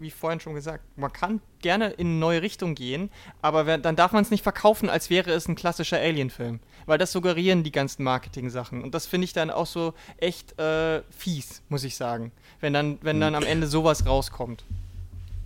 wie 0.00 0.10
vorhin 0.10 0.40
schon 0.40 0.54
gesagt, 0.54 0.82
man 0.96 1.12
kann 1.12 1.40
gerne 1.60 1.90
in 1.90 2.06
eine 2.06 2.16
neue 2.16 2.42
Richtung 2.42 2.74
gehen, 2.74 3.10
aber 3.42 3.78
dann 3.78 3.96
darf 3.96 4.12
man 4.12 4.22
es 4.22 4.30
nicht 4.30 4.42
verkaufen, 4.42 4.88
als 4.88 5.10
wäre 5.10 5.30
es 5.30 5.46
ein 5.46 5.56
klassischer 5.56 5.98
Alien-Film. 5.98 6.60
Weil 6.86 6.96
das 6.96 7.12
suggerieren 7.12 7.62
die 7.62 7.70
ganzen 7.70 8.02
Marketing-Sachen. 8.02 8.82
Und 8.82 8.94
das 8.94 9.06
finde 9.06 9.26
ich 9.26 9.34
dann 9.34 9.50
auch 9.50 9.66
so 9.66 9.92
echt 10.16 10.58
äh, 10.58 11.02
fies, 11.10 11.62
muss 11.68 11.84
ich 11.84 11.96
sagen. 11.96 12.32
Wenn 12.60 12.72
dann, 12.72 12.98
wenn 13.02 13.20
dann 13.20 13.34
am 13.34 13.44
Ende 13.44 13.66
sowas 13.66 14.06
rauskommt. 14.06 14.64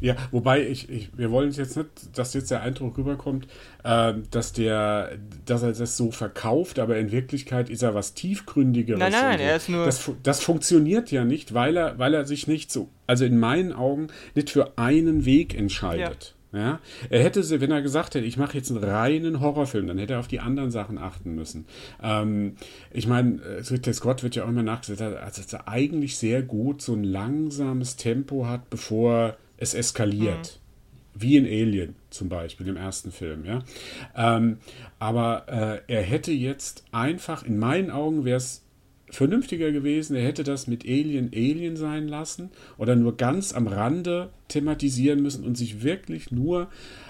Ja, 0.04 0.16
wobei 0.32 0.68
ich, 0.68 0.90
ich, 0.90 1.16
wir 1.16 1.30
wollen 1.30 1.50
jetzt 1.50 1.78
nicht, 1.78 1.88
dass 2.12 2.34
jetzt 2.34 2.50
der 2.50 2.60
Eindruck 2.60 2.98
rüberkommt, 2.98 3.46
äh, 3.84 4.12
dass 4.30 4.52
der, 4.52 5.12
dass 5.46 5.62
er 5.62 5.72
das 5.72 5.96
so 5.96 6.10
verkauft, 6.10 6.78
aber 6.78 6.98
in 6.98 7.10
Wirklichkeit 7.10 7.70
ist 7.70 7.82
er 7.82 7.94
was 7.94 8.12
tiefgründigeres. 8.12 9.00
Nein, 9.00 9.12
nein, 9.12 9.38
so. 9.38 9.44
er 9.44 9.56
ist 9.56 9.68
nur. 9.70 9.86
Das, 9.86 10.10
das 10.22 10.42
funktioniert 10.42 11.10
ja 11.10 11.24
nicht, 11.24 11.54
weil 11.54 11.78
er, 11.78 11.98
weil 11.98 12.12
er 12.12 12.26
sich 12.26 12.46
nicht 12.46 12.70
so, 12.70 12.90
also 13.06 13.24
in 13.24 13.38
meinen 13.38 13.72
Augen 13.72 14.08
nicht 14.34 14.50
für 14.50 14.76
einen 14.76 15.24
Weg 15.24 15.56
entscheidet. 15.56 16.34
Ja. 16.52 16.60
Ja, 16.60 16.78
er 17.10 17.24
hätte, 17.24 17.60
wenn 17.60 17.72
er 17.72 17.82
gesagt 17.82 18.14
hätte, 18.14 18.26
ich 18.26 18.36
mache 18.36 18.56
jetzt 18.56 18.70
einen 18.70 18.84
reinen 18.84 19.40
Horrorfilm, 19.40 19.88
dann 19.88 19.98
hätte 19.98 20.12
er 20.12 20.20
auf 20.20 20.28
die 20.28 20.38
anderen 20.38 20.70
Sachen 20.70 20.98
achten 20.98 21.34
müssen. 21.34 21.66
Ähm, 22.00 22.54
ich 22.92 23.08
meine, 23.08 23.40
Ridley 23.68 23.92
Scott 23.92 24.22
wird 24.22 24.36
ja 24.36 24.44
auch 24.44 24.48
immer 24.48 24.62
nachgesagt, 24.62 25.16
also, 25.16 25.42
dass 25.42 25.52
er 25.52 25.66
eigentlich 25.66 26.16
sehr 26.16 26.42
gut 26.42 26.80
so 26.80 26.92
ein 26.92 27.02
langsames 27.02 27.96
Tempo 27.96 28.46
hat, 28.46 28.70
bevor 28.70 29.36
es 29.56 29.74
eskaliert. 29.74 30.58
Mhm. 30.58 30.64
Wie 31.16 31.36
in 31.36 31.44
Alien 31.44 31.94
zum 32.10 32.28
Beispiel, 32.28 32.66
im 32.66 32.76
ersten 32.76 33.12
Film, 33.12 33.44
ja. 33.44 33.62
Ähm, 34.16 34.58
aber 34.98 35.82
äh, 35.86 35.92
er 35.92 36.02
hätte 36.02 36.32
jetzt 36.32 36.84
einfach, 36.90 37.44
in 37.44 37.56
meinen 37.56 37.92
Augen 37.92 38.24
wäre 38.24 38.38
es 38.38 38.64
vernünftiger 39.10 39.70
gewesen, 39.70 40.16
er 40.16 40.24
hätte 40.24 40.42
das 40.42 40.66
mit 40.66 40.84
Alien 40.84 41.30
Alien 41.32 41.76
sein 41.76 42.08
lassen 42.08 42.50
oder 42.78 42.96
nur 42.96 43.16
ganz 43.16 43.52
am 43.52 43.68
Rande 43.68 44.30
thematisieren 44.48 45.22
müssen 45.22 45.44
und 45.44 45.56
sich 45.56 45.82
wirklich 45.84 46.32
nur 46.32 46.68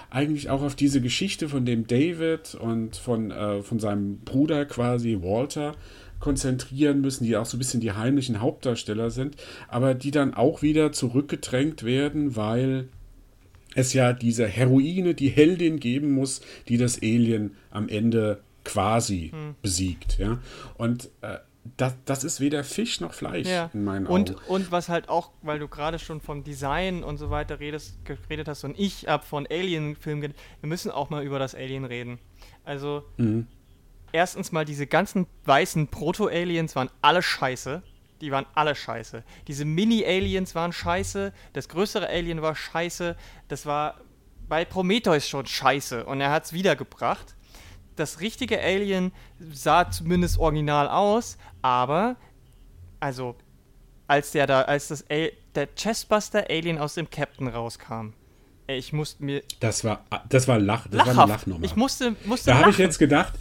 eigentlich 0.09 0.49
auch 0.49 0.61
auf 0.61 0.75
diese 0.75 1.01
Geschichte 1.01 1.49
von 1.49 1.65
dem 1.65 1.87
David 1.87 2.55
und 2.55 2.95
von, 2.95 3.31
äh, 3.31 3.61
von 3.63 3.79
seinem 3.79 4.19
Bruder 4.19 4.65
quasi 4.65 5.17
Walter 5.21 5.73
konzentrieren 6.19 7.01
müssen, 7.01 7.25
die 7.25 7.37
auch 7.37 7.45
so 7.45 7.57
ein 7.57 7.59
bisschen 7.59 7.81
die 7.81 7.91
heimlichen 7.91 8.41
Hauptdarsteller 8.41 9.09
sind, 9.09 9.35
aber 9.67 9.93
die 9.93 10.11
dann 10.11 10.33
auch 10.33 10.61
wieder 10.61 10.91
zurückgedrängt 10.91 11.83
werden, 11.83 12.35
weil 12.35 12.87
es 13.75 13.93
ja 13.93 14.13
diese 14.13 14.47
Heroine, 14.47 15.13
die 15.13 15.29
Heldin 15.29 15.79
geben 15.79 16.11
muss, 16.11 16.41
die 16.67 16.77
das 16.77 17.01
Alien 17.01 17.55
am 17.71 17.89
Ende 17.89 18.41
quasi 18.63 19.31
hm. 19.31 19.55
besiegt. 19.61 20.17
Ja? 20.17 20.39
Und 20.77 21.09
äh, 21.21 21.37
das, 21.77 21.95
das 22.05 22.23
ist 22.23 22.39
weder 22.39 22.63
Fisch 22.63 23.01
noch 23.01 23.13
Fleisch 23.13 23.47
ja. 23.47 23.69
in 23.73 23.83
meinen 23.83 24.05
und, 24.05 24.31
Augen. 24.31 24.41
Und 24.47 24.71
was 24.71 24.87
halt 24.87 25.09
auch, 25.09 25.31
weil 25.41 25.59
du 25.59 25.67
gerade 25.67 25.99
schon 25.99 26.21
vom 26.21 26.43
Design 26.43 27.03
und 27.03 27.17
so 27.17 27.29
weiter 27.29 27.59
redest, 27.59 27.97
geredet 28.05 28.47
hast 28.47 28.63
und 28.63 28.79
ich 28.79 29.09
ab 29.09 29.25
von 29.25 29.47
Alien-Filmen, 29.49 30.33
wir 30.61 30.69
müssen 30.69 30.91
auch 30.91 31.09
mal 31.09 31.23
über 31.23 31.39
das 31.39 31.55
Alien 31.55 31.85
reden. 31.85 32.19
Also, 32.63 33.03
mhm 33.17 33.47
erstens 34.15 34.51
mal 34.51 34.65
diese 34.65 34.87
ganzen 34.87 35.27
weißen 35.43 35.89
Proto-Aliens 35.89 36.75
waren 36.75 36.89
alle 37.01 37.21
scheiße. 37.21 37.83
Die 38.21 38.31
waren 38.31 38.45
alle 38.55 38.75
scheiße. 38.75 39.23
Diese 39.47 39.65
Mini-Aliens 39.65 40.55
waren 40.55 40.71
scheiße. 40.71 41.33
Das 41.53 41.67
größere 41.67 42.07
Alien 42.07 42.41
war 42.41 42.55
scheiße. 42.55 43.17
Das 43.49 43.65
war 43.65 43.99
bei 44.47 44.63
Prometheus 44.63 45.27
schon 45.27 45.45
scheiße. 45.45 46.05
Und 46.05 46.21
er 46.21 46.31
hat 46.31 46.45
es 46.45 46.53
wiedergebracht. 46.53 47.35
Das 47.97 48.21
richtige 48.21 48.59
Alien 48.59 49.11
sah 49.51 49.91
zumindest 49.91 50.37
original 50.37 50.87
aus, 50.87 51.37
aber, 51.61 52.15
also, 52.99 53.35
als 54.07 54.31
der 54.31 54.47
da, 54.47 54.61
als 54.63 54.89
das 54.89 55.05
A 55.09 55.27
der 55.55 55.67
Chestbuster 55.75 56.49
Alien 56.49 56.77
aus 56.77 56.95
dem 56.95 57.09
Captain 57.09 57.47
rauskam, 57.47 58.13
ich 58.67 58.91
musste 58.91 59.23
mir. 59.23 59.43
Das 59.59 59.83
war, 59.83 60.03
das 60.27 60.47
war 60.47 60.59
Lach, 60.59 60.87
das 60.87 60.95
Lachhaft. 60.95 61.15
war 61.15 61.23
eine 61.23 61.33
Lachnummer. 61.33 61.65
Ich 61.65 61.75
musste, 61.75 62.15
musste 62.25 62.51
Da 62.51 62.57
habe 62.57 62.71
ich 62.71 62.77
jetzt 62.77 62.97
gedacht, 62.97 63.33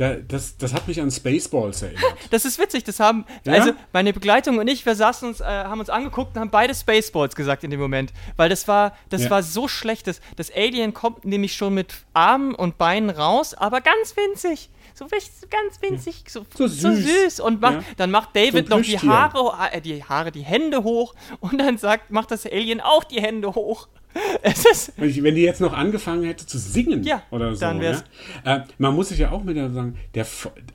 da, 0.00 0.14
das, 0.14 0.56
das 0.56 0.72
hat 0.72 0.88
mich 0.88 0.98
an 0.98 1.10
Spaceballs 1.10 1.82
erinnert. 1.82 2.02
Das 2.30 2.46
ist 2.46 2.58
witzig, 2.58 2.84
das 2.84 3.00
haben, 3.00 3.26
ja? 3.44 3.52
also 3.52 3.72
meine 3.92 4.14
Begleitung 4.14 4.58
und 4.58 4.66
ich, 4.66 4.86
wir 4.86 4.94
saßen 4.94 5.28
uns, 5.28 5.40
äh, 5.40 5.44
haben 5.44 5.78
uns 5.78 5.90
angeguckt 5.90 6.34
und 6.34 6.40
haben 6.40 6.50
beide 6.50 6.74
Spaceballs 6.74 7.36
gesagt 7.36 7.64
in 7.64 7.70
dem 7.70 7.80
Moment, 7.80 8.12
weil 8.36 8.48
das 8.48 8.66
war, 8.66 8.96
das 9.10 9.24
ja. 9.24 9.30
war 9.30 9.42
so 9.42 9.68
schlecht, 9.68 10.06
das, 10.06 10.22
das 10.36 10.50
Alien 10.54 10.94
kommt 10.94 11.26
nämlich 11.26 11.52
schon 11.52 11.74
mit 11.74 11.92
Armen 12.14 12.54
und 12.54 12.78
Beinen 12.78 13.10
raus, 13.10 13.52
aber 13.52 13.82
ganz 13.82 14.16
winzig 14.16 14.70
so 14.94 15.06
ganz 15.48 15.80
winzig, 15.80 16.24
so, 16.28 16.44
so, 16.54 16.66
süß. 16.66 16.80
so 16.80 16.94
süß. 16.94 17.40
Und 17.40 17.62
macht, 17.62 17.76
ja. 17.76 17.82
dann 17.96 18.10
macht 18.10 18.36
David 18.36 18.68
so 18.68 18.76
noch 18.76 18.82
die 18.82 18.98
Haare, 18.98 19.70
äh, 19.72 19.80
die 19.80 20.04
Haare, 20.04 20.30
die 20.30 20.42
Hände 20.42 20.82
hoch 20.84 21.14
und 21.40 21.58
dann 21.58 21.78
sagt, 21.78 22.10
macht 22.10 22.30
das 22.30 22.44
Alien 22.44 22.82
auch 22.82 23.04
die 23.04 23.20
Hände 23.20 23.54
hoch. 23.54 23.88
Wenn 24.96 25.34
die 25.34 25.42
jetzt 25.42 25.60
noch 25.60 25.72
angefangen 25.72 26.24
hätte 26.24 26.46
zu 26.46 26.58
singen 26.58 27.04
ja, 27.04 27.22
oder 27.30 27.54
so. 27.54 27.60
Dann 27.60 27.80
wär's. 27.80 28.04
Ja? 28.44 28.56
Äh, 28.56 28.64
man 28.78 28.94
muss 28.94 29.10
sich 29.10 29.18
ja 29.18 29.30
auch 29.30 29.46
wieder 29.46 29.70
sagen, 29.70 29.96
der, 30.14 30.26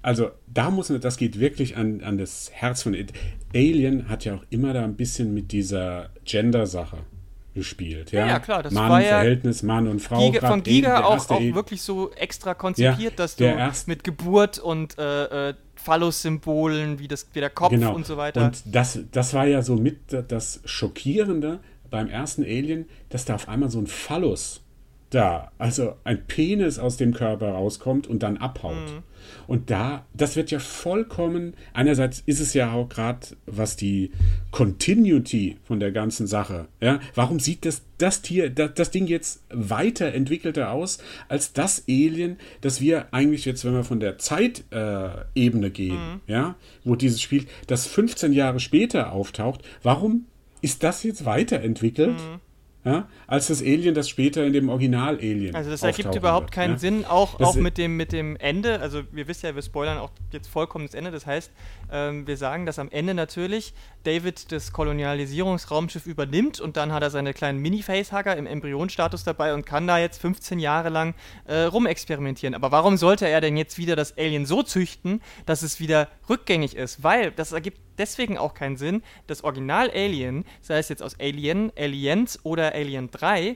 also 0.01 0.31
da 0.47 0.69
muss 0.69 0.89
man, 0.89 1.01
das 1.01 1.17
geht 1.17 1.39
wirklich 1.39 1.75
an, 1.75 2.01
an 2.01 2.17
das 2.17 2.51
Herz 2.53 2.83
von 2.83 2.95
Alien 3.53 4.09
hat 4.09 4.25
ja 4.25 4.35
auch 4.35 4.43
immer 4.49 4.73
da 4.73 4.83
ein 4.83 4.95
bisschen 4.95 5.33
mit 5.33 5.51
dieser 5.51 6.09
Gender-Sache 6.23 6.97
gespielt. 7.53 8.11
Ja, 8.11 8.27
ja, 8.27 8.39
klar, 8.39 8.63
das 8.63 8.73
Mann, 8.73 8.91
war 8.91 9.01
ja 9.01 9.07
Verhältnis 9.07 9.63
Mann 9.63 9.87
und 9.87 10.01
Frau. 10.01 10.29
Giga, 10.29 10.47
von 10.47 10.61
Giga 10.61 11.05
auch, 11.05 11.29
auch 11.29 11.41
wirklich 11.41 11.81
so 11.81 12.11
extra 12.11 12.53
konzipiert, 12.53 12.99
ja, 12.99 13.09
dass 13.15 13.35
du 13.37 13.45
mit 13.87 14.03
Geburt 14.03 14.59
und 14.59 14.97
äh, 14.99 15.49
äh, 15.49 15.53
Phallus-Symbolen, 15.75 16.99
wie, 16.99 17.07
wie 17.09 17.39
der 17.39 17.49
Kopf 17.49 17.71
genau. 17.71 17.95
und 17.95 18.05
so 18.05 18.17
weiter. 18.17 18.45
Und 18.45 18.61
das, 18.65 18.99
das 19.11 19.33
war 19.33 19.45
ja 19.45 19.61
so 19.61 19.75
mit 19.75 19.99
das 20.27 20.61
Schockierende 20.65 21.59
beim 21.89 22.09
ersten 22.09 22.43
Alien, 22.43 22.85
dass 23.09 23.25
da 23.25 23.35
auf 23.35 23.47
einmal 23.47 23.69
so 23.69 23.79
ein 23.79 23.87
Phallus 23.87 24.65
da, 25.09 25.51
also 25.57 25.95
ein 26.03 26.25
Penis 26.25 26.77
aus 26.79 26.97
dem 26.97 27.13
Körper 27.13 27.49
rauskommt 27.49 28.07
und 28.07 28.21
dann 28.23 28.37
abhaut. 28.37 28.73
Mhm. 28.73 29.03
Und 29.47 29.71
da, 29.71 30.05
das 30.13 30.35
wird 30.35 30.51
ja 30.51 30.59
vollkommen, 30.59 31.55
einerseits 31.73 32.21
ist 32.25 32.39
es 32.39 32.53
ja 32.53 32.73
auch 32.73 32.89
gerade, 32.89 33.27
was 33.45 33.75
die 33.75 34.11
Continuity 34.51 35.57
von 35.63 35.79
der 35.79 35.91
ganzen 35.91 36.27
Sache, 36.27 36.67
ja, 36.81 36.99
warum 37.15 37.39
sieht 37.39 37.65
das, 37.65 37.81
das 37.97 38.21
Tier, 38.21 38.49
das, 38.49 38.73
das 38.75 38.91
Ding 38.91 39.07
jetzt 39.07 39.43
weiterentwickelter 39.49 40.71
aus 40.71 40.99
als 41.27 41.53
das 41.53 41.85
Alien, 41.87 42.37
das 42.61 42.81
wir 42.81 43.13
eigentlich 43.13 43.45
jetzt, 43.45 43.65
wenn 43.65 43.73
wir 43.73 43.83
von 43.83 43.99
der 43.99 44.17
Zeitebene 44.17 45.67
äh, 45.67 45.71
gehen, 45.71 45.95
mhm. 45.95 46.21
ja, 46.27 46.55
wo 46.83 46.95
dieses 46.95 47.21
Spiel, 47.21 47.45
das 47.67 47.87
15 47.87 48.33
Jahre 48.33 48.59
später 48.59 49.11
auftaucht, 49.11 49.61
warum 49.81 50.25
ist 50.61 50.83
das 50.83 51.03
jetzt 51.03 51.25
weiterentwickelt? 51.25 52.13
Mhm 52.13 52.41
ja, 52.85 53.09
als 53.25 53.47
das 53.47 53.61
Alien, 53.61 53.95
das 53.95 54.07
später 54.07 54.45
in 54.45 54.53
dem 54.53 54.69
Original-Alien. 54.69 55.55
Also 55.55 55.71
das 55.71 55.81
ergibt 55.81 56.13
überhaupt 56.13 56.45
wird, 56.45 56.51
keinen 56.51 56.73
ja? 56.73 56.77
Sinn, 56.77 57.03
auch, 57.03 57.39
auch 57.39 57.55
mit, 57.55 57.79
dem, 57.79 57.97
mit 57.97 58.11
dem 58.11 58.35
Ende. 58.37 58.79
Also 58.79 59.01
wir 59.11 59.27
wissen 59.27 59.47
ja, 59.47 59.55
wir 59.55 59.63
spoilern 59.63 59.97
auch 59.97 60.11
jetzt 60.31 60.47
vollkommen 60.47 60.85
das 60.85 60.93
Ende. 60.93 61.09
Das 61.09 61.25
heißt, 61.25 61.51
ähm, 61.91 62.27
wir 62.27 62.37
sagen, 62.37 62.65
dass 62.65 62.79
am 62.79 62.89
Ende 62.89 63.13
natürlich 63.13 63.73
David 64.03 64.51
das 64.51 64.71
Kolonialisierungsraumschiff 64.71 66.05
übernimmt 66.05 66.59
und 66.59 66.77
dann 66.77 66.91
hat 66.91 67.03
er 67.03 67.09
seine 67.09 67.33
kleinen 67.33 67.59
Mini-Facehugger 67.59 68.35
im 68.35 68.45
Embryonstatus 68.45 69.23
dabei 69.23 69.53
und 69.53 69.65
kann 69.65 69.87
da 69.87 69.97
jetzt 69.97 70.21
15 70.21 70.59
Jahre 70.59 70.89
lang 70.89 71.15
äh, 71.45 71.61
rumexperimentieren. 71.61 72.55
Aber 72.55 72.71
warum 72.71 72.97
sollte 72.97 73.27
er 73.27 73.41
denn 73.41 73.57
jetzt 73.57 73.77
wieder 73.77 73.95
das 73.95 74.17
Alien 74.17 74.45
so 74.45 74.63
züchten, 74.63 75.21
dass 75.45 75.63
es 75.63 75.79
wieder 75.79 76.09
rückgängig 76.29 76.75
ist? 76.75 77.03
Weil 77.03 77.31
das 77.31 77.51
ergibt 77.51 77.79
deswegen 77.97 78.37
auch 78.37 78.53
keinen 78.53 78.77
Sinn. 78.77 79.03
Das 79.27 79.43
Original 79.43 79.89
Alien, 79.91 80.45
sei 80.61 80.77
es 80.77 80.89
jetzt 80.89 81.01
aus 81.01 81.19
Alien, 81.19 81.71
Aliens 81.77 82.39
oder 82.43 82.73
Alien 82.73 83.09
3, 83.11 83.55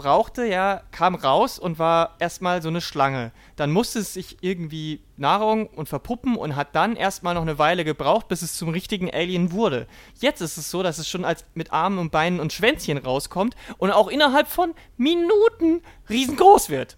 brauchte 0.00 0.46
ja, 0.46 0.80
kam 0.92 1.14
raus 1.14 1.58
und 1.58 1.78
war 1.78 2.16
erstmal 2.20 2.62
so 2.62 2.68
eine 2.68 2.80
Schlange. 2.80 3.32
Dann 3.56 3.70
musste 3.70 3.98
es 3.98 4.14
sich 4.14 4.38
irgendwie 4.40 5.02
Nahrung 5.18 5.66
und 5.66 5.90
verpuppen 5.90 6.36
und 6.36 6.56
hat 6.56 6.74
dann 6.74 6.96
erstmal 6.96 7.34
noch 7.34 7.42
eine 7.42 7.58
Weile 7.58 7.84
gebraucht, 7.84 8.26
bis 8.28 8.40
es 8.40 8.56
zum 8.56 8.70
richtigen 8.70 9.10
Alien 9.10 9.52
wurde. 9.52 9.86
Jetzt 10.18 10.40
ist 10.40 10.56
es 10.56 10.70
so, 10.70 10.82
dass 10.82 10.96
es 10.96 11.06
schon 11.06 11.26
als 11.26 11.44
mit 11.52 11.70
Armen 11.70 11.98
und 11.98 12.12
Beinen 12.12 12.40
und 12.40 12.50
Schwänzchen 12.50 12.96
rauskommt 12.96 13.54
und 13.76 13.90
auch 13.90 14.08
innerhalb 14.08 14.48
von 14.48 14.72
Minuten 14.96 15.82
riesengroß 16.08 16.70
wird. 16.70 16.96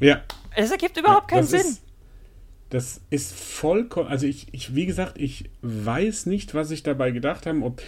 Ja. 0.00 0.22
Es 0.56 0.70
ergibt 0.70 0.96
überhaupt 0.96 1.30
ja, 1.30 1.36
keinen 1.36 1.46
Sinn. 1.46 1.60
Ist, 1.60 1.82
das 2.70 3.02
ist 3.10 3.34
vollkommen, 3.34 4.08
also 4.08 4.26
ich, 4.26 4.46
ich, 4.52 4.74
wie 4.74 4.86
gesagt, 4.86 5.18
ich 5.18 5.50
weiß 5.60 6.24
nicht, 6.24 6.54
was 6.54 6.70
ich 6.70 6.82
dabei 6.82 7.10
gedacht 7.10 7.44
habe, 7.44 7.60
ob 7.60 7.82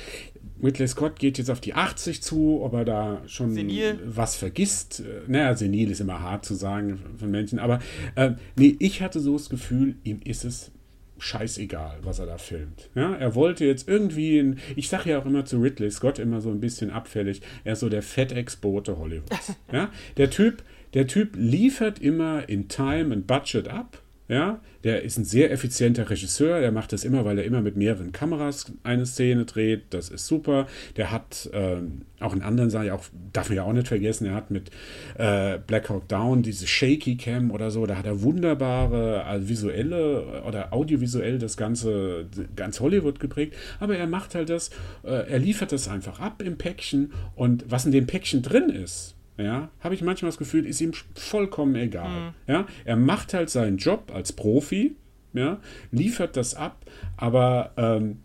Ridley 0.65 0.89
Scott 0.89 1.19
geht 1.19 1.39
jetzt 1.39 1.51
auf 1.51 1.61
die 1.61 1.75
80 1.75 2.23
zu, 2.23 2.63
ob 2.63 2.73
er 2.73 2.85
da 2.85 3.23
schon 3.27 3.53
senil. 3.53 4.01
was 4.05 4.37
vergisst. 4.37 5.03
Naja, 5.27 5.55
senil 5.55 5.91
ist 5.91 6.01
immer 6.01 6.21
hart 6.21 6.45
zu 6.45 6.55
sagen 6.55 7.01
von 7.19 7.31
Menschen, 7.31 7.59
aber 7.59 7.81
äh, 8.15 8.33
nee, 8.57 8.77
ich 8.79 9.03
hatte 9.03 9.21
so 9.21 9.35
das 9.35 9.51
Gefühl, 9.51 9.97
ihm 10.05 10.21
ist 10.25 10.45
es 10.45 10.71
scheißegal, 11.19 11.99
was 12.03 12.19
er 12.19 12.27
da 12.27 12.39
filmt. 12.39 12.91
Ja, 12.95 13.15
er 13.15 13.35
wollte 13.35 13.65
jetzt 13.65 13.89
irgendwie, 13.89 14.39
in, 14.39 14.59
ich 14.77 14.89
sage 14.89 15.11
ja 15.11 15.19
auch 15.19 15.27
immer 15.27 15.45
zu 15.45 15.59
Ridley 15.59 15.91
Scott 15.91 16.19
immer 16.19 16.41
so 16.41 16.51
ein 16.51 16.61
bisschen 16.61 16.91
abfällig, 16.91 17.41
er 17.65 17.75
ist 17.75 17.81
so 17.81 17.89
der 17.89 18.03
FedEx-Bote 18.03 18.99
Hollywoods. 18.99 19.55
ja, 19.73 19.91
der 20.17 20.31
Typ, 20.31 20.63
der 20.95 21.07
Typ 21.07 21.37
liefert 21.37 22.01
immer 22.01 22.49
in 22.49 22.69
Time 22.69 23.15
und 23.15 23.27
Budget 23.27 23.69
ab 23.69 24.03
ja, 24.27 24.61
der 24.85 25.03
ist 25.03 25.19
ein 25.19 25.25
sehr 25.25 25.51
effizienter 25.51 26.09
Regisseur. 26.09 26.61
Der 26.61 26.73
macht 26.73 26.93
das 26.93 27.05
immer, 27.05 27.27
weil 27.27 27.39
er 27.39 27.45
immer 27.45 27.61
mit 27.61 27.77
mehreren 27.77 28.11
Kameras 28.11 28.73
eine 28.83 29.05
Szene 29.05 29.45
dreht. 29.45 29.83
Das 29.91 30.09
ist 30.09 30.27
super. 30.27 30.67
Der 30.97 31.11
hat 31.11 31.51
ähm, 31.53 32.03
auch 32.21 32.35
in 32.35 32.41
anderen 32.41 32.71
Sachen, 32.71 32.91
auch, 32.91 33.05
darf 33.35 33.51
man 33.51 33.57
ja 33.57 33.65
auch 33.65 33.73
nicht 33.75 33.89
vergessen, 33.89 34.27
er 34.27 34.35
hat 34.35 34.51
mit 34.51 34.71
äh, 35.19 35.59
Black 35.67 35.91
Hawk 35.91 36.09
Down 36.09 36.43
diese 36.43 36.67
Shaky 36.67 37.19
Cam 37.19 37.51
oder 37.51 37.71
so. 37.71 37.85
Da 37.85 37.97
hat 37.97 38.07
er 38.07 38.23
wunderbare 38.23 39.25
also 39.25 39.49
visuelle 39.49 40.43
oder 40.47 40.73
audiovisuell 40.73 41.39
das 41.39 41.59
Ganze 41.59 42.27
ganz 42.57 42.81
Hollywood 42.81 43.21
geprägt. 43.21 43.55
Aber 43.79 43.97
er 43.97 44.07
macht 44.07 44.35
halt 44.35 44.49
das, 44.49 44.71
äh, 45.03 45.29
er 45.29 45.39
liefert 45.39 45.71
das 45.71 45.87
einfach 45.89 46.21
ab 46.21 46.41
im 46.41 46.57
Päckchen. 46.57 47.13
Und 47.35 47.67
was 47.69 47.85
in 47.85 47.93
dem 47.93 48.07
Päckchen 48.07 48.41
drin 48.41 48.71
ist, 48.71 49.14
ja, 49.37 49.71
habe 49.81 49.95
ich 49.95 50.03
manchmal 50.03 50.31
das 50.31 50.39
Gefühl, 50.39 50.67
ist 50.67 50.81
ihm 50.81 50.93
vollkommen 51.15 51.75
egal. 51.75 52.09
Mhm. 52.09 52.35
Ja, 52.47 52.67
er 52.85 52.97
macht 52.97 53.35
halt 53.35 53.51
seinen 53.51 53.79
Job 53.79 54.13
als 54.15 54.33
Profi, 54.33 54.97
ja, 55.33 55.59
liefert 55.91 56.37
das 56.37 56.55
ab, 56.55 56.85
aber 57.17 57.73
ähm, 57.77 58.19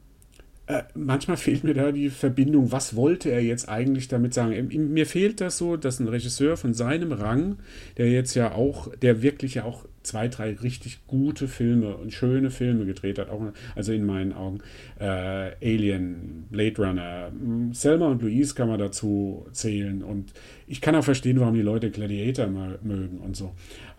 äh, 0.69 0.83
manchmal 0.93 1.37
fehlt 1.37 1.63
mir 1.63 1.73
da 1.73 1.91
die 1.91 2.11
Verbindung, 2.11 2.71
was 2.71 2.95
wollte 2.95 3.31
er 3.31 3.41
jetzt 3.41 3.67
eigentlich 3.67 4.07
damit 4.07 4.35
sagen? 4.35 4.67
Mir 4.93 5.07
fehlt 5.07 5.41
das 5.41 5.57
so, 5.57 5.77
dass 5.77 5.99
ein 5.99 6.07
Regisseur 6.07 6.57
von 6.57 6.75
seinem 6.75 7.11
Rang, 7.11 7.57
der 7.97 8.11
jetzt 8.11 8.35
ja 8.35 8.51
auch, 8.51 8.95
der 8.97 9.23
wirklich 9.23 9.55
ja 9.55 9.63
auch 9.63 9.85
zwei, 10.03 10.27
drei 10.27 10.53
richtig 10.53 11.05
gute 11.07 11.47
Filme 11.47 11.95
und 11.95 12.13
schöne 12.13 12.49
Filme 12.49 12.85
gedreht 12.85 13.19
hat, 13.19 13.29
auch, 13.29 13.41
also 13.75 13.91
in 13.91 14.05
meinen 14.05 14.33
Augen, 14.33 14.59
äh, 14.99 15.05
Alien, 15.05 16.47
Blade 16.49 16.77
Runner, 16.77 17.31
hm, 17.31 17.73
Selma 17.73 18.07
und 18.07 18.21
Louise 18.21 18.55
kann 18.55 18.69
man 18.69 18.79
dazu 18.79 19.45
zählen 19.51 20.03
und 20.03 20.33
ich 20.67 20.81
kann 20.81 20.95
auch 20.95 21.03
verstehen, 21.03 21.39
warum 21.39 21.53
die 21.53 21.61
Leute 21.61 21.91
Gladiator 21.91 22.47
mögen 22.47 23.19
und 23.19 23.35
so. 23.35 23.53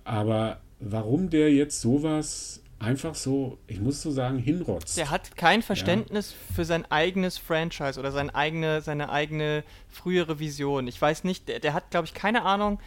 Aber 0.05 0.61
warum 0.80 1.30
der 1.30 1.53
jetzt 1.53 1.80
sowas 1.80 2.62
einfach 2.80 3.14
so, 3.14 3.59
ich 3.66 3.78
muss 3.78 4.01
so 4.01 4.11
sagen, 4.11 4.38
hinrotzt. 4.38 4.96
Der 4.96 5.11
hat 5.11 5.36
kein 5.36 5.62
Verständnis 5.62 6.32
ja. 6.32 6.55
für 6.57 6.64
sein 6.64 6.90
eigenes 6.90 7.36
Franchise 7.38 8.01
oder 8.01 8.11
sein 8.11 8.30
eigene, 8.30 8.80
seine 8.80 9.11
eigene 9.11 9.62
frühere 9.88 10.38
Vision. 10.40 10.88
Ich 10.88 11.01
weiß 11.01 11.24
nicht, 11.24 11.48
der, 11.48 11.61
der 11.61 11.74
hat, 11.74 11.90
glaube 11.90 12.07
ich, 12.07 12.14
keine 12.14 12.42
Ahnung, 12.42 12.80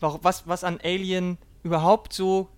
was, 0.00 0.46
was 0.46 0.62
an 0.62 0.78
Alien 0.82 1.38
überhaupt 1.62 2.12
so 2.12 2.48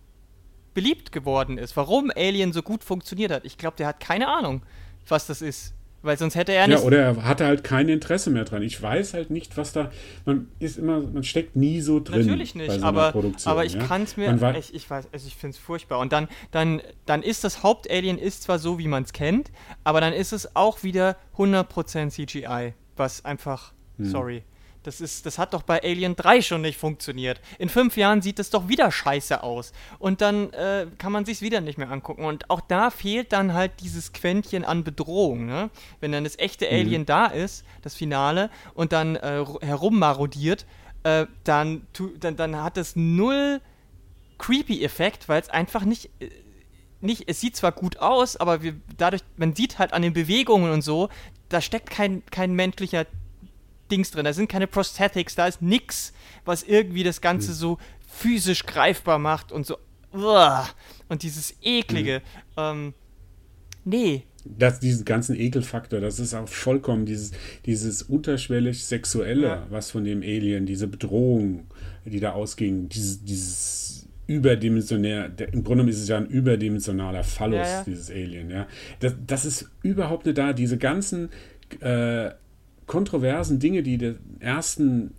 beliebt 0.75 1.13
geworden 1.13 1.59
ist. 1.59 1.77
Warum 1.77 2.11
Alien 2.15 2.53
so 2.53 2.63
gut 2.63 2.85
funktioniert 2.85 3.31
hat. 3.31 3.45
Ich 3.45 3.59
glaube, 3.59 3.77
der 3.77 3.87
hat 3.89 4.01
keine 4.01 4.29
Ahnung, 4.29 4.63
was 5.07 5.27
das 5.27 5.43
ist. 5.43 5.75
Weil 6.03 6.19
sonst 6.19 6.35
hätte 6.35 6.53
er 6.53 6.67
nicht. 6.67 6.81
Ja, 6.81 6.85
oder 6.85 6.99
er 6.99 7.25
hatte 7.25 7.47
halt 7.47 7.63
kein 7.63 7.89
Interesse 7.89 8.31
mehr 8.31 8.45
dran. 8.45 8.63
Ich 8.63 8.81
weiß 8.83 9.15
halt 9.15 9.31
nicht, 9.31 9.57
was 9.57 9.73
da. 9.73 9.93
Man 10.25 10.49
ist 10.59 10.77
immer, 10.77 11.01
man 11.01 11.23
steckt 11.23 11.55
nie 11.55 11.81
so 11.81 12.01
drin. 12.01 12.27
Natürlich 12.27 12.57
nicht, 12.57 12.73
so 12.73 12.83
aber, 12.83 13.15
aber 13.45 13.65
ich 13.65 13.75
ja? 13.75 13.87
kann 13.87 14.03
es 14.03 14.17
mir. 14.17 14.57
Ich, 14.59 14.75
ich 14.75 14.91
weiß, 14.91 15.09
also 15.13 15.27
ich 15.29 15.37
finde 15.37 15.55
es 15.57 15.63
furchtbar. 15.63 16.01
Und 16.01 16.13
dann, 16.13 16.27
dann, 16.51 16.83
dann 17.07 17.23
ist 17.23 17.45
das 17.45 17.63
Hauptalien 17.63 18.19
ist 18.19 18.43
zwar 18.43 18.59
so, 18.59 18.81
wie 18.81 18.89
man 18.89 19.05
es 19.05 19.13
kennt, 19.13 19.53
aber 19.85 20.01
dann 20.01 20.13
ist 20.13 20.33
es 20.33 20.57
auch 20.57 20.83
wieder 20.83 21.17
100% 21.37 22.11
CGI. 22.11 22.75
Was 22.97 23.25
einfach. 23.25 23.73
Hm. 23.99 24.07
Sorry. 24.07 24.43
Das, 24.83 25.01
ist, 25.01 25.27
das 25.27 25.39
hat 25.39 25.55
doch 25.55 25.63
bei 25.63 25.83
Alien 25.83 26.17
3 26.17 26.43
schon 26.43 26.63
nicht 26.63 26.79
funktioniert. 26.79 27.41
In 27.59 27.69
fünf 27.69 27.97
Jahren 27.97 28.21
sieht 28.21 28.39
es 28.39 28.51
doch 28.51 28.69
wieder 28.69 28.91
scheiße 28.91 29.43
aus. 29.43 29.73
Und 29.99 30.21
dann 30.21 30.53
äh, 30.53 30.87
kann 30.99 31.13
man 31.13 31.25
sich 31.25 31.41
wieder 31.41 31.61
nicht 31.61 31.79
mehr 31.79 31.91
angucken. 31.91 32.25
Und 32.25 32.51
auch 32.51 32.61
da 32.61 32.91
fehlt 32.91 33.33
dann 33.33 33.55
halt 33.55 33.73
dieses 33.81 34.13
Quäntchen 34.13 34.65
an 34.65 34.83
Bedrohung. 34.83 35.47
Ne? 35.47 35.71
Wenn 36.01 36.13
dann 36.13 36.25
das 36.25 36.39
echte 36.39 36.67
mhm. 36.67 36.73
Alien 36.73 37.07
da 37.07 37.27
ist, 37.27 37.65
das 37.83 37.95
Finale, 37.95 38.51
und 38.75 38.93
dann 38.93 39.17
äh, 39.17 39.45
herummarodiert, 39.61 40.67
äh, 41.05 41.27
dann, 41.45 41.87
dann, 42.21 42.37
dann 42.37 42.63
hat 42.63 42.77
es 42.77 42.97
null 42.97 43.61
Creepy-Effekt, 44.39 45.29
weil 45.29 45.41
es 45.41 45.49
einfach 45.49 45.85
nicht 45.85 46.11
äh, 46.21 46.29
nicht, 47.03 47.25
es 47.27 47.41
sieht 47.41 47.57
zwar 47.57 47.73
gut 47.73 47.99
aus, 47.99 48.37
aber 48.37 48.63
wir, 48.63 48.75
dadurch, 48.97 49.23
man 49.37 49.55
sieht 49.55 49.79
halt 49.79 49.93
an 49.93 50.03
den 50.03 50.13
Bewegungen 50.13 50.71
und 50.71 50.83
so, 50.83 51.09
da 51.49 51.61
steckt 51.61 51.91
kein, 51.91 52.25
kein 52.31 52.53
menschlicher 52.53 53.07
Dings 53.93 54.11
drin, 54.11 54.25
da 54.25 54.33
sind 54.33 54.49
keine 54.49 54.67
Prosthetics, 54.67 55.35
da 55.35 55.47
ist 55.47 55.63
nix, 55.63 56.13
was 56.45 56.63
irgendwie 56.63 57.05
das 57.05 57.21
Ganze 57.21 57.51
mhm. 57.51 57.55
so 57.55 57.79
physisch 58.09 58.65
greifbar 58.67 59.19
macht 59.19 59.53
und 59.53 59.67
so. 59.67 59.77
Uah, 60.13 60.69
und 61.09 61.23
dieses 61.23 61.55
eklige. 61.63 62.23
Mhm. 62.57 62.63
Ähm, 62.63 62.95
nee. 63.85 64.25
Das, 64.45 64.81
diesen 64.81 65.05
ganzen 65.05 65.39
Ekelfaktor, 65.39 66.01
das 66.01 66.19
ist 66.19 66.35
auch 66.35 66.49
vollkommen 66.49 67.07
dieses, 67.07 67.31
dieses 67.65 68.03
unterschwellig 68.03 68.85
Sexuelle, 68.85 69.47
ja. 69.47 69.67
was 69.71 69.93
von 69.93 70.05
dem 70.05 70.23
Alien, 70.23 70.67
diese 70.67 70.89
Bedrohung, 70.89 71.69
die 72.05 72.19
da 72.19 72.33
ausging, 72.33 72.89
dieses, 72.89 73.23
dieses 73.23 74.09
überdimensionär, 74.27 75.29
der, 75.29 75.53
im 75.53 75.63
Grunde 75.63 75.89
ist 75.89 76.01
es 76.01 76.09
ja 76.09 76.17
ein 76.17 76.27
überdimensionaler 76.27 77.23
Phallus, 77.23 77.57
ja, 77.57 77.79
ja. 77.79 77.85
dieses 77.85 78.11
Alien, 78.11 78.51
ja. 78.51 78.67
Das, 78.99 79.15
das 79.25 79.45
ist 79.45 79.71
überhaupt 79.83 80.27
nicht 80.27 80.39
da. 80.39 80.53
Diese 80.53 80.77
ganzen 80.77 81.31
äh, 81.81 82.31
kontroversen 82.87 83.59
Dinge, 83.59 83.83
die 83.83 83.99
den 83.99 84.19
ersten 84.41 85.13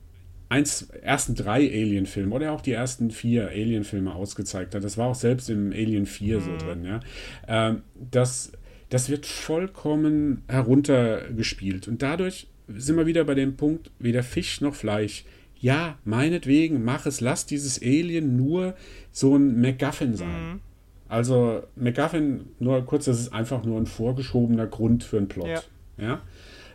eins, 0.54 0.84
ersten 1.02 1.36
drei 1.36 1.68
Alien-Filme 1.68 2.34
oder 2.34 2.52
auch 2.52 2.62
die 2.62 2.74
ersten 2.74 3.12
vier 3.12 3.50
Alien-Filme 3.50 4.14
ausgezeigt 4.14 4.76
hat. 4.76 4.84
Das 4.84 4.98
war 4.98 5.08
auch 5.08 5.16
selbst 5.16 5.50
im 5.50 5.72
Alien 5.72 6.06
4 6.06 6.40
mhm. 6.40 6.44
so 6.44 6.58
drin, 6.58 6.86
ja. 6.86 7.00
Ähm, 7.48 7.82
das, 8.12 8.52
das 8.90 9.10
wird 9.10 9.26
vollkommen 9.26 10.44
heruntergespielt. 10.48 11.88
Und 11.88 12.02
dadurch 12.02 12.48
sind 12.68 12.98
wir 12.98 13.08
wieder 13.08 13.24
bei 13.24 13.34
dem 13.34 13.56
Punkt, 13.56 13.90
weder 14.00 14.24
Fisch 14.24 14.62
noch 14.62 14.76
Fleisch. 14.76 15.26
Ja, 15.60 15.98
meinetwegen, 16.06 16.84
mach 16.84 17.06
es, 17.06 17.22
lass 17.22 17.46
dieses 17.46 17.82
Alien 17.82 18.36
nur 18.36 18.76
so 19.12 19.36
ein 19.36 19.60
MacGuffin 19.60 20.16
sein. 20.16 20.54
Mhm. 20.54 20.60
Also 21.08 21.64
MacGuffin, 21.76 22.42
nur 22.60 22.86
kurz, 22.86 23.06
das 23.06 23.20
ist 23.20 23.34
einfach 23.34 23.64
nur 23.64 23.80
ein 23.80 23.86
vorgeschobener 23.86 24.68
Grund 24.68 25.04
für 25.04 25.18
einen 25.18 25.28
Plot. 25.28 25.48
Ja. 25.48 25.62
ja? 25.98 26.22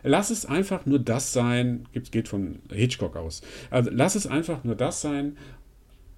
Lass 0.03 0.29
es 0.29 0.45
einfach 0.45 0.85
nur 0.85 0.99
das 0.99 1.33
sein, 1.33 1.87
geht 2.11 2.27
von 2.27 2.59
Hitchcock 2.71 3.15
aus. 3.15 3.41
Also 3.69 3.89
lass 3.93 4.15
es 4.15 4.27
einfach 4.27 4.63
nur 4.63 4.75
das 4.75 5.01
sein. 5.01 5.37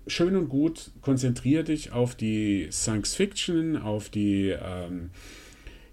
Schön 0.08 0.36
und 0.36 0.50
gut, 0.50 0.92
konzentriere 1.02 1.64
dich 1.64 1.92
auf 1.92 2.16
die 2.16 2.68
Science 2.72 3.16
Fiction, 3.16 3.78
auf 3.78 4.10
die 4.10 4.50
ähm, 4.50 5.12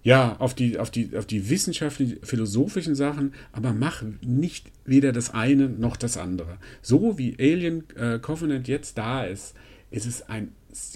ja, 0.03 0.37
auf 0.39 0.53
die, 0.53 0.79
auf 0.79 0.89
die, 0.89 1.15
auf 1.17 1.25
die 1.25 1.49
wissenschaftlichen, 1.49 2.25
philosophischen 2.25 2.95
Sachen, 2.95 3.33
aber 3.51 3.73
mach 3.73 4.03
nicht 4.21 4.71
weder 4.85 5.11
das 5.11 5.33
eine 5.33 5.69
noch 5.69 5.97
das 5.97 6.17
andere. 6.17 6.57
So 6.81 7.17
wie 7.17 7.35
Alien 7.39 7.83
äh, 7.95 8.19
Covenant 8.19 8.67
jetzt 8.67 8.97
da 8.97 9.23
ist, 9.23 9.55
ist 9.91 10.05
es 10.05 10.29
ein 10.29 10.53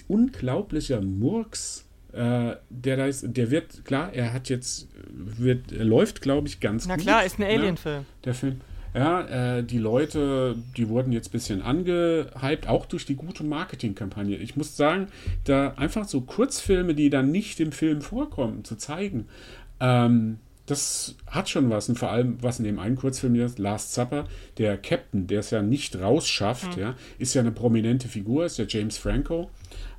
unglaublicher 0.08 1.00
Murks, 1.00 1.84
äh, 2.14 2.56
der 2.70 2.96
da 2.96 3.06
ist, 3.06 3.24
der 3.26 3.50
wird, 3.50 3.84
klar, 3.84 4.12
er 4.12 4.32
hat 4.32 4.48
jetzt, 4.48 4.88
wird, 5.12 5.70
läuft, 5.72 6.22
glaube 6.22 6.48
ich, 6.48 6.60
ganz 6.60 6.86
Na 6.86 6.96
gut. 6.96 7.04
Na 7.04 7.12
klar, 7.12 7.26
ist 7.26 7.38
ein 7.38 7.46
ne? 7.46 7.54
Alien-Film. 7.54 8.00
Ja, 8.00 8.04
der 8.24 8.34
Film. 8.34 8.60
Ja, 8.94 9.56
äh, 9.56 9.64
die 9.64 9.78
Leute, 9.78 10.54
die 10.76 10.88
wurden 10.88 11.12
jetzt 11.12 11.28
ein 11.28 11.32
bisschen 11.32 11.62
angehypt, 11.62 12.68
auch 12.68 12.86
durch 12.86 13.04
die 13.04 13.16
gute 13.16 13.42
Marketingkampagne. 13.42 14.36
Ich 14.36 14.56
muss 14.56 14.76
sagen, 14.76 15.08
da 15.44 15.74
einfach 15.74 16.04
so 16.04 16.20
Kurzfilme, 16.20 16.94
die 16.94 17.10
dann 17.10 17.32
nicht 17.32 17.58
im 17.58 17.72
Film 17.72 18.02
vorkommen, 18.02 18.62
zu 18.62 18.76
zeigen, 18.76 19.26
ähm, 19.80 20.38
das 20.66 21.16
hat 21.26 21.48
schon 21.48 21.68
was. 21.70 21.88
Und 21.88 21.98
vor 21.98 22.10
allem, 22.10 22.38
was 22.40 22.60
in 22.60 22.64
dem 22.64 22.78
einen 22.78 22.94
Kurzfilm 22.94 23.34
ist, 23.34 23.58
Last 23.58 23.94
Supper, 23.94 24.26
der 24.58 24.78
Captain, 24.78 25.26
der 25.26 25.40
es 25.40 25.50
ja 25.50 25.60
nicht 25.60 25.96
rausschafft, 26.00 26.76
mhm. 26.76 26.82
ja, 26.82 26.94
ist 27.18 27.34
ja 27.34 27.42
eine 27.42 27.52
prominente 27.52 28.08
Figur, 28.08 28.46
ist 28.46 28.58
ja 28.58 28.64
James 28.66 28.96
Franco. 28.96 29.50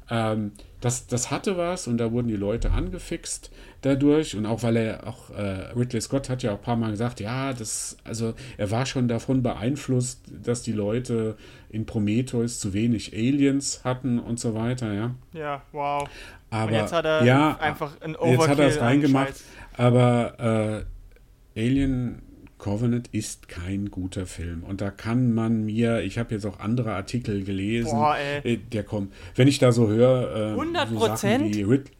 Ähm, 0.09 0.53
das, 0.85 1.07
das 1.07 1.31
hatte 1.31 1.57
was 1.57 1.87
und 1.87 1.97
da 1.97 2.11
wurden 2.11 2.27
die 2.27 2.35
Leute 2.35 2.69
angefixt 2.69 3.49
dadurch 3.81 4.35
und 4.35 4.45
auch 4.45 4.61
weil 4.61 4.77
er 4.77 5.07
auch 5.07 5.31
äh, 5.31 5.71
Ridley 5.75 5.99
Scott 5.99 6.29
hat 6.29 6.43
ja 6.43 6.51
auch 6.51 6.57
ein 6.57 6.61
paar 6.61 6.75
Mal 6.75 6.91
gesagt, 6.91 7.19
ja, 7.19 7.53
das 7.53 7.97
also 8.03 8.35
er 8.57 8.69
war 8.69 8.85
schon 8.85 9.07
davon 9.07 9.41
beeinflusst, 9.41 10.21
dass 10.43 10.61
die 10.61 10.73
Leute 10.73 11.37
in 11.69 11.87
Prometheus 11.87 12.59
zu 12.59 12.73
wenig 12.73 13.13
Aliens 13.13 13.83
hatten 13.83 14.19
und 14.19 14.39
so 14.39 14.53
weiter, 14.53 14.93
ja. 14.93 15.15
Ja, 15.33 15.63
wow. 15.71 16.07
Aber 16.51 16.67
und 16.67 16.73
jetzt 16.77 16.93
hat 16.93 17.05
er 17.05 17.23
ja, 17.23 17.57
einfach 17.57 17.99
ein 18.01 18.15
Overkill 18.15 18.37
Jetzt 18.37 18.47
hat 18.47 18.59
er 18.59 18.67
es 18.67 18.79
reingemacht, 18.79 19.33
aber 19.77 20.85
äh, 21.55 21.59
Alien 21.59 22.21
Covenant 22.65 23.09
ist 23.11 23.47
kein 23.47 23.91
guter 23.91 24.25
Film. 24.25 24.63
Und 24.63 24.81
da 24.81 24.89
kann 24.89 25.35
man 25.35 25.65
mir, 25.65 26.01
ich 26.01 26.17
habe 26.17 26.33
jetzt 26.33 26.47
auch 26.47 26.59
andere 26.59 26.93
Artikel 26.93 27.43
gelesen, 27.43 27.91
Boah, 27.91 28.17
äh, 28.17 28.57
der 28.57 28.81
kommt, 28.81 29.13
wenn 29.35 29.47
ich 29.47 29.59
da 29.59 29.71
so 29.71 29.87
höre, 29.87 30.35
äh, 30.35 30.51
100 30.53 30.95
Prozent? 30.95 31.55
So 31.55 31.61
Rid 31.67 31.91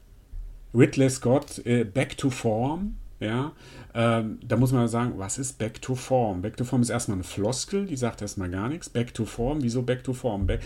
Ridley 0.74 1.12
Scott, 1.12 1.64
äh, 1.68 1.84
Back 1.84 2.18
to 2.18 2.32
Form, 2.32 2.96
ja, 3.20 3.52
ähm, 3.98 4.40
da 4.46 4.58
muss 4.58 4.74
man 4.74 4.90
sagen, 4.90 5.14
was 5.16 5.38
ist 5.38 5.58
Back 5.58 5.82
to 5.82 5.96
Form? 5.96 6.42
Back 6.42 6.58
to 6.58 6.66
Form 6.66 6.82
ist 6.82 6.90
erstmal 6.90 7.16
eine 7.16 7.24
Floskel, 7.24 7.86
die 7.86 7.96
sagt 7.96 8.22
erstmal 8.22 8.50
gar 8.50 8.68
nichts. 8.68 8.90
Back 8.90 9.14
to 9.14 9.24
Form, 9.24 9.64
wieso 9.64 9.84
Back 9.84 10.04
to 10.04 10.12
Form? 10.12 10.48
Back 10.48 10.60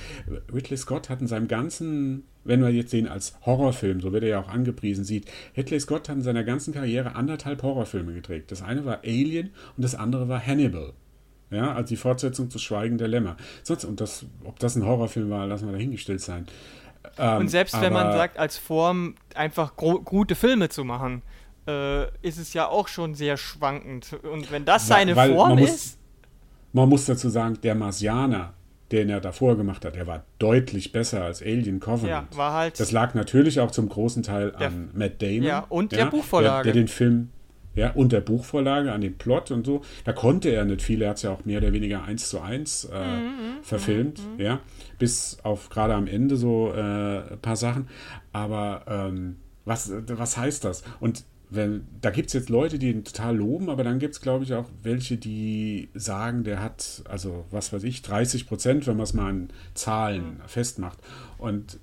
Ridley 0.51 0.77
Scott 0.77 1.09
hat 1.09 1.21
in 1.21 1.27
seinem 1.27 1.47
ganzen, 1.47 2.23
wenn 2.43 2.61
wir 2.61 2.71
jetzt 2.71 2.91
den 2.91 3.07
als 3.07 3.37
Horrorfilm, 3.45 4.01
so 4.01 4.11
wird 4.13 4.23
er 4.23 4.29
ja 4.29 4.39
auch 4.41 4.49
angepriesen, 4.49 5.03
sieht, 5.03 5.29
Ridley 5.55 5.79
Scott 5.79 6.09
hat 6.09 6.15
in 6.15 6.23
seiner 6.23 6.43
ganzen 6.43 6.73
Karriere 6.73 7.15
anderthalb 7.15 7.61
Horrorfilme 7.61 8.15
gedreht. 8.15 8.51
Das 8.51 8.63
eine 8.63 8.83
war 8.83 9.01
Alien 9.03 9.51
und 9.77 9.83
das 9.83 9.93
andere 9.93 10.27
war 10.27 10.43
Hannibal. 10.43 10.93
Ja, 11.51 11.73
als 11.73 11.89
die 11.89 11.97
Fortsetzung 11.97 12.49
zu 12.49 12.57
Schweigen 12.57 12.97
der 12.97 13.07
Lämmer. 13.07 13.37
Sonst, 13.63 13.85
und 13.85 14.01
das, 14.01 14.25
ob 14.43 14.57
das 14.59 14.75
ein 14.75 14.85
Horrorfilm 14.85 15.29
war, 15.29 15.45
lassen 15.45 15.67
wir 15.67 15.73
dahingestellt 15.73 16.21
sein. 16.21 16.47
Ähm, 17.17 17.41
und 17.41 17.47
selbst 17.49 17.79
wenn 17.79 17.93
man 17.93 18.11
sagt, 18.11 18.37
als 18.39 18.57
Form 18.57 19.15
einfach 19.35 19.75
gute 19.75 20.35
Filme 20.35 20.69
zu 20.69 20.83
machen, 20.83 21.21
äh, 21.67 22.05
ist 22.21 22.37
es 22.37 22.53
ja 22.53 22.67
auch 22.67 22.87
schon 22.87 23.15
sehr 23.15 23.37
schwankend. 23.37 24.17
Und 24.23 24.51
wenn 24.51 24.65
das 24.65 24.87
seine 24.87 25.15
weil, 25.15 25.33
Form 25.33 25.49
man 25.49 25.57
ist. 25.59 25.71
Muss, 25.71 25.97
man 26.73 26.89
muss 26.89 27.05
dazu 27.05 27.29
sagen, 27.29 27.57
der 27.61 27.75
Marsianer, 27.75 28.53
den 28.91 29.09
er 29.09 29.19
davor 29.21 29.55
gemacht 29.57 29.85
hat, 29.85 29.95
der 29.95 30.07
war 30.07 30.23
deutlich 30.39 30.91
besser 30.91 31.23
als 31.23 31.41
Alien 31.41 31.79
Covenant. 31.79 32.27
Ja, 32.31 32.37
war 32.37 32.53
halt. 32.53 32.79
Das 32.79 32.91
lag 32.91 33.13
natürlich 33.13 33.59
auch 33.59 33.71
zum 33.71 33.89
großen 33.89 34.23
Teil 34.23 34.51
der, 34.51 34.67
an 34.67 34.89
Matt 34.93 35.21
Damon. 35.21 35.43
Ja, 35.43 35.65
und 35.69 35.91
ja, 35.91 35.99
der 35.99 36.05
Buchvorlage. 36.05 36.63
Der, 36.63 36.73
der 36.73 36.81
den 36.83 36.87
Film 36.87 37.29
ja, 37.75 37.91
und 37.91 38.11
der 38.11 38.21
Buchvorlage, 38.21 38.91
an 38.91 39.01
dem 39.01 39.17
Plot 39.17 39.51
und 39.51 39.65
so. 39.65 39.81
Da 40.03 40.11
konnte 40.11 40.49
er 40.49 40.65
nicht 40.65 40.81
viel, 40.81 41.01
er 41.01 41.11
hat 41.11 41.17
es 41.17 41.23
ja 41.23 41.31
auch 41.31 41.45
mehr 41.45 41.59
oder 41.59 41.71
weniger 41.71 42.03
eins 42.03 42.29
zu 42.29 42.41
eins 42.41 42.85
äh, 42.85 42.99
mhm, 42.99 43.23
mhm 43.23 43.63
verfilmt, 43.63 44.19
mhm, 44.19 44.33
mhm. 44.33 44.39
ja, 44.41 44.59
bis 44.97 45.37
auf 45.43 45.69
gerade 45.69 45.93
am 45.93 46.07
Ende 46.07 46.35
so 46.35 46.73
äh, 46.73 47.33
ein 47.33 47.39
paar 47.41 47.55
Sachen. 47.55 47.87
Aber 48.33 48.83
ähm, 48.87 49.37
was, 49.65 49.91
was 50.07 50.37
heißt 50.37 50.65
das? 50.65 50.83
Und 50.99 51.23
wenn, 51.49 51.87
da 52.01 52.11
gibt 52.11 52.27
es 52.27 52.33
jetzt 52.33 52.49
Leute, 52.49 52.77
die 52.77 52.91
ihn 52.91 53.03
total 53.03 53.37
loben, 53.37 53.69
aber 53.69 53.83
dann 53.83 53.99
gibt 53.99 54.13
es, 54.13 54.21
glaube 54.21 54.43
ich, 54.43 54.53
auch 54.53 54.65
welche, 54.83 55.17
die 55.17 55.89
sagen, 55.95 56.43
der 56.43 56.61
hat, 56.61 57.01
also 57.09 57.45
was 57.49 57.73
weiß 57.73 57.83
ich, 57.83 58.01
30 58.01 58.47
Prozent, 58.47 58.85
wenn 58.87 58.97
man 58.97 59.03
es 59.03 59.13
mal 59.13 59.29
an 59.29 59.49
Zahlen 59.73 60.37
mhm. 60.37 60.47
festmacht. 60.47 60.99
Und 61.37 61.79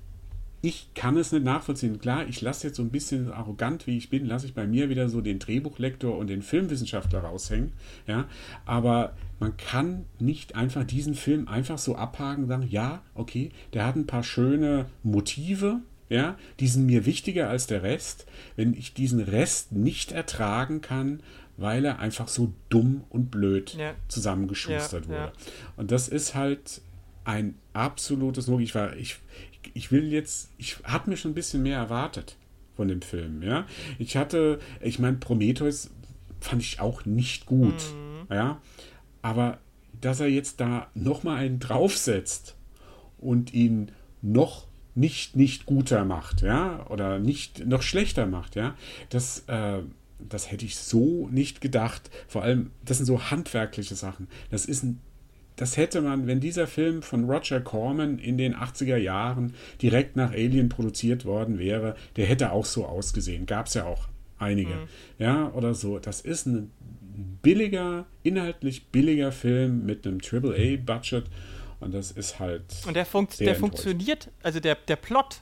ich 0.63 0.89
kann 0.95 1.17
es 1.17 1.33
nicht 1.33 1.45
nachvollziehen. 1.45 1.99
Klar, 1.99 2.27
ich 2.29 2.41
lasse 2.41 2.67
jetzt 2.67 2.77
so 2.77 2.83
ein 2.83 2.91
bisschen 2.91 3.31
arrogant, 3.31 3.87
wie 3.87 3.97
ich 3.97 4.11
bin, 4.11 4.27
lasse 4.27 4.47
ich 4.47 4.55
bei 4.55 4.67
mir 4.67 4.89
wieder 4.89 5.09
so 5.09 5.21
den 5.21 5.39
Drehbuchlektor 5.39 6.17
und 6.17 6.29
den 6.29 6.43
Filmwissenschaftler 6.43 7.21
raushängen. 7.21 7.73
Ja, 8.07 8.27
aber 8.65 9.15
man 9.39 9.57
kann 9.57 10.07
nicht 10.19 10.57
einfach 10.57 10.85
diesen 10.85 11.15
Film 11.15 11.47
einfach 11.47 11.79
so 11.79 11.95
abhaken 11.95 12.45
und 12.45 12.49
sagen, 12.49 12.67
ja, 12.69 13.03
okay, 13.15 13.51
der 13.75 13.87
hat 13.87 13.97
ein 13.97 14.07
paar 14.07 14.23
schöne 14.23 14.87
Motive, 15.03 15.81
ja, 16.09 16.39
die 16.61 16.69
sind 16.69 16.87
mir 16.87 17.07
wichtiger 17.07 17.49
als 17.49 17.67
der 17.67 17.83
Rest, 17.83 18.27
wenn 18.55 18.75
ich 18.75 18.95
diesen 18.95 19.21
Rest 19.21 19.73
nicht 19.73 20.13
ertragen 20.13 20.81
kann, 20.81 21.21
weil 21.57 21.85
er 21.85 21.99
einfach 21.99 22.29
so 22.29 22.53
dumm 22.69 23.05
und 23.09 23.31
blöd 23.31 23.75
ja. 23.75 23.95
zusammengeschustert 24.09 25.07
ja, 25.07 25.11
wurde. 25.11 25.21
Ja. 25.21 25.33
Und 25.77 25.91
das 25.91 26.09
ist 26.09 26.35
halt 26.35 26.83
ein 27.25 27.57
absolutes 27.73 28.47
Logik. 28.47 28.69
Ich 28.69 28.75
war, 28.75 28.97
ich, 28.97 29.19
ich 29.75 29.91
will 29.91 30.13
jetzt, 30.13 30.51
ich 30.59 30.79
habe 30.85 31.11
mir 31.11 31.17
schon 31.17 31.33
ein 31.33 31.35
bisschen 31.35 31.63
mehr 31.63 31.79
erwartet 31.79 32.37
von 32.77 32.89
dem 32.89 33.03
Film, 33.03 33.43
ja. 33.43 33.67
Ich 33.99 34.17
hatte, 34.17 34.61
ich 34.81 34.99
meine, 34.99 35.17
Prometheus 35.17 35.91
fand 36.41 36.63
ich 36.63 36.79
auch 36.79 37.05
nicht 37.05 37.47
gut, 37.47 37.75
mhm. 37.95 38.27
ja. 38.31 38.61
Aber 39.23 39.59
dass 40.01 40.21
er 40.21 40.29
jetzt 40.29 40.61
da 40.61 40.89
nochmal 40.95 41.39
einen 41.39 41.59
draufsetzt 41.59 42.55
und 43.19 43.55
ihn 43.55 43.91
noch 44.21 44.66
nicht 44.97 45.37
nicht 45.37 45.67
guter 45.67 46.05
macht, 46.05 46.43
ja, 46.43 46.85
oder 46.89 47.19
nicht 47.19 47.67
noch 47.67 47.83
schlechter 47.83 48.27
macht, 48.27 48.57
ja, 48.57 48.75
das, 49.11 49.45
äh, 49.47 49.83
das 50.19 50.51
hätte 50.51 50.65
ich 50.65 50.77
so 50.77 51.29
nicht 51.31 51.61
gedacht. 51.61 52.11
Vor 52.27 52.43
allem, 52.43 52.71
das 52.85 52.97
sind 52.97 53.07
so 53.07 53.31
handwerkliche 53.31 53.95
Sachen. 53.95 54.29
Das 54.51 54.65
ist 54.65 54.83
ein, 54.83 55.01
das 55.57 55.77
hätte 55.77 56.01
man, 56.01 56.27
wenn 56.27 56.41
dieser 56.41 56.67
Film 56.67 57.03
von 57.03 57.25
Roger 57.31 57.61
Corman 57.61 58.19
in 58.19 58.39
den 58.39 58.55
80er 58.55 58.97
Jahren 58.97 59.55
direkt 59.81 60.17
nach 60.17 60.33
Alien 60.33 60.69
produziert 60.69 61.25
worden 61.25 61.59
wäre, 61.59 61.95
der 62.17 62.27
hätte 62.27 62.53
auch 62.53 62.67
so 62.67 62.87
ausgesehen. 62.87 63.47
Gab 63.47 63.67
es 63.67 63.75
ja 63.75 63.85
auch 63.85 64.09
einige, 64.39 64.75
mhm. 64.75 64.89
ja, 65.19 65.53
oder 65.53 65.75
so. 65.75 65.99
Das 65.99 66.21
ist 66.23 66.47
ein 66.47 66.71
billiger, 67.43 68.07
inhaltlich 68.23 68.87
billiger 68.89 69.33
Film 69.33 69.87
mit 69.87 70.07
einem 70.07 70.21
AAA-Budget 70.21 71.25
und 71.81 71.95
das 71.95 72.11
ist 72.11 72.39
halt. 72.39 72.65
Und 72.87 72.95
der, 72.95 73.07
funkt, 73.07 73.41
der 73.41 73.55
funktioniert, 73.55 74.31
also 74.43 74.61
der, 74.61 74.75
der 74.75 74.97
Plot 74.97 75.41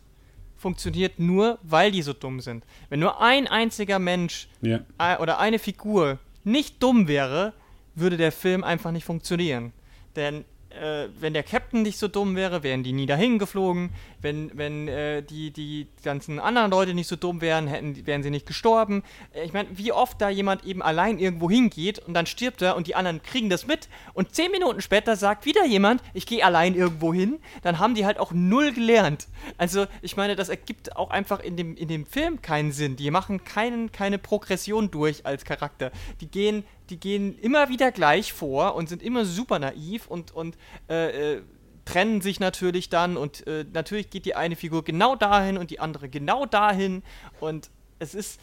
funktioniert 0.57 1.19
nur, 1.19 1.59
weil 1.63 1.93
die 1.93 2.03
so 2.03 2.13
dumm 2.13 2.41
sind. 2.41 2.65
Wenn 2.89 3.01
nur 3.01 3.21
ein 3.21 3.47
einziger 3.47 3.99
Mensch 3.99 4.49
ja. 4.63 4.81
oder 5.19 5.39
eine 5.39 5.59
Figur 5.59 6.19
nicht 6.43 6.83
dumm 6.83 7.09
wäre, 7.09 7.53
würde 7.95 8.17
der 8.17 8.33
Film 8.33 8.65
einfach 8.65 8.91
nicht 8.91 9.05
funktionieren. 9.05 9.73
Denn 10.17 10.45
äh, 10.71 11.09
wenn 11.21 11.35
der 11.35 11.43
Captain 11.43 11.83
nicht 11.83 11.99
so 11.99 12.09
dumm 12.09 12.37
wäre, 12.37 12.63
wären 12.63 12.83
die 12.83 12.93
nie 12.93 13.07
dahin 13.07 13.39
geflogen. 13.39 13.91
Wenn, 14.25 14.51
wenn 14.55 14.89
äh, 14.89 15.23
die, 15.23 15.51
die 15.53 15.87
ganzen 16.03 16.41
anderen 16.41 16.71
Leute 16.71 16.95
nicht 16.95 17.07
so 17.07 17.15
dumm 17.15 17.41
wären, 17.41 17.69
hätten, 17.69 18.07
wären 18.07 18.23
sie 18.23 18.31
nicht 18.31 18.47
gestorben. 18.47 19.03
Äh, 19.33 19.45
ich 19.45 19.53
meine, 19.53 19.69
wie 19.73 19.93
oft 19.93 20.21
da 20.21 20.31
jemand 20.31 20.65
eben 20.65 20.83
allein 20.83 21.19
irgendwo 21.19 21.51
hingeht 21.51 22.01
und 22.01 22.15
dann 22.15 22.27
stirbt 22.27 22.63
er 22.63 22.75
und 22.75 22.87
die 22.87 22.95
anderen 22.95 23.23
kriegen 23.23 23.51
das 23.51 23.67
mit 23.67 23.89
und 24.15 24.35
zehn 24.35 24.51
Minuten 24.51 24.81
später 24.81 25.15
sagt 25.15 25.45
wieder 25.45 25.65
jemand, 25.67 26.03
ich 26.15 26.27
gehe 26.27 26.45
allein 26.45 26.75
irgendwo 26.75 27.15
hin, 27.15 27.39
dann 27.63 27.79
haben 27.79 27.95
die 27.95 28.07
halt 28.07 28.19
auch 28.19 28.33
null 28.33 28.73
gelernt. 28.73 29.29
Also, 29.59 29.87
ich 30.03 30.17
meine, 30.17 30.35
das 30.35 30.49
ergibt 30.49 30.97
auch 30.97 31.11
einfach 31.11 31.41
in 31.41 31.57
dem, 31.57 31.77
in 31.77 31.89
dem 31.89 32.07
Film 32.07 32.43
keinen 32.43 32.73
Sinn. 32.73 32.97
Die 32.97 33.11
machen 33.11 33.45
keinen, 33.45 33.93
keine 33.93 34.19
Progression 34.19 34.91
durch 34.91 35.27
als 35.27 35.45
Charakter. 35.45 35.93
Die 36.21 36.27
gehen 36.27 36.65
die 36.91 37.01
gehen 37.01 37.39
immer 37.39 37.69
wieder 37.69 37.93
gleich 37.93 38.33
vor 38.33 38.75
und 38.75 38.89
sind 38.89 39.03
immer 39.03 39.25
super 39.25 39.59
naiv 39.59 40.07
und, 40.07 40.33
und 40.33 40.57
äh, 40.89 41.37
äh, 41.37 41.43
trennen 41.85 42.21
sich 42.21 42.41
natürlich 42.41 42.89
dann 42.89 43.17
und 43.17 43.47
äh, 43.47 43.65
natürlich 43.73 44.11
geht 44.11 44.27
die 44.27 44.35
eine 44.35 44.57
Figur 44.57 44.85
genau 44.85 45.17
dahin 45.17 45.59
und 45.59 45.71
die 45.71 45.81
andere 45.81 46.09
genau 46.09 46.47
dahin 46.47 47.03
und 47.41 47.71
es 47.99 48.15
ist. 48.15 48.41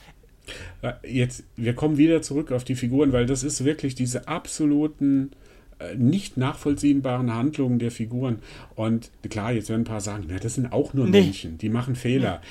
Jetzt, 1.04 1.44
wir 1.56 1.76
kommen 1.76 1.98
wieder 1.98 2.22
zurück 2.22 2.52
auf 2.52 2.64
die 2.64 2.76
Figuren, 2.76 3.14
weil 3.14 3.26
das 3.26 3.44
ist 3.44 3.64
wirklich 3.64 3.96
diese 3.96 4.28
absoluten 4.28 5.32
äh, 5.80 5.96
nicht 5.96 6.38
nachvollziehbaren 6.38 7.34
Handlungen 7.34 7.80
der 7.80 7.92
Figuren. 7.92 8.40
Und 8.76 9.12
klar, 9.30 9.52
jetzt 9.52 9.70
werden 9.70 9.82
ein 9.82 9.86
paar 9.86 10.02
sagen, 10.02 10.26
na, 10.28 10.40
das 10.40 10.56
sind 10.56 10.72
auch 10.72 10.94
nur 10.94 11.06
nee. 11.06 11.22
Menschen, 11.22 11.58
die 11.58 11.70
machen 11.70 11.96
Fehler. 11.96 12.42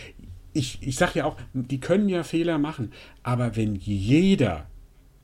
Ich, 0.52 0.78
ich 0.82 0.96
sage 0.96 1.20
ja 1.20 1.24
auch, 1.24 1.36
die 1.52 1.80
können 1.80 2.08
ja 2.08 2.22
Fehler 2.22 2.58
machen, 2.58 2.92
aber 3.22 3.56
wenn 3.56 3.76
jeder 3.76 4.66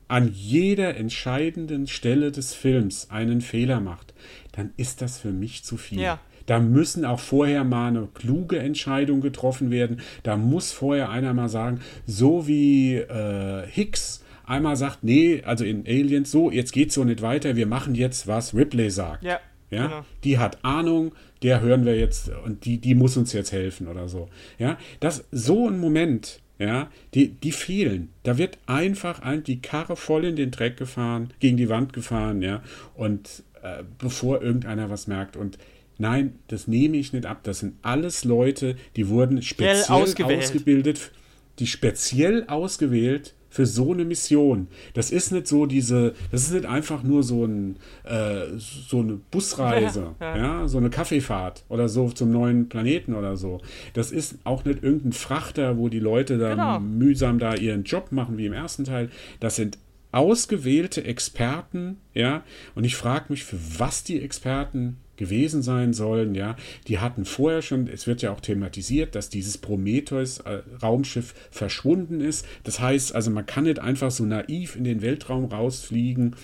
an 0.09 0.31
jeder 0.33 0.97
entscheidenden 0.97 1.87
Stelle 1.87 2.33
des 2.33 2.55
Films 2.55 3.09
einen 3.11 3.41
Fehler 3.41 3.81
macht, 3.81 4.15
dann 4.53 4.73
ist 4.77 5.03
das 5.03 5.19
für 5.19 5.33
mich 5.33 5.65
zu 5.65 5.77
viel. 5.77 6.01
Ja. 6.01 6.21
Da 6.47 6.61
müssen 6.61 7.05
auch 7.05 7.19
vorher 7.19 7.65
mal 7.65 7.89
eine 7.89 8.09
kluge 8.15 8.59
Entscheidung 8.59 9.21
getroffen 9.21 9.71
werden. 9.71 10.01
Da 10.23 10.37
muss 10.37 10.73
vorher 10.73 11.11
einer 11.11 11.35
mal 11.35 11.49
sagen, 11.49 11.81
so 12.07 12.47
wie 12.47 12.95
äh, 12.95 13.67
Hicks 13.67 14.25
einmal 14.45 14.77
sagt, 14.77 15.03
nee, 15.03 15.43
also 15.45 15.65
in 15.65 15.85
Aliens, 15.87 16.31
so, 16.31 16.51
jetzt 16.51 16.73
geht's 16.73 16.95
so 16.95 17.03
nicht 17.03 17.21
weiter, 17.21 17.57
wir 17.57 17.67
machen 17.67 17.97
jetzt, 17.97 18.29
was 18.29 18.55
Ripley 18.55 18.91
sagt. 18.91 19.25
Ja. 19.25 19.41
Ja, 19.69 19.87
genau. 19.87 20.05
die 20.23 20.39
hat 20.39 20.65
Ahnung, 20.65 21.13
der 21.43 21.61
hören 21.61 21.85
wir 21.85 21.99
jetzt 21.99 22.31
und 22.45 22.65
die, 22.65 22.79
die 22.79 22.95
muss 22.95 23.17
uns 23.17 23.33
jetzt 23.33 23.51
helfen 23.51 23.89
oder 23.89 24.09
so. 24.09 24.29
Ja, 24.61 24.79
das 25.01 25.25
so 25.33 25.69
ein 25.69 25.81
Moment, 25.81 26.41
ja, 26.59 26.91
die, 27.15 27.29
die 27.29 27.53
fehlen. 27.53 28.09
Da 28.23 28.39
wird 28.39 28.59
einfach 28.67 29.21
ein, 29.21 29.45
die 29.45 29.61
Karre 29.61 29.97
voll 29.97 30.25
in 30.25 30.37
den 30.37 30.51
Dreck 30.51 30.77
gefahren, 30.77 31.31
gegen 31.41 31.57
die 31.57 31.69
Wand 31.69 31.93
gefahren, 31.93 32.43
ja, 32.43 32.63
und 32.95 33.43
äh, 33.63 33.83
bevor 33.99 34.43
irgendeiner 34.43 34.91
was 34.91 35.07
merkt. 35.07 35.37
Und 35.37 35.59
nein, 35.99 36.39
das 36.49 36.67
nehme 36.67 36.97
ich 36.97 37.13
nicht 37.13 37.27
ab. 37.27 37.41
Das 37.43 37.61
sind 37.61 37.75
alles 37.83 38.25
Leute, 38.25 38.77
die 38.97 39.09
wurden 39.09 39.43
speziell 39.43 39.85
ausgebildet, 39.89 41.11
die 41.59 41.67
speziell 41.67 42.45
ausgewählt 42.47 43.35
für 43.57 43.65
so 43.65 43.95
eine 43.95 44.05
Mission. 44.05 44.69
Das 44.93 45.11
ist 45.11 45.33
nicht 45.33 45.47
so 45.47 45.65
diese, 45.65 46.13
das 46.31 46.43
ist 46.43 46.53
nicht 46.53 46.67
einfach 46.67 47.03
nur 47.03 47.23
so, 47.23 47.47
ein, 47.47 47.77
äh, 48.05 48.49
so 48.59 49.01
eine 49.01 49.15
Busreise, 49.31 50.15
ja, 50.21 50.37
ja. 50.37 50.43
ja, 50.61 50.69
so 50.69 50.77
eine 50.77 50.91
Kaffeefahrt 50.91 51.65
oder 51.71 51.89
so 51.89 52.11
zum 52.11 52.31
neuen 52.31 52.69
Planeten 52.69 53.15
oder 53.15 53.39
so. 53.39 53.63
Das 53.95 54.13
ist 54.13 54.37
auch 54.45 54.67
nicht 54.67 54.83
irgendein 54.83 55.13
Frachter, 55.13 55.79
wo 55.79 55.89
die 55.89 56.01
Leute 56.01 56.37
dann 56.37 56.59
genau. 56.59 56.81
mühsam 56.81 57.39
da 57.39 57.55
ihren 57.55 57.85
Job 57.85 58.13
machen 58.13 58.37
wie 58.37 58.45
im 58.45 58.53
ersten 58.53 58.85
Teil. 58.85 59.09
Das 59.41 59.57
sind 59.57 59.79
ausgewählte 60.13 61.05
Experten, 61.05 61.97
ja, 62.13 62.43
und 62.75 62.85
ich 62.85 62.95
frage 62.95 63.27
mich, 63.31 63.45
für 63.45 63.59
was 63.79 64.05
die 64.05 64.21
Experten 64.21 64.99
gewesen 65.17 65.63
sein 65.63 65.93
sollen, 65.93 66.35
ja. 66.35 66.57
Die 66.89 66.99
hatten 66.99 67.25
vorher 67.25 67.63
schon, 67.63 67.89
es 67.89 68.07
wird 68.07 68.23
ja 68.23 68.33
auch 68.33 68.41
thematisiert, 68.41 69.15
dass 69.15 69.29
dieses 69.29 69.59
Prometheus-Raumschiff 69.59 71.35
verschwunden 71.51 72.21
ist. 72.21 72.47
Das 72.65 72.81
heißt, 72.81 73.15
also 73.15 73.31
man 73.31 73.47
kann 73.47 73.65
nicht 73.65 73.79
einfach 73.79 74.11
so 74.11 74.25
naiv 74.25 74.77
in 74.77 74.85
den 74.85 75.03
Weltraum 75.03 75.47
rausfliegen 75.47 76.37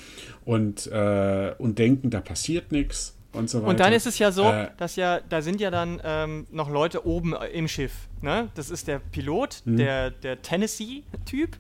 und, 0.44 0.86
äh, 0.88 1.54
und 1.58 1.78
denken, 1.78 2.10
da 2.10 2.20
passiert 2.20 2.72
nichts. 2.72 3.16
Und, 3.32 3.48
so 3.48 3.60
weiter. 3.60 3.70
und 3.70 3.80
dann 3.80 3.92
ist 3.94 4.06
es 4.06 4.18
ja 4.18 4.30
so, 4.30 4.44
äh, 4.44 4.68
dass 4.76 4.96
ja, 4.96 5.20
da 5.20 5.40
sind 5.40 5.60
ja 5.60 5.70
dann 5.70 6.00
ähm, 6.04 6.46
noch 6.50 6.68
Leute 6.68 7.06
oben 7.06 7.34
im 7.54 7.66
Schiff. 7.66 7.92
Ne? 8.20 8.50
Das 8.54 8.68
ist 8.68 8.88
der 8.88 8.98
Pilot, 8.98 9.62
hm. 9.64 9.76
der, 9.78 10.10
der 10.10 10.42
Tennessee-Typ 10.42 11.56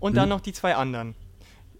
und 0.00 0.16
dann 0.16 0.24
hm. 0.24 0.30
noch 0.30 0.40
die 0.40 0.54
zwei 0.54 0.74
anderen. 0.74 1.14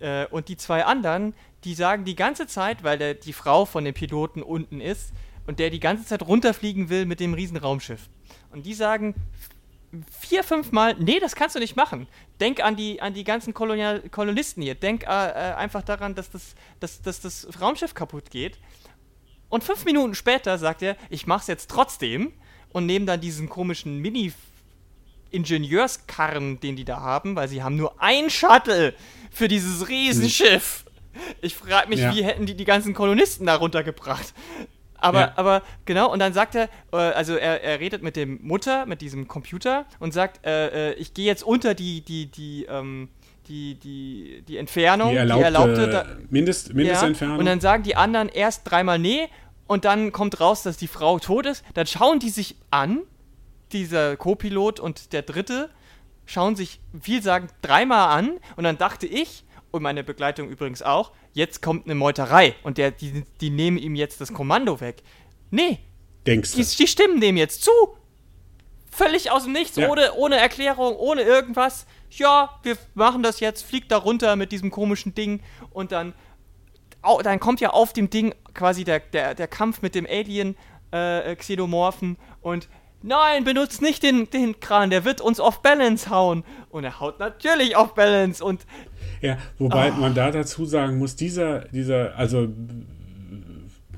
Äh, 0.01 0.27
und 0.27 0.49
die 0.49 0.57
zwei 0.59 0.85
anderen, 0.85 1.35
die 1.65 1.75
sagen 1.75 2.05
die 2.05 2.17
ganze 2.17 2.47
Zeit, 2.47 2.83
weil 2.83 2.99
der, 2.99 3.15
die 3.15 3.33
Frau 3.33 3.65
von 3.65 3.85
dem 3.85 3.95
Piloten 3.95 4.43
unten 4.43 4.81
ist 4.81 5.13
und 5.47 5.59
der 5.59 5.71
die 5.71 5.81
ganze 5.81 6.05
Zeit 6.05 6.23
runterfliegen 6.23 6.89
will 6.89 7.07
mit 7.07 7.21
dem 7.21 7.35
riesen 7.35 7.57
Raumschiff. 7.57 8.09
Und 8.51 8.67
die 8.67 8.75
sagen 8.75 9.15
vier, 10.19 10.43
fünf 10.43 10.73
Mal, 10.73 10.97
nee, 10.99 11.21
das 11.21 11.35
kannst 11.35 11.55
du 11.55 11.61
nicht 11.61 11.77
machen. 11.77 12.07
Denk 12.41 12.63
an 12.65 12.77
die, 12.77 13.01
an 13.03 13.15
die 13.15 13.25
ganzen 13.25 13.53
Kolonial 13.53 14.01
Kolonisten 14.11 14.63
hier. 14.63 14.75
Denk 14.75 15.05
äh, 15.05 15.07
äh, 15.07 15.55
einfach 15.55 15.83
daran, 15.83 16.15
dass 16.15 16.31
das, 16.31 16.55
dass, 16.81 17.03
dass 17.03 17.21
das 17.21 17.47
Raumschiff 17.61 17.95
kaputt 17.95 18.31
geht. 18.31 18.59
Und 19.49 19.65
fünf 19.65 19.85
Minuten 19.85 20.15
später 20.15 20.57
sagt 20.59 20.83
er, 20.83 20.97
ich 21.11 21.27
mach's 21.27 21.47
jetzt 21.47 21.71
trotzdem 21.71 22.33
und 22.71 22.87
nehmen 22.87 23.07
dann 23.07 23.21
diesen 23.21 23.49
komischen 23.49 24.01
Mini- 24.01 24.33
Ingenieurskarren, 25.31 26.61
den 26.61 26.77
die 26.77 26.85
da 26.85 27.01
haben, 27.01 27.37
weil 27.37 27.49
sie 27.49 27.63
haben 27.63 27.77
nur 27.77 28.01
ein 28.01 28.29
Shuttle 28.29 28.95
für 29.31 29.49
dieses 29.49 29.89
Riesenschiff. 29.89 30.85
Ich 31.41 31.55
frage 31.55 31.89
mich, 31.89 32.01
ja. 32.01 32.15
wie 32.15 32.25
hätten 32.25 32.47
die 32.47 32.55
die 32.55 32.65
ganzen 32.65 32.95
Kolonisten 32.95 33.47
da 33.47 33.57
runtergebracht? 33.57 34.35
Aber, 35.03 35.21
ja. 35.21 35.33
aber 35.37 35.63
genau, 35.85 36.13
und 36.13 36.21
dann 36.21 36.33
sagt 36.33 36.55
er, 36.55 36.69
äh, 36.93 36.97
also 36.97 37.35
er, 37.35 37.63
er 37.63 37.81
redet 37.81 38.03
mit 38.03 38.17
dem 38.17 38.39
Mutter, 38.43 38.87
mit 38.87 39.01
diesem 39.01 39.27
Computer 39.27 39.85
und 39.99 40.15
sagt, 40.15 40.47
äh, 40.47 40.91
äh, 40.91 40.95
ich 40.95 41.13
gehe 41.13 41.27
jetzt 41.27 41.43
unter 41.43 41.75
die, 41.75 42.03
die, 42.03 42.27
die, 42.27 42.67
ähm, 42.67 43.09
die, 43.49 43.75
die, 43.75 44.45
die 44.47 44.57
Entfernung, 44.57 45.11
die 45.11 45.17
erlaubte, 45.17 45.41
die 45.41 45.45
erlaubte 45.45 45.91
da, 45.91 46.07
Mindest, 46.31 46.75
Mindestentfernung. 46.75 47.37
Ja, 47.37 47.41
und 47.41 47.47
dann 47.47 47.61
sagen 47.61 47.83
die 47.83 47.97
anderen 47.97 48.29
erst 48.29 48.71
dreimal 48.71 48.99
nee 49.01 49.29
und 49.67 49.85
dann 49.85 50.13
kommt 50.13 50.41
raus, 50.41 50.63
dass 50.63 50.77
die 50.77 50.89
Frau 50.89 51.19
tot 51.19 51.47
ist. 51.47 51.65
Dann 51.75 51.87
schauen 51.87 52.21
die 52.21 52.31
sich 52.31 52.57
an, 52.71 53.01
dieser 53.73 54.17
Co-Pilot 54.17 54.81
und 54.81 55.13
der 55.13 55.23
dritte, 55.23 55.71
schauen 56.27 56.57
sich 56.57 56.81
vielsagend 57.01 57.51
dreimal 57.63 58.17
an 58.17 58.33
und 58.57 58.65
dann 58.65 58.79
dachte 58.79 59.07
ich, 59.07 59.45
und 59.73 59.83
meine 59.83 60.05
Begleitung 60.05 60.49
übrigens 60.49 60.83
auch, 60.83 61.13
jetzt 61.33 61.63
kommt 61.63 61.87
eine 61.87 61.95
Meuterei 61.95 62.55
und 62.63 62.79
der, 62.79 62.93
die, 62.93 63.25
die 63.41 63.51
nehmen 63.51 63.79
ihm 63.79 63.95
jetzt 63.95 64.21
das 64.21 64.33
Kommando 64.33 64.81
weg. 64.81 65.03
Nee. 65.51 65.81
Denkst 66.27 66.53
du? 66.53 66.59
Die, 66.59 66.77
die 66.77 66.87
stimmen 66.87 67.21
dem 67.21 67.37
jetzt 67.37 67.65
zu. 67.65 67.71
Völlig 68.91 69.31
aus 69.31 69.45
dem 69.45 69.55
Nichts, 69.55 69.77
ja. 69.77 69.89
ohne, 69.89 70.13
ohne 70.15 70.37
Erklärung, 70.37 70.95
ohne 70.97 71.23
irgendwas. 71.23 71.87
Ja, 72.11 72.61
wir 72.63 72.77
machen 72.95 73.23
das 73.23 73.41
jetzt, 73.41 73.63
fliegt 73.63 73.91
da 73.91 73.97
runter 73.97 74.37
mit 74.37 74.53
diesem 74.53 74.71
komischen 74.71 75.15
Ding 75.15 75.41
und 75.71 75.93
dann, 75.93 76.13
au, 77.01 77.23
dann 77.23 77.41
kommt 77.41 77.61
ja 77.61 77.71
auf 77.71 77.95
dem 77.95 78.11
Ding 78.11 78.35
quasi 78.53 78.85
der, 78.85 79.01
der, 79.01 79.35
der 79.35 79.49
Kampf 79.49 79.81
mit 79.81 79.95
dem 79.95 80.07
Alien 80.07 80.57
äh, 80.91 81.35
Xenomorphen 81.35 82.19
und 82.43 82.69
Nein, 83.05 83.43
benutzt 83.43 83.83
nicht 83.83 84.05
den, 84.05 84.31
den 84.31 84.61
Kran, 84.61 84.91
der 84.91 85.05
wird 85.05 85.21
uns 85.21 85.41
off 85.41 85.61
balance 85.61 86.09
hauen. 86.09 86.45
Und 86.71 86.85
er 86.85 87.01
haut 87.01 87.19
natürlich 87.19 87.77
off 87.77 87.95
balance 87.95 88.45
und. 88.45 88.65
Ja, 89.23 89.39
wobei 89.59 89.93
oh. 89.93 90.01
man 90.01 90.15
da 90.15 90.31
dazu 90.31 90.67
sagen 90.67 90.99
muss, 90.99 91.17
dieser, 91.17 91.61
dieser, 91.73 92.17
also 92.19 92.49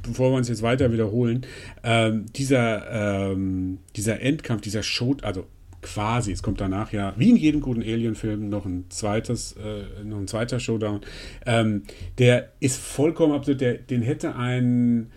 bevor 0.02 0.30
wir 0.30 0.36
uns 0.36 0.48
jetzt 0.48 0.62
weiter 0.62 0.92
wiederholen, 0.92 1.46
ähm, 1.82 2.26
dieser, 2.36 3.32
ähm, 3.32 3.78
dieser 3.96 4.20
Endkampf, 4.20 4.60
dieser 4.60 4.82
Show, 4.82 5.16
also 5.22 5.46
quasi, 5.82 6.32
es 6.32 6.42
kommt 6.42 6.60
danach 6.60 6.92
ja, 6.92 7.14
wie 7.16 7.30
in 7.30 7.36
jedem 7.36 7.60
guten 7.60 7.82
Alien-Film, 7.82 8.48
noch 8.48 8.64
ein 8.64 8.84
zweites, 8.88 9.52
äh, 9.52 10.04
noch 10.04 10.18
ein 10.18 10.28
zweiter 10.28 10.60
Showdown, 10.60 11.00
ähm, 11.46 11.82
der 12.18 12.52
ist 12.60 12.78
vollkommen 12.78 13.32
absurd, 13.34 13.60
der, 13.60 13.74
den 13.74 14.02
hätte 14.02 14.36
ein 14.36 15.10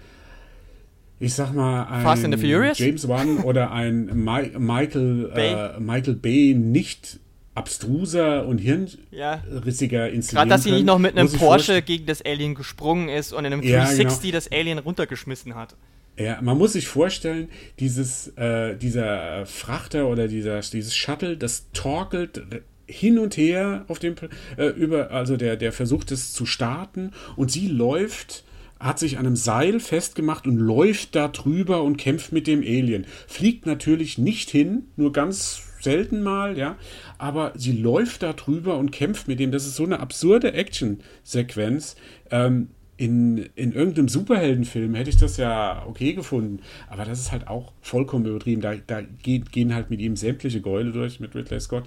ich 1.19 1.33
sag 1.33 1.51
mal, 1.51 1.85
ein 1.85 2.03
Fast 2.03 2.23
and 2.25 2.37
the 2.37 2.39
Furious? 2.39 2.77
James 2.77 3.07
Wan 3.07 3.39
oder 3.39 3.71
ein 3.71 4.05
My 4.23 4.51
Michael, 4.57 5.31
Bay. 5.33 5.53
Äh, 5.53 5.79
Michael 5.79 6.13
Bay 6.15 6.53
nicht 6.53 7.19
abstruser 7.57 8.45
und 8.45 8.59
hirnrissiger 8.59 10.07
ja. 10.07 10.13
inszenieren 10.13 10.47
Gerade, 10.47 10.49
dass 10.49 10.63
sie 10.63 10.71
nicht 10.71 10.85
noch 10.85 10.99
mit 10.99 11.17
einem 11.17 11.31
Porsche 11.31 11.81
gegen 11.81 12.05
das 12.05 12.21
Alien 12.23 12.53
gesprungen 12.53 13.09
ist 13.09 13.33
und 13.33 13.45
in 13.45 13.53
einem 13.53 13.61
360 13.61 14.21
genau. 14.21 14.31
das 14.33 14.51
Alien 14.51 14.77
runtergeschmissen 14.77 15.55
hat. 15.55 15.75
Ja, 16.17 16.39
man 16.41 16.57
muss 16.57 16.73
sich 16.73 16.87
vorstellen, 16.87 17.49
dieses, 17.79 18.29
äh, 18.37 18.75
dieser 18.75 19.45
Frachter 19.45 20.07
oder 20.07 20.27
dieser, 20.27 20.59
dieses 20.61 20.95
Shuttle, 20.95 21.37
das 21.37 21.65
torkelt 21.73 22.43
hin 22.85 23.19
und 23.19 23.37
her 23.37 23.85
auf 23.87 23.99
dem, 23.99 24.15
äh, 24.57 24.67
über, 24.67 25.11
also 25.11 25.35
der, 25.35 25.57
der 25.57 25.73
versucht 25.73 26.11
es 26.11 26.33
zu 26.33 26.45
starten 26.45 27.11
und 27.35 27.51
sie 27.51 27.67
läuft 27.67 28.43
hat 28.79 28.99
sich 28.99 29.17
an 29.17 29.25
einem 29.25 29.35
Seil 29.35 29.79
festgemacht 29.79 30.45
und 30.45 30.57
läuft 30.57 31.15
da 31.15 31.29
drüber 31.29 31.81
und 31.81 31.97
kämpft 31.97 32.31
mit 32.31 32.45
dem 32.45 32.59
Alien. 32.59 33.07
Fliegt 33.25 33.65
natürlich 33.65 34.19
nicht 34.19 34.51
hin, 34.51 34.83
nur 34.95 35.11
ganz 35.11 35.63
selten 35.88 36.21
mal, 36.21 36.57
ja, 36.57 36.75
aber 37.17 37.53
sie 37.55 37.71
läuft 37.71 38.21
da 38.21 38.33
drüber 38.33 38.77
und 38.77 38.91
kämpft 38.91 39.29
mit 39.29 39.39
dem. 39.39 39.51
Das 39.51 39.65
ist 39.65 39.77
so 39.77 39.85
eine 39.85 40.01
absurde 40.01 40.51
Action-Sequenz. 40.51 41.95
Ähm, 42.29 42.69
in, 42.97 43.49
in 43.55 43.71
irgendeinem 43.71 44.09
Superheldenfilm 44.09 44.95
hätte 44.95 45.09
ich 45.09 45.17
das 45.17 45.38
ja 45.38 45.83
okay 45.88 46.13
gefunden, 46.13 46.61
aber 46.89 47.05
das 47.05 47.19
ist 47.19 47.31
halt 47.31 47.47
auch 47.47 47.71
vollkommen 47.81 48.25
übertrieben. 48.25 48.59
Da, 48.59 48.75
da 48.75 49.01
geht, 49.01 49.53
gehen 49.53 49.73
halt 49.73 49.89
mit 49.89 50.01
ihm 50.01 50.17
sämtliche 50.17 50.59
Gäule 50.59 50.91
durch 50.91 51.21
mit 51.21 51.33
Ridley 51.35 51.61
Scott. 51.61 51.85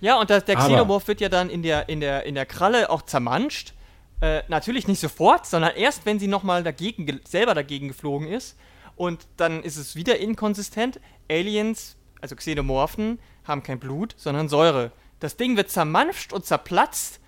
Ja, 0.00 0.20
und 0.20 0.28
das, 0.28 0.44
der 0.44 0.56
Xenomorph 0.56 1.08
wird 1.08 1.22
ja 1.22 1.30
dann 1.30 1.48
in 1.48 1.62
der, 1.62 1.88
in, 1.88 2.00
der, 2.00 2.26
in 2.26 2.34
der 2.34 2.44
Kralle 2.44 2.90
auch 2.90 3.02
zermanscht. 3.02 3.72
Äh, 4.20 4.42
natürlich 4.48 4.88
nicht 4.88 5.00
sofort, 5.00 5.46
sondern 5.46 5.74
erst, 5.74 6.04
wenn 6.04 6.18
sie 6.18 6.28
nochmal 6.28 6.62
dagegen, 6.62 7.20
selber 7.26 7.54
dagegen 7.54 7.88
geflogen 7.88 8.28
ist. 8.28 8.58
Und 8.94 9.26
dann 9.38 9.62
ist 9.62 9.76
es 9.76 9.96
wieder 9.96 10.18
inkonsistent. 10.18 11.00
Aliens, 11.30 11.96
also 12.26 12.36
Xenomorphen, 12.36 13.18
haben 13.44 13.62
kein 13.62 13.78
Blut, 13.78 14.14
sondern 14.16 14.48
Säure. 14.48 14.92
Das 15.20 15.36
Ding 15.36 15.56
wird 15.56 15.70
zermanscht 15.70 16.32
und 16.32 16.44
zerplatzt. 16.44 17.20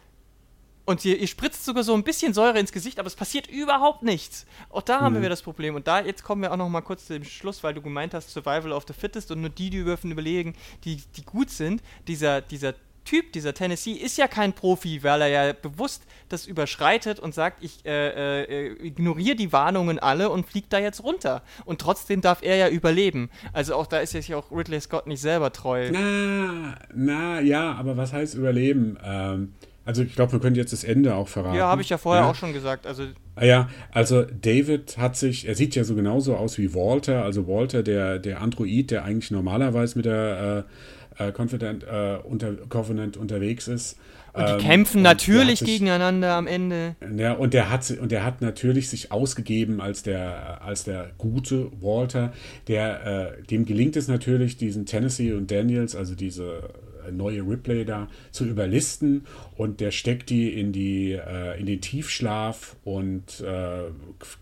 Und 0.85 1.05
ihr, 1.05 1.19
ihr 1.19 1.27
spritzt 1.27 1.67
sogar 1.67 1.85
so 1.85 1.95
ein 1.95 2.03
bisschen 2.03 2.33
Säure 2.33 2.59
ins 2.59 2.73
Gesicht, 2.73 2.99
aber 2.99 3.09
es 3.09 3.15
passiert 3.15 3.47
überhaupt 3.47 4.03
nichts. 4.03 4.47
Auch 4.71 4.81
da 4.83 5.01
mhm. 5.01 5.05
haben 5.05 5.23
wir 5.23 5.29
das 5.29 5.43
Problem. 5.43 5.75
Und 5.75 5.87
da, 5.87 6.01
jetzt 6.01 6.25
kommen 6.25 6.41
wir 6.43 6.51
auch 6.51 6.57
noch 6.57 6.69
mal 6.69 6.81
kurz 6.81 7.07
zu 7.07 7.13
dem 7.13 7.25
Schluss, 7.25 7.63
weil 7.63 7.75
du 7.75 7.83
gemeint 7.83 8.15
hast, 8.15 8.31
Survival 8.31 8.73
of 8.73 8.85
the 8.89 8.95
Fittest 8.95 9.31
und 9.31 9.43
nur 9.43 9.51
die, 9.51 9.69
die 9.69 9.85
dürfen 9.85 10.11
überlegen, 10.11 10.55
die, 10.85 10.97
die 10.97 11.25
gut 11.25 11.51
sind. 11.51 11.83
Dieser, 12.07 12.41
dieser 12.41 12.75
Typ, 13.09 13.33
dieser 13.33 13.55
Tennessee, 13.55 13.93
ist 13.93 14.19
ja 14.19 14.29
kein 14.29 14.53
Profi, 14.53 15.03
weil 15.03 15.23
er 15.23 15.29
ja 15.29 15.53
bewusst 15.55 16.03
das 16.29 16.47
überschreitet 16.47 17.19
und 17.19 17.35
sagt, 17.35 17.65
ich 17.65 17.87
äh, 17.87 18.43
äh, 18.43 18.87
ignoriere 18.87 19.35
die 19.35 19.51
Warnungen 19.51 19.99
alle 19.99 20.29
und 20.29 20.45
fliegt 20.45 20.75
da 20.75 20.79
jetzt 20.79 21.03
runter. 21.03 21.43
Und 21.65 21.81
trotzdem 21.81 22.21
darf 22.21 22.43
er 22.43 22.57
ja 22.57 22.69
überleben. 22.69 23.31
Also 23.55 23.77
auch 23.77 23.87
da 23.87 24.01
ist 24.01 24.13
ja 24.13 24.37
auch 24.37 24.53
Ridley 24.53 24.79
Scott 24.83 25.07
nicht 25.07 25.23
selber 25.23 25.55
treu. 25.55 25.89
Na, 25.91 26.75
na, 26.95 27.41
ja, 27.41 27.73
aber 27.73 27.97
was 27.97 28.13
heißt 28.13 28.35
überleben? 28.35 28.99
Ähm, 29.03 29.55
also 29.87 30.03
ich 30.03 30.15
glaube, 30.15 30.33
wir 30.33 30.41
können 30.41 30.57
jetzt 30.57 30.75
das 30.75 30.85
Ende 30.85 31.15
auch 31.15 31.29
verraten. 31.29 31.57
Ja, 31.57 31.69
habe 31.69 31.81
ich 31.81 31.89
ja 31.89 31.97
vorher 31.97 32.25
ja. 32.25 32.31
auch 32.31 32.35
schon 32.35 32.53
gesagt. 32.53 32.87
Also 32.87 33.05
ah 33.37 33.45
ja, 33.47 33.71
also 33.91 34.23
David 34.23 34.99
hat 34.99 35.17
sich, 35.17 35.49
er 35.49 35.55
sieht 35.55 35.75
ja 35.77 35.85
so 35.85 35.95
genauso 35.95 36.37
aus 36.37 36.59
wie 36.59 36.75
Walter, 36.75 37.25
also 37.25 37.49
Walter, 37.49 37.83
der, 37.83 38.19
der 38.19 38.43
Android, 38.43 38.91
der 38.91 39.05
eigentlich 39.05 39.31
normalerweise 39.31 39.97
mit 39.97 40.05
der 40.05 40.67
äh, 40.69 40.73
äh, 41.19 41.33
Confident, 41.37 41.85
äh, 41.85 42.19
unter, 42.23 42.55
Covenant 42.69 43.17
unterwegs 43.17 43.69
ist. 43.69 43.99
Und 44.33 44.47
die 44.47 44.53
ähm, 44.53 44.59
kämpfen 44.59 45.03
natürlich 45.03 45.59
sich, 45.61 45.69
gegeneinander 45.69 46.35
am 46.35 46.47
Ende. 46.47 46.97
Ja, 47.17 47.33
und 47.33 47.55
der 47.55 47.71
hat 47.71 47.91
und 47.91 48.13
der 48.13 48.25
hat 48.25 48.41
natürlich 48.41 48.89
sich 48.89 49.11
ausgegeben 49.11 49.81
als 49.81 50.03
der 50.03 50.63
als 50.63 50.85
der 50.85 51.11
gute 51.19 51.71
Walter, 51.81 52.33
der 52.69 53.37
äh, 53.39 53.43
dem 53.45 53.65
gelingt 53.65 53.97
es 53.97 54.07
natürlich 54.07 54.57
diesen 54.57 54.87
Tennessee 54.87 55.33
und 55.33 55.51
Daniels, 55.51 55.97
also 55.97 56.15
diese 56.15 56.71
neue 57.13 57.43
Ripley 57.43 57.85
da 57.85 58.09
zu 58.31 58.45
überlisten 58.45 59.27
und 59.57 59.81
der 59.81 59.91
steckt 59.91 60.31
die 60.31 60.53
in, 60.59 60.73
die, 60.73 61.13
äh, 61.13 61.59
in 61.59 61.67
den 61.67 61.81
Tiefschlaf 61.81 62.77
und 62.85 63.41
äh, 63.41 63.91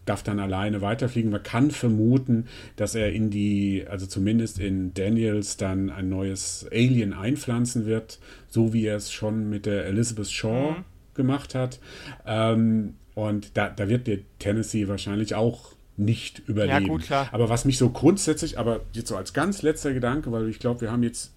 darf 0.05 0.23
dann 0.23 0.39
alleine 0.39 0.81
weiterfliegen. 0.81 1.31
Man 1.31 1.43
kann 1.43 1.71
vermuten, 1.71 2.47
dass 2.77 2.95
er 2.95 3.13
in 3.13 3.31
die, 3.31 3.85
also 3.89 4.07
zumindest 4.07 4.59
in 4.59 4.95
Daniels 4.95 5.57
dann 5.57 5.91
ein 5.91 6.09
neues 6.09 6.67
Alien 6.71 7.13
einpflanzen 7.13 7.87
wird, 7.87 8.19
so 8.49 8.73
wie 8.73 8.87
er 8.87 8.97
es 8.97 9.13
schon 9.13 9.49
mit 9.49 9.67
der 9.67 9.87
Elizabeth 9.87 10.31
Shaw 10.31 10.73
mhm. 10.73 10.85
gemacht 11.15 11.55
hat. 11.55 11.81
Ähm, 12.27 12.95
und 13.15 13.57
da, 13.57 13.71
da 13.71 13.89
wird 13.89 14.07
der 14.07 14.19
Tennessee 14.39 14.89
wahrscheinlich 14.89 15.35
auch 15.35 15.73
nicht 15.97 16.43
überleben. 16.47 16.87
Ja, 16.87 16.89
gut, 16.89 17.03
klar. 17.03 17.29
Aber 17.33 17.49
was 17.49 17.65
mich 17.65 17.79
so 17.79 17.91
grundsätzlich, 17.91 18.59
aber 18.59 18.81
jetzt 18.93 19.09
so 19.09 19.17
als 19.17 19.33
ganz 19.33 19.63
letzter 19.63 19.95
Gedanke, 19.95 20.31
weil 20.33 20.49
ich 20.49 20.59
glaube, 20.59 20.83
wir 20.83 20.93
haben 20.93 21.03
jetzt 21.03 21.33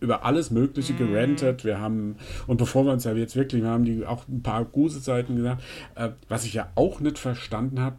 über 0.00 0.24
alles 0.24 0.50
Mögliche 0.50 0.94
gerantet. 0.94 1.64
Wir 1.64 1.78
haben, 1.80 2.16
und 2.46 2.56
bevor 2.56 2.84
wir 2.84 2.92
uns 2.92 3.04
ja 3.04 3.12
jetzt 3.12 3.36
wirklich, 3.36 3.62
wir 3.62 3.70
haben 3.70 3.84
die 3.84 4.04
auch 4.06 4.26
ein 4.28 4.42
paar 4.42 4.64
Guse-Seiten 4.64 5.36
gesagt, 5.36 5.62
äh, 5.94 6.10
was 6.28 6.44
ich 6.44 6.54
ja 6.54 6.70
auch 6.74 7.00
nicht 7.00 7.18
verstanden 7.18 7.80
habe, 7.80 7.96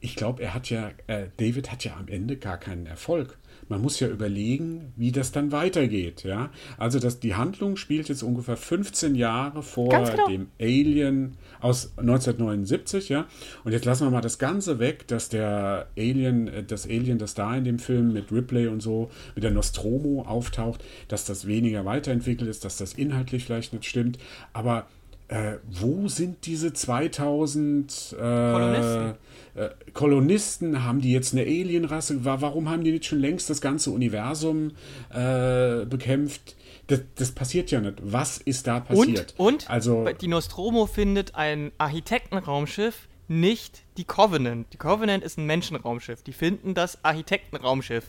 ich 0.00 0.16
glaube, 0.16 0.42
er 0.42 0.52
hat 0.52 0.68
ja, 0.68 0.90
äh, 1.06 1.28
David 1.38 1.72
hat 1.72 1.84
ja 1.84 1.96
am 1.96 2.08
Ende 2.08 2.36
gar 2.36 2.58
keinen 2.58 2.86
Erfolg 2.86 3.38
man 3.68 3.80
muss 3.80 4.00
ja 4.00 4.08
überlegen, 4.08 4.92
wie 4.96 5.12
das 5.12 5.32
dann 5.32 5.52
weitergeht. 5.52 6.24
Ja? 6.24 6.50
Also 6.78 6.98
das, 6.98 7.20
die 7.20 7.34
Handlung 7.34 7.76
spielt 7.76 8.08
jetzt 8.08 8.22
ungefähr 8.22 8.56
15 8.56 9.14
Jahre 9.14 9.62
vor 9.62 9.90
genau. 9.90 10.28
dem 10.28 10.48
Alien 10.60 11.36
aus 11.60 11.92
1979. 11.96 13.08
Ja? 13.08 13.26
Und 13.64 13.72
jetzt 13.72 13.84
lassen 13.84 14.06
wir 14.06 14.10
mal 14.10 14.20
das 14.20 14.38
Ganze 14.38 14.78
weg, 14.78 15.06
dass 15.08 15.28
der 15.28 15.88
Alien, 15.96 16.48
äh, 16.48 16.64
das 16.64 16.86
Alien, 16.86 17.18
das 17.18 17.34
da 17.34 17.56
in 17.56 17.64
dem 17.64 17.78
Film 17.78 18.12
mit 18.12 18.30
Ripley 18.32 18.68
und 18.68 18.80
so, 18.80 19.10
mit 19.34 19.44
der 19.44 19.50
Nostromo 19.50 20.22
auftaucht, 20.22 20.84
dass 21.08 21.24
das 21.24 21.46
weniger 21.46 21.84
weiterentwickelt 21.84 22.48
ist, 22.48 22.64
dass 22.64 22.76
das 22.76 22.94
inhaltlich 22.94 23.44
vielleicht 23.44 23.72
nicht 23.72 23.86
stimmt. 23.86 24.18
Aber 24.52 24.86
äh, 25.28 25.54
wo 25.70 26.08
sind 26.08 26.46
diese 26.46 26.72
2000 26.72 28.12
äh, 28.12 28.16
Kolonisten? 28.16 29.14
Äh, 29.54 29.68
Kolonisten? 29.92 30.84
Haben 30.84 31.00
die 31.00 31.12
jetzt 31.12 31.32
eine 31.32 31.42
Alienrasse? 31.42 32.24
Warum 32.24 32.68
haben 32.68 32.84
die 32.84 32.92
nicht 32.92 33.06
schon 33.06 33.20
längst 33.20 33.48
das 33.48 33.60
ganze 33.60 33.90
Universum 33.90 34.72
äh, 35.10 35.86
bekämpft? 35.86 36.56
Das, 36.88 37.00
das, 37.14 37.32
passiert 37.32 37.70
ja 37.70 37.80
nicht. 37.80 37.96
Was 38.02 38.36
ist 38.36 38.66
da 38.66 38.80
passiert? 38.80 39.34
Und, 39.38 39.54
und 39.54 39.70
also, 39.70 40.06
die 40.20 40.28
Nostromo 40.28 40.84
findet 40.84 41.34
ein 41.34 41.72
Architektenraumschiff, 41.78 43.08
nicht 43.26 43.82
die 43.96 44.04
Covenant. 44.04 44.66
Die 44.74 44.76
Covenant 44.76 45.24
ist 45.24 45.38
ein 45.38 45.46
Menschenraumschiff. 45.46 46.22
Die 46.22 46.34
finden 46.34 46.74
das 46.74 47.02
Architektenraumschiff. 47.02 48.04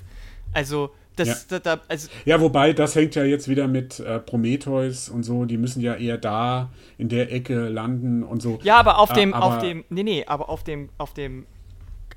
Also 0.51 0.91
das, 1.16 1.28
ja. 1.49 1.59
Da, 1.59 1.76
da, 1.76 1.82
also 1.88 2.09
ja, 2.26 2.41
wobei, 2.41 2.74
das 2.74 2.95
hängt 2.95 3.16
ja 3.16 3.24
jetzt 3.24 3.47
wieder 3.47 3.68
mit 3.68 3.99
äh, 3.99 4.20
Prometheus 4.20 5.09
und 5.09 5.24
so, 5.24 5.45
die 5.45 5.57
müssen 5.57 5.82
ja 5.82 5.95
eher 5.95 6.18
da 6.18 6.70
in 6.97 7.09
der 7.09 7.32
Ecke 7.32 7.70
landen 7.70 8.24
und 8.24 8.41
so. 8.41 8.59
Ja, 8.63 8.78
aber 8.78 8.99
auf 8.99 9.13
dem, 9.13 9.34
aber, 9.34 9.45
auf 9.45 9.59
dem, 9.59 9.84
nee, 9.89 10.03
nee, 10.03 10.26
aber 10.26 10.49
auf 10.49 10.63
dem, 10.63 10.89
auf 10.97 11.13
dem 11.13 11.45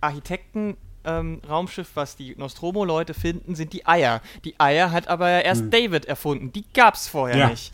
Architekten 0.01 0.76
ähm, 1.05 1.40
Raumschiff, 1.49 1.90
was 1.94 2.16
die 2.16 2.34
Nostromo-Leute 2.36 3.14
finden, 3.14 3.55
sind 3.55 3.72
die 3.72 3.86
Eier. 3.86 4.20
Die 4.44 4.59
Eier 4.59 4.90
hat 4.90 5.09
aber 5.09 5.44
erst 5.44 5.62
hm. 5.62 5.70
David 5.70 6.05
erfunden. 6.05 6.53
Die 6.53 6.64
gab 6.74 6.94
es 6.94 7.09
vorher 7.09 7.36
ja. 7.36 7.49
nicht. 7.49 7.72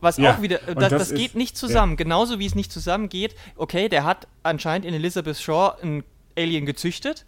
Was 0.00 0.18
ja. 0.18 0.34
auch 0.34 0.42
wieder, 0.42 0.58
das, 0.58 0.90
das, 0.90 0.90
das 0.90 1.14
geht 1.14 1.34
nicht 1.34 1.56
zusammen. 1.56 1.92
Ja. 1.92 1.96
Genauso 1.96 2.38
wie 2.38 2.46
es 2.46 2.54
nicht 2.54 2.70
zusammengeht. 2.70 3.34
Okay, 3.56 3.88
der 3.88 4.04
hat 4.04 4.28
anscheinend 4.42 4.86
in 4.86 4.94
Elizabeth 4.94 5.38
Shaw 5.38 5.74
ein 5.82 6.04
Alien 6.36 6.66
gezüchtet, 6.66 7.24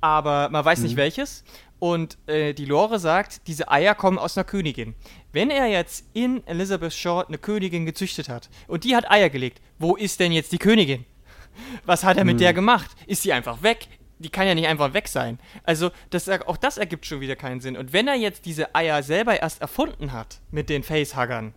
aber 0.00 0.48
man 0.48 0.64
weiß 0.64 0.78
mhm. 0.78 0.84
nicht 0.84 0.96
welches. 0.96 1.44
Und 1.78 2.16
äh, 2.26 2.54
die 2.54 2.64
Lore 2.64 2.98
sagt, 2.98 3.46
diese 3.46 3.70
Eier 3.70 3.94
kommen 3.94 4.18
aus 4.18 4.36
einer 4.36 4.44
Königin. 4.44 4.94
Wenn 5.32 5.50
er 5.50 5.66
jetzt 5.66 6.06
in 6.14 6.46
Elizabeth 6.46 6.94
Shaw 6.94 7.24
eine 7.26 7.38
Königin 7.38 7.84
gezüchtet 7.84 8.28
hat 8.28 8.48
und 8.68 8.84
die 8.84 8.96
hat 8.96 9.10
Eier 9.10 9.28
gelegt, 9.28 9.60
wo 9.78 9.96
ist 9.96 10.20
denn 10.20 10.32
jetzt 10.32 10.52
die 10.52 10.58
Königin? 10.58 11.04
Was 11.84 12.04
hat 12.04 12.16
er 12.16 12.24
mit 12.24 12.34
hm. 12.34 12.38
der 12.38 12.54
gemacht? 12.54 12.90
Ist 13.06 13.22
sie 13.22 13.32
einfach 13.32 13.62
weg? 13.62 13.88
Die 14.18 14.30
kann 14.30 14.46
ja 14.46 14.54
nicht 14.54 14.68
einfach 14.68 14.94
weg 14.94 15.08
sein. 15.08 15.38
Also, 15.64 15.90
das, 16.10 16.28
auch 16.28 16.56
das 16.56 16.78
ergibt 16.78 17.04
schon 17.04 17.20
wieder 17.20 17.36
keinen 17.36 17.60
Sinn. 17.60 17.76
Und 17.76 17.92
wenn 17.92 18.08
er 18.08 18.14
jetzt 18.14 18.46
diese 18.46 18.74
Eier 18.74 19.02
selber 19.02 19.40
erst 19.40 19.60
erfunden 19.60 20.12
hat 20.12 20.40
mit 20.50 20.70
den 20.70 20.84
Facehuggern, 20.84 21.52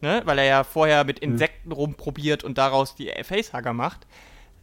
ne, 0.00 0.22
weil 0.24 0.38
er 0.38 0.44
ja 0.44 0.64
vorher 0.64 1.04
mit 1.04 1.20
hm. 1.20 1.32
Insekten 1.32 1.70
hm. 1.70 1.76
rumprobiert 1.76 2.44
und 2.44 2.58
daraus 2.58 2.94
die 2.96 3.10
Facehugger 3.22 3.72
macht, 3.72 4.06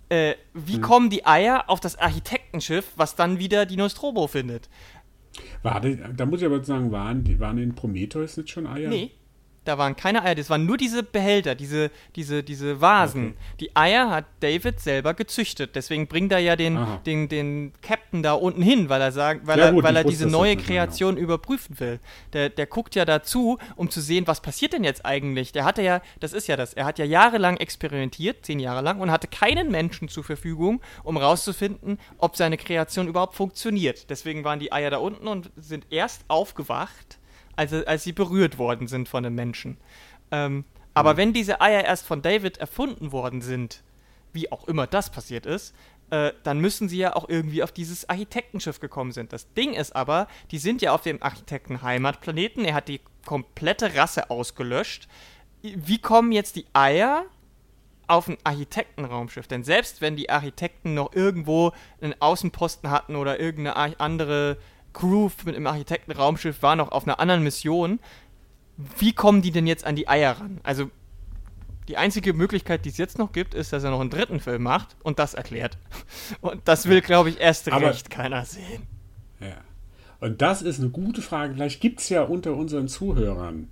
äh, 0.09 0.35
wie 0.53 0.75
hm. 0.75 0.81
kommen 0.81 1.09
die 1.09 1.25
Eier 1.25 1.65
auf 1.67 1.79
das 1.79 1.97
Architektenschiff, 1.97 2.93
was 2.95 3.15
dann 3.15 3.39
wieder 3.39 3.65
die 3.65 3.77
Nostromo 3.77 4.27
findet? 4.27 4.69
War 5.63 5.81
die, 5.81 5.97
da 6.15 6.25
muss 6.25 6.41
ich 6.41 6.45
aber 6.45 6.63
sagen, 6.63 6.91
waren, 6.91 7.39
waren 7.39 7.57
in 7.57 7.75
Prometheus 7.75 8.37
nicht 8.37 8.49
schon 8.49 8.67
Eier? 8.67 8.89
Nee, 8.89 9.11
da 9.67 9.77
waren 9.77 9.95
keine 9.95 10.23
Eier, 10.23 10.35
das 10.35 10.49
waren 10.49 10.65
nur 10.65 10.77
diese 10.77 11.03
Behälter, 11.03 11.55
diese, 11.55 11.91
diese, 12.15 12.43
diese 12.43 12.79
Vasen. 12.79 13.29
Okay. 13.29 13.35
Die 13.59 13.75
Eier 13.75 14.09
hat 14.09 14.25
David 14.39 14.79
selber 14.79 15.13
gezüchtet. 15.13 15.75
Deswegen 15.75 16.07
bringt 16.07 16.31
er 16.31 16.39
ja 16.39 16.55
den, 16.55 16.79
den, 17.05 17.27
den 17.27 17.73
Captain 17.81 18.23
da 18.23 18.33
unten 18.33 18.61
hin, 18.61 18.89
weil 18.89 19.01
er 19.01 19.11
sagt, 19.11 19.45
weil 19.45 19.59
ja, 19.59 19.71
gut, 19.71 19.83
er, 19.83 19.87
weil 19.87 19.95
er 19.97 20.03
diese 20.03 20.25
neue 20.27 20.55
Kreation 20.55 21.15
genau. 21.15 21.25
überprüfen 21.25 21.79
will. 21.79 21.99
Der, 22.33 22.49
der 22.49 22.65
guckt 22.65 22.95
ja 22.95 23.03
dazu, 23.05 23.57
um 23.75 23.89
zu 23.89 23.99
sehen, 23.99 24.25
was 24.27 24.41
passiert 24.41 24.73
denn 24.73 24.83
jetzt 24.83 25.05
eigentlich. 25.05 25.51
Der 25.51 25.65
hatte 25.65 25.81
ja, 25.81 26.01
das 26.19 26.33
ist 26.33 26.47
ja 26.47 26.55
das, 26.55 26.73
er 26.73 26.85
hat 26.85 26.99
ja 26.99 27.05
jahrelang 27.05 27.57
experimentiert, 27.57 28.45
zehn 28.45 28.59
Jahre 28.59 28.81
lang, 28.81 28.99
und 28.99 29.11
hatte 29.11 29.27
keinen 29.27 29.69
Menschen 29.69 30.07
zur 30.07 30.23
Verfügung, 30.23 30.81
um 31.03 31.17
rauszufinden, 31.17 31.99
ob 32.17 32.37
seine 32.37 32.57
Kreation 32.57 33.07
überhaupt 33.07 33.35
funktioniert. 33.35 34.09
Deswegen 34.09 34.43
waren 34.43 34.59
die 34.59 34.71
Eier 34.71 34.89
da 34.89 34.97
unten 34.97 35.27
und 35.27 35.51
sind 35.57 35.87
erst 35.89 36.23
aufgewacht 36.29 37.17
als, 37.57 37.73
als 37.73 38.03
sie 38.03 38.13
berührt 38.13 38.57
worden 38.57 38.87
sind 38.87 39.09
von 39.09 39.25
einem 39.25 39.35
Menschen. 39.35 39.77
Ähm, 40.31 40.63
aber 40.93 41.13
mhm. 41.13 41.17
wenn 41.17 41.33
diese 41.33 41.61
Eier 41.61 41.83
erst 41.83 42.05
von 42.05 42.21
David 42.21 42.57
erfunden 42.57 43.11
worden 43.11 43.41
sind, 43.41 43.83
wie 44.33 44.51
auch 44.51 44.67
immer 44.67 44.87
das 44.87 45.09
passiert 45.09 45.45
ist, 45.45 45.75
äh, 46.09 46.31
dann 46.43 46.59
müssen 46.59 46.87
sie 46.87 46.99
ja 46.99 47.15
auch 47.15 47.27
irgendwie 47.27 47.63
auf 47.63 47.71
dieses 47.71 48.07
Architektenschiff 48.07 48.79
gekommen 48.79 49.11
sind. 49.11 49.33
Das 49.33 49.53
Ding 49.53 49.73
ist 49.73 49.95
aber, 49.95 50.27
die 50.51 50.57
sind 50.57 50.81
ja 50.81 50.93
auf 50.93 51.01
dem 51.01 51.21
Architekten-Heimatplaneten. 51.21 52.63
Er 52.63 52.75
hat 52.75 52.87
die 52.87 53.01
komplette 53.25 53.95
Rasse 53.95 54.29
ausgelöscht. 54.29 55.07
Wie 55.61 55.99
kommen 55.99 56.31
jetzt 56.31 56.55
die 56.55 56.65
Eier 56.71 57.25
auf 58.07 58.29
ein 58.29 58.37
Architektenraumschiff? 58.43 59.47
Denn 59.47 59.65
selbst 59.65 59.99
wenn 59.99 60.15
die 60.15 60.29
Architekten 60.29 60.93
noch 60.93 61.13
irgendwo 61.13 61.73
einen 61.99 62.15
Außenposten 62.21 62.89
hatten 62.89 63.17
oder 63.17 63.39
irgendeine 63.39 63.99
andere 63.99 64.57
Crew 64.97 65.29
mit 65.45 65.55
dem 65.55 65.67
Architektenraumschiff 65.67 66.63
war 66.63 66.75
noch 66.75 66.91
auf 66.91 67.03
einer 67.03 67.19
anderen 67.19 67.43
Mission. 67.43 67.99
Wie 68.97 69.13
kommen 69.13 69.43
die 69.43 69.51
denn 69.51 69.67
jetzt 69.67 69.85
an 69.85 69.95
die 69.95 70.07
Eier 70.07 70.39
ran? 70.39 70.59
Also, 70.63 70.89
die 71.87 71.97
einzige 71.97 72.33
Möglichkeit, 72.33 72.83
die 72.83 72.89
es 72.89 72.97
jetzt 72.97 73.19
noch 73.19 73.31
gibt, 73.31 73.53
ist, 73.53 73.71
dass 73.71 73.83
er 73.83 73.91
noch 73.91 74.01
einen 74.01 74.09
dritten 74.09 74.39
Film 74.39 74.63
macht 74.63 74.95
und 75.03 75.19
das 75.19 75.35
erklärt. 75.35 75.77
Und 76.41 76.61
das 76.65 76.87
will, 76.87 77.01
glaube 77.01 77.29
ich, 77.29 77.39
erst 77.39 77.71
Aber, 77.71 77.87
recht 77.87 78.09
keiner 78.09 78.43
sehen. 78.43 78.87
Ja. 79.39 79.57
Und 80.19 80.41
das 80.41 80.63
ist 80.63 80.79
eine 80.79 80.89
gute 80.89 81.21
Frage. 81.21 81.53
Vielleicht 81.53 81.79
gibt 81.79 82.01
es 82.01 82.09
ja 82.09 82.23
unter 82.23 82.55
unseren 82.55 82.87
Zuhörern 82.87 83.69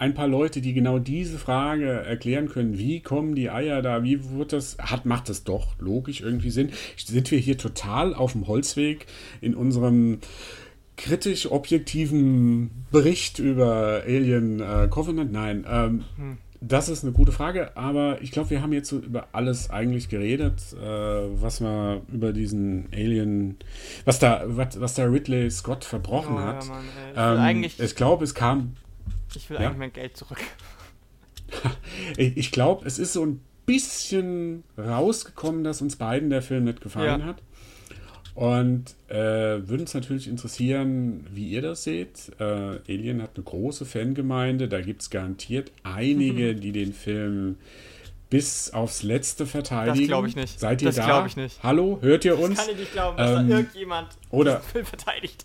ein 0.00 0.14
paar 0.14 0.28
Leute, 0.28 0.62
die 0.62 0.72
genau 0.72 0.98
diese 0.98 1.38
Frage 1.38 1.86
erklären 1.86 2.48
können. 2.48 2.78
Wie 2.78 3.00
kommen 3.00 3.34
die 3.34 3.50
Eier 3.50 3.82
da? 3.82 4.02
Wie 4.02 4.30
wird 4.32 4.54
das? 4.54 4.78
Hat, 4.78 5.04
macht 5.04 5.28
das 5.28 5.44
doch 5.44 5.78
logisch 5.78 6.22
irgendwie 6.22 6.50
Sinn? 6.50 6.70
Sind 6.96 7.30
wir 7.30 7.38
hier 7.38 7.58
total 7.58 8.14
auf 8.14 8.32
dem 8.32 8.46
Holzweg 8.46 9.06
in 9.42 9.54
unserem 9.54 10.20
kritisch 10.96 11.50
objektiven 11.50 12.70
Bericht 12.90 13.40
über 13.40 14.02
Alien 14.06 14.60
äh, 14.60 14.88
Covenant? 14.88 15.32
Nein. 15.32 15.66
Ähm, 15.68 16.04
hm. 16.16 16.38
das 16.62 16.88
ist 16.88 17.04
eine 17.04 17.12
gute 17.12 17.32
Frage, 17.32 17.76
aber 17.76 18.22
ich 18.22 18.30
glaube, 18.30 18.48
wir 18.48 18.62
haben 18.62 18.72
jetzt 18.72 18.88
so 18.88 19.00
über 19.00 19.28
alles 19.32 19.68
eigentlich 19.68 20.08
geredet, 20.08 20.62
äh, 20.82 20.82
was 20.82 21.60
wir 21.60 22.00
über 22.10 22.32
diesen 22.32 22.88
Alien, 22.94 23.58
was 24.06 24.18
da, 24.18 24.44
was, 24.46 24.80
was 24.80 24.94
da 24.94 25.04
Ridley 25.04 25.50
Scott 25.50 25.84
verbrochen 25.84 26.36
oh, 26.36 26.40
hat. 26.40 26.64
Ja, 26.64 26.70
Mann, 26.70 27.36
ähm, 27.36 27.42
eigentlich, 27.42 27.78
ich 27.78 27.96
glaube, 27.96 28.24
es 28.24 28.34
kam. 28.34 28.76
Ich 29.36 29.50
will 29.50 29.56
ja? 29.58 29.66
eigentlich 29.66 29.78
mein 29.78 29.92
Geld 29.92 30.16
zurück. 30.16 30.38
ich 32.16 32.52
glaube, 32.52 32.86
es 32.86 32.98
ist 32.98 33.12
so 33.12 33.24
ein 33.24 33.40
bisschen 33.66 34.64
rausgekommen, 34.76 35.64
dass 35.64 35.80
uns 35.80 35.96
beiden 35.96 36.30
der 36.30 36.42
Film 36.42 36.64
nicht 36.64 36.80
gefallen 36.80 37.20
ja. 37.20 37.26
hat. 37.26 37.42
Und 38.34 38.94
äh, 39.08 39.16
würde 39.16 39.82
uns 39.82 39.94
natürlich 39.94 40.28
interessieren, 40.28 41.26
wie 41.32 41.50
ihr 41.50 41.62
das 41.62 41.84
seht. 41.84 42.32
Äh, 42.38 42.44
Alien 42.88 43.22
hat 43.22 43.32
eine 43.34 43.44
große 43.44 43.84
Fangemeinde. 43.84 44.68
Da 44.68 44.80
gibt 44.80 45.02
es 45.02 45.10
garantiert 45.10 45.72
einige, 45.82 46.54
die 46.56 46.72
den 46.72 46.92
Film 46.92 47.56
bis 48.30 48.72
aufs 48.72 49.02
Letzte 49.02 49.44
verteidigen. 49.44 49.98
Das 49.98 50.06
glaube 50.06 50.28
ich 50.28 50.36
nicht. 50.36 50.58
Seid 50.58 50.80
ihr 50.80 50.86
das 50.86 50.96
da? 50.96 51.04
glaube 51.04 51.28
ich 51.28 51.36
nicht. 51.36 51.62
Hallo, 51.62 51.98
hört 52.00 52.24
ihr 52.24 52.38
uns? 52.38 52.56
Das 52.56 52.66
kann 52.66 52.74
ich 52.74 52.80
nicht 52.80 52.92
glauben, 52.92 53.16
dass 53.16 53.40
ähm, 53.40 53.48
da 53.48 53.56
irgendjemand 53.56 54.08
oder, 54.30 54.56
den 54.56 54.62
Film 54.62 54.86
verteidigt. 54.86 55.44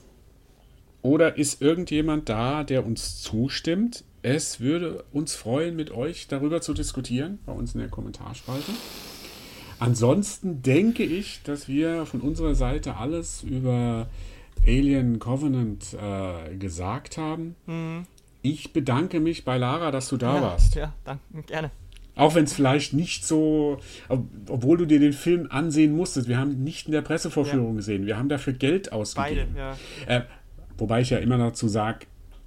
Oder 1.05 1.37
ist 1.37 1.61
irgendjemand 1.61 2.29
da, 2.29 2.63
der 2.63 2.83
uns 2.83 3.21
zustimmt? 3.21 4.03
Es 4.23 4.59
würde 4.59 5.03
uns 5.13 5.35
freuen, 5.35 5.75
mit 5.75 5.91
euch 5.91 6.27
darüber 6.27 6.61
zu 6.61 6.73
diskutieren, 6.73 7.37
bei 7.45 7.51
uns 7.51 7.75
in 7.75 7.81
der 7.81 7.89
Kommentarspalte. 7.89 8.71
Ansonsten 9.77 10.63
denke 10.63 11.03
ich, 11.03 11.43
dass 11.43 11.67
wir 11.67 12.07
von 12.07 12.21
unserer 12.21 12.55
Seite 12.55 12.95
alles 12.95 13.43
über 13.43 14.07
Alien 14.65 15.19
Covenant 15.19 15.93
äh, 15.93 16.55
gesagt 16.55 17.19
haben. 17.19 17.55
Mhm. 17.67 18.07
Ich 18.41 18.73
bedanke 18.73 19.19
mich 19.19 19.45
bei 19.45 19.59
Lara, 19.59 19.91
dass 19.91 20.09
du 20.09 20.17
da 20.17 20.37
ja, 20.37 20.41
warst. 20.41 20.73
Ja, 20.73 20.95
danke, 21.03 21.21
gerne. 21.45 21.69
Auch 22.15 22.33
wenn 22.33 22.45
es 22.45 22.53
vielleicht 22.53 22.93
nicht 22.93 23.27
so, 23.27 23.77
obwohl 24.47 24.77
du 24.77 24.85
dir 24.87 24.99
den 24.99 25.13
Film 25.13 25.49
ansehen 25.51 25.95
musstest. 25.95 26.27
Wir 26.27 26.39
haben 26.39 26.63
nicht 26.63 26.87
in 26.87 26.93
der 26.93 27.03
Pressevorführung 27.03 27.73
ja. 27.73 27.75
gesehen. 27.75 28.07
Wir 28.07 28.17
haben 28.17 28.29
dafür 28.29 28.53
Geld 28.53 28.91
ausgegeben. 28.91 29.53
Beide, 29.53 29.77
ja. 30.07 30.17
Äh, 30.17 30.21
wobei 30.77 31.01
ich 31.01 31.09
ja 31.09 31.17
immer 31.17 31.37
dazu 31.37 31.67
sage, 31.67 32.05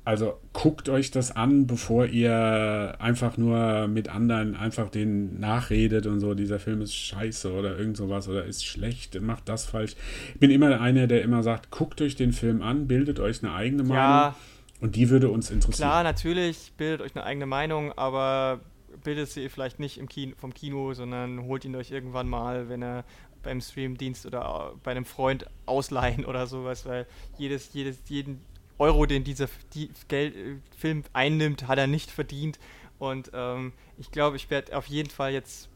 also 0.09 0.39
guckt 0.55 0.89
euch 0.89 1.11
das 1.11 1.37
an, 1.37 1.67
bevor 1.67 2.07
ihr 2.07 2.97
einfach 2.99 3.37
nur 3.37 3.89
mit 3.89 4.09
anderen 4.09 4.57
einfach 4.57 4.89
den 4.89 5.39
nachredet 5.39 6.07
und 6.07 6.21
so, 6.21 6.33
dieser 6.33 6.59
Film 6.59 6.81
ist 6.81 6.95
scheiße 6.95 7.53
oder 7.53 7.79
irgend 7.79 7.99
sowas 7.99 8.27
oder 8.27 8.47
ist 8.47 8.65
schlecht, 8.65 9.21
macht 9.21 9.51
das 9.51 9.67
falsch. 9.67 9.97
Ich 10.33 10.41
bin 10.41 10.51
immer 10.51 10.81
einer, 10.81 11.09
der 11.09 11.21
immer 11.21 11.43
sagt, 11.43 11.71
guckt 11.71 12.01
euch 12.01 12.17
den 12.17 12.33
Film 12.33 12.63
an, 12.63 12.87
bildet 12.87 13.21
euch 13.21 13.43
eine 13.43 13.53
eigene 13.53 13.83
Meinung 13.83 13.97
ja, 13.97 14.35
und 14.81 14.97
die 14.97 15.11
würde 15.11 15.29
uns 15.29 15.51
interessieren. 15.51 15.91
Klar, 15.91 16.03
natürlich, 16.05 16.73
bildet 16.79 17.03
euch 17.03 17.15
eine 17.15 17.27
eigene 17.27 17.45
Meinung, 17.45 17.93
aber 17.93 18.61
bildet 19.05 19.29
sie 19.29 19.49
vielleicht 19.51 19.79
nicht 19.79 19.99
im 19.99 20.09
Kino, 20.09 20.35
vom 20.39 20.55
Kino, 20.55 20.95
sondern 20.95 21.45
holt 21.45 21.67
ihn 21.67 21.77
euch 21.77 21.91
irgendwann 21.91 22.29
mal, 22.29 22.71
wenn 22.71 22.83
er 22.83 23.05
beim 23.43 23.61
Streamdienst 23.61 24.27
oder 24.27 24.75
bei 24.83 24.91
einem 24.91 25.05
Freund 25.05 25.47
ausleihen 25.67 26.25
oder 26.25 26.47
sowas, 26.47 26.87
weil 26.87 27.07
jedes, 27.39 27.73
jedes, 27.73 27.99
jeden 28.09 28.41
Euro, 28.79 29.07
den 29.07 29.25
dieser 29.25 29.49
die 29.75 29.91
Geld, 30.09 30.37
äh, 30.37 30.57
Film 30.77 31.05
einnimmt, 31.13 31.67
hat 31.67 31.79
er 31.79 31.87
nicht 31.87 32.11
verdient. 32.11 32.59
Und 32.99 33.31
ähm, 33.35 33.73
ich 33.99 34.11
glaube, 34.11 34.37
ich 34.37 34.51
werde 34.51 34.77
auf 34.77 34.87
jeden 34.87 35.11
Fall 35.11 35.33
jetzt 35.33 35.69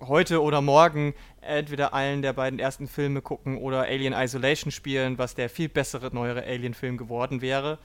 heute 0.00 0.42
oder 0.42 0.60
morgen 0.60 1.14
entweder 1.42 1.92
einen 1.92 2.22
der 2.22 2.32
beiden 2.32 2.58
ersten 2.58 2.88
Filme 2.88 3.20
gucken 3.20 3.58
oder 3.58 3.82
Alien 3.82 4.14
Isolation 4.14 4.72
spielen, 4.72 5.18
was 5.18 5.34
der 5.34 5.50
viel 5.50 5.68
bessere, 5.68 6.14
neuere 6.14 6.42
Alien-Film 6.44 6.96
geworden 6.96 7.42
wäre. 7.42 7.78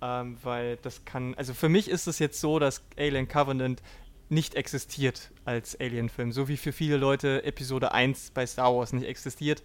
Ähm, 0.00 0.38
weil 0.42 0.76
das 0.76 1.04
kann, 1.04 1.34
also 1.34 1.54
für 1.54 1.68
mich 1.68 1.88
ist 1.88 2.06
es 2.06 2.18
jetzt 2.18 2.40
so, 2.40 2.58
dass 2.58 2.84
Alien 2.96 3.26
Covenant 3.26 3.82
nicht 4.30 4.54
existiert 4.54 5.30
als 5.44 5.78
Alien-Film. 5.80 6.32
So 6.32 6.48
wie 6.48 6.56
für 6.56 6.72
viele 6.72 6.96
Leute 6.96 7.44
Episode 7.44 7.92
1 7.92 8.32
bei 8.32 8.46
Star 8.46 8.74
Wars 8.74 8.92
nicht 8.92 9.06
existiert. 9.06 9.62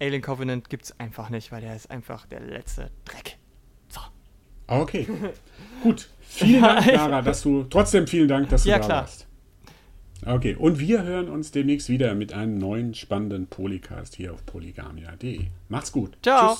Alien 0.00 0.22
Covenant 0.22 0.68
gibt 0.68 0.84
es 0.84 1.00
einfach 1.00 1.30
nicht, 1.30 1.52
weil 1.52 1.60
der 1.60 1.74
ist 1.76 1.90
einfach 1.90 2.26
der 2.26 2.40
letzte 2.40 2.90
Dreck. 3.04 3.38
Okay. 4.66 5.06
Gut. 5.82 6.08
Vielen 6.20 6.62
Dank, 6.62 6.86
Lara, 6.86 7.22
dass 7.22 7.42
du. 7.42 7.64
Trotzdem 7.64 8.06
vielen 8.06 8.28
Dank, 8.28 8.48
dass 8.48 8.64
du 8.64 8.70
ja, 8.70 8.78
da 8.78 8.84
klar. 8.84 9.00
warst. 9.02 9.26
Okay, 10.26 10.56
und 10.58 10.78
wir 10.78 11.02
hören 11.02 11.28
uns 11.28 11.50
demnächst 11.50 11.90
wieder 11.90 12.14
mit 12.14 12.32
einem 12.32 12.56
neuen 12.56 12.94
spannenden 12.94 13.46
Polycast 13.46 14.16
hier 14.16 14.32
auf 14.32 14.44
polygamia.de. 14.46 15.46
Macht's 15.68 15.92
gut. 15.92 16.16
Ciao. 16.22 16.56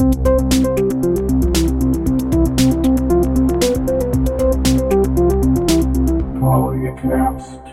Tschüss. 0.00 1.09
it 6.90 6.98
collapsed. 6.98 7.69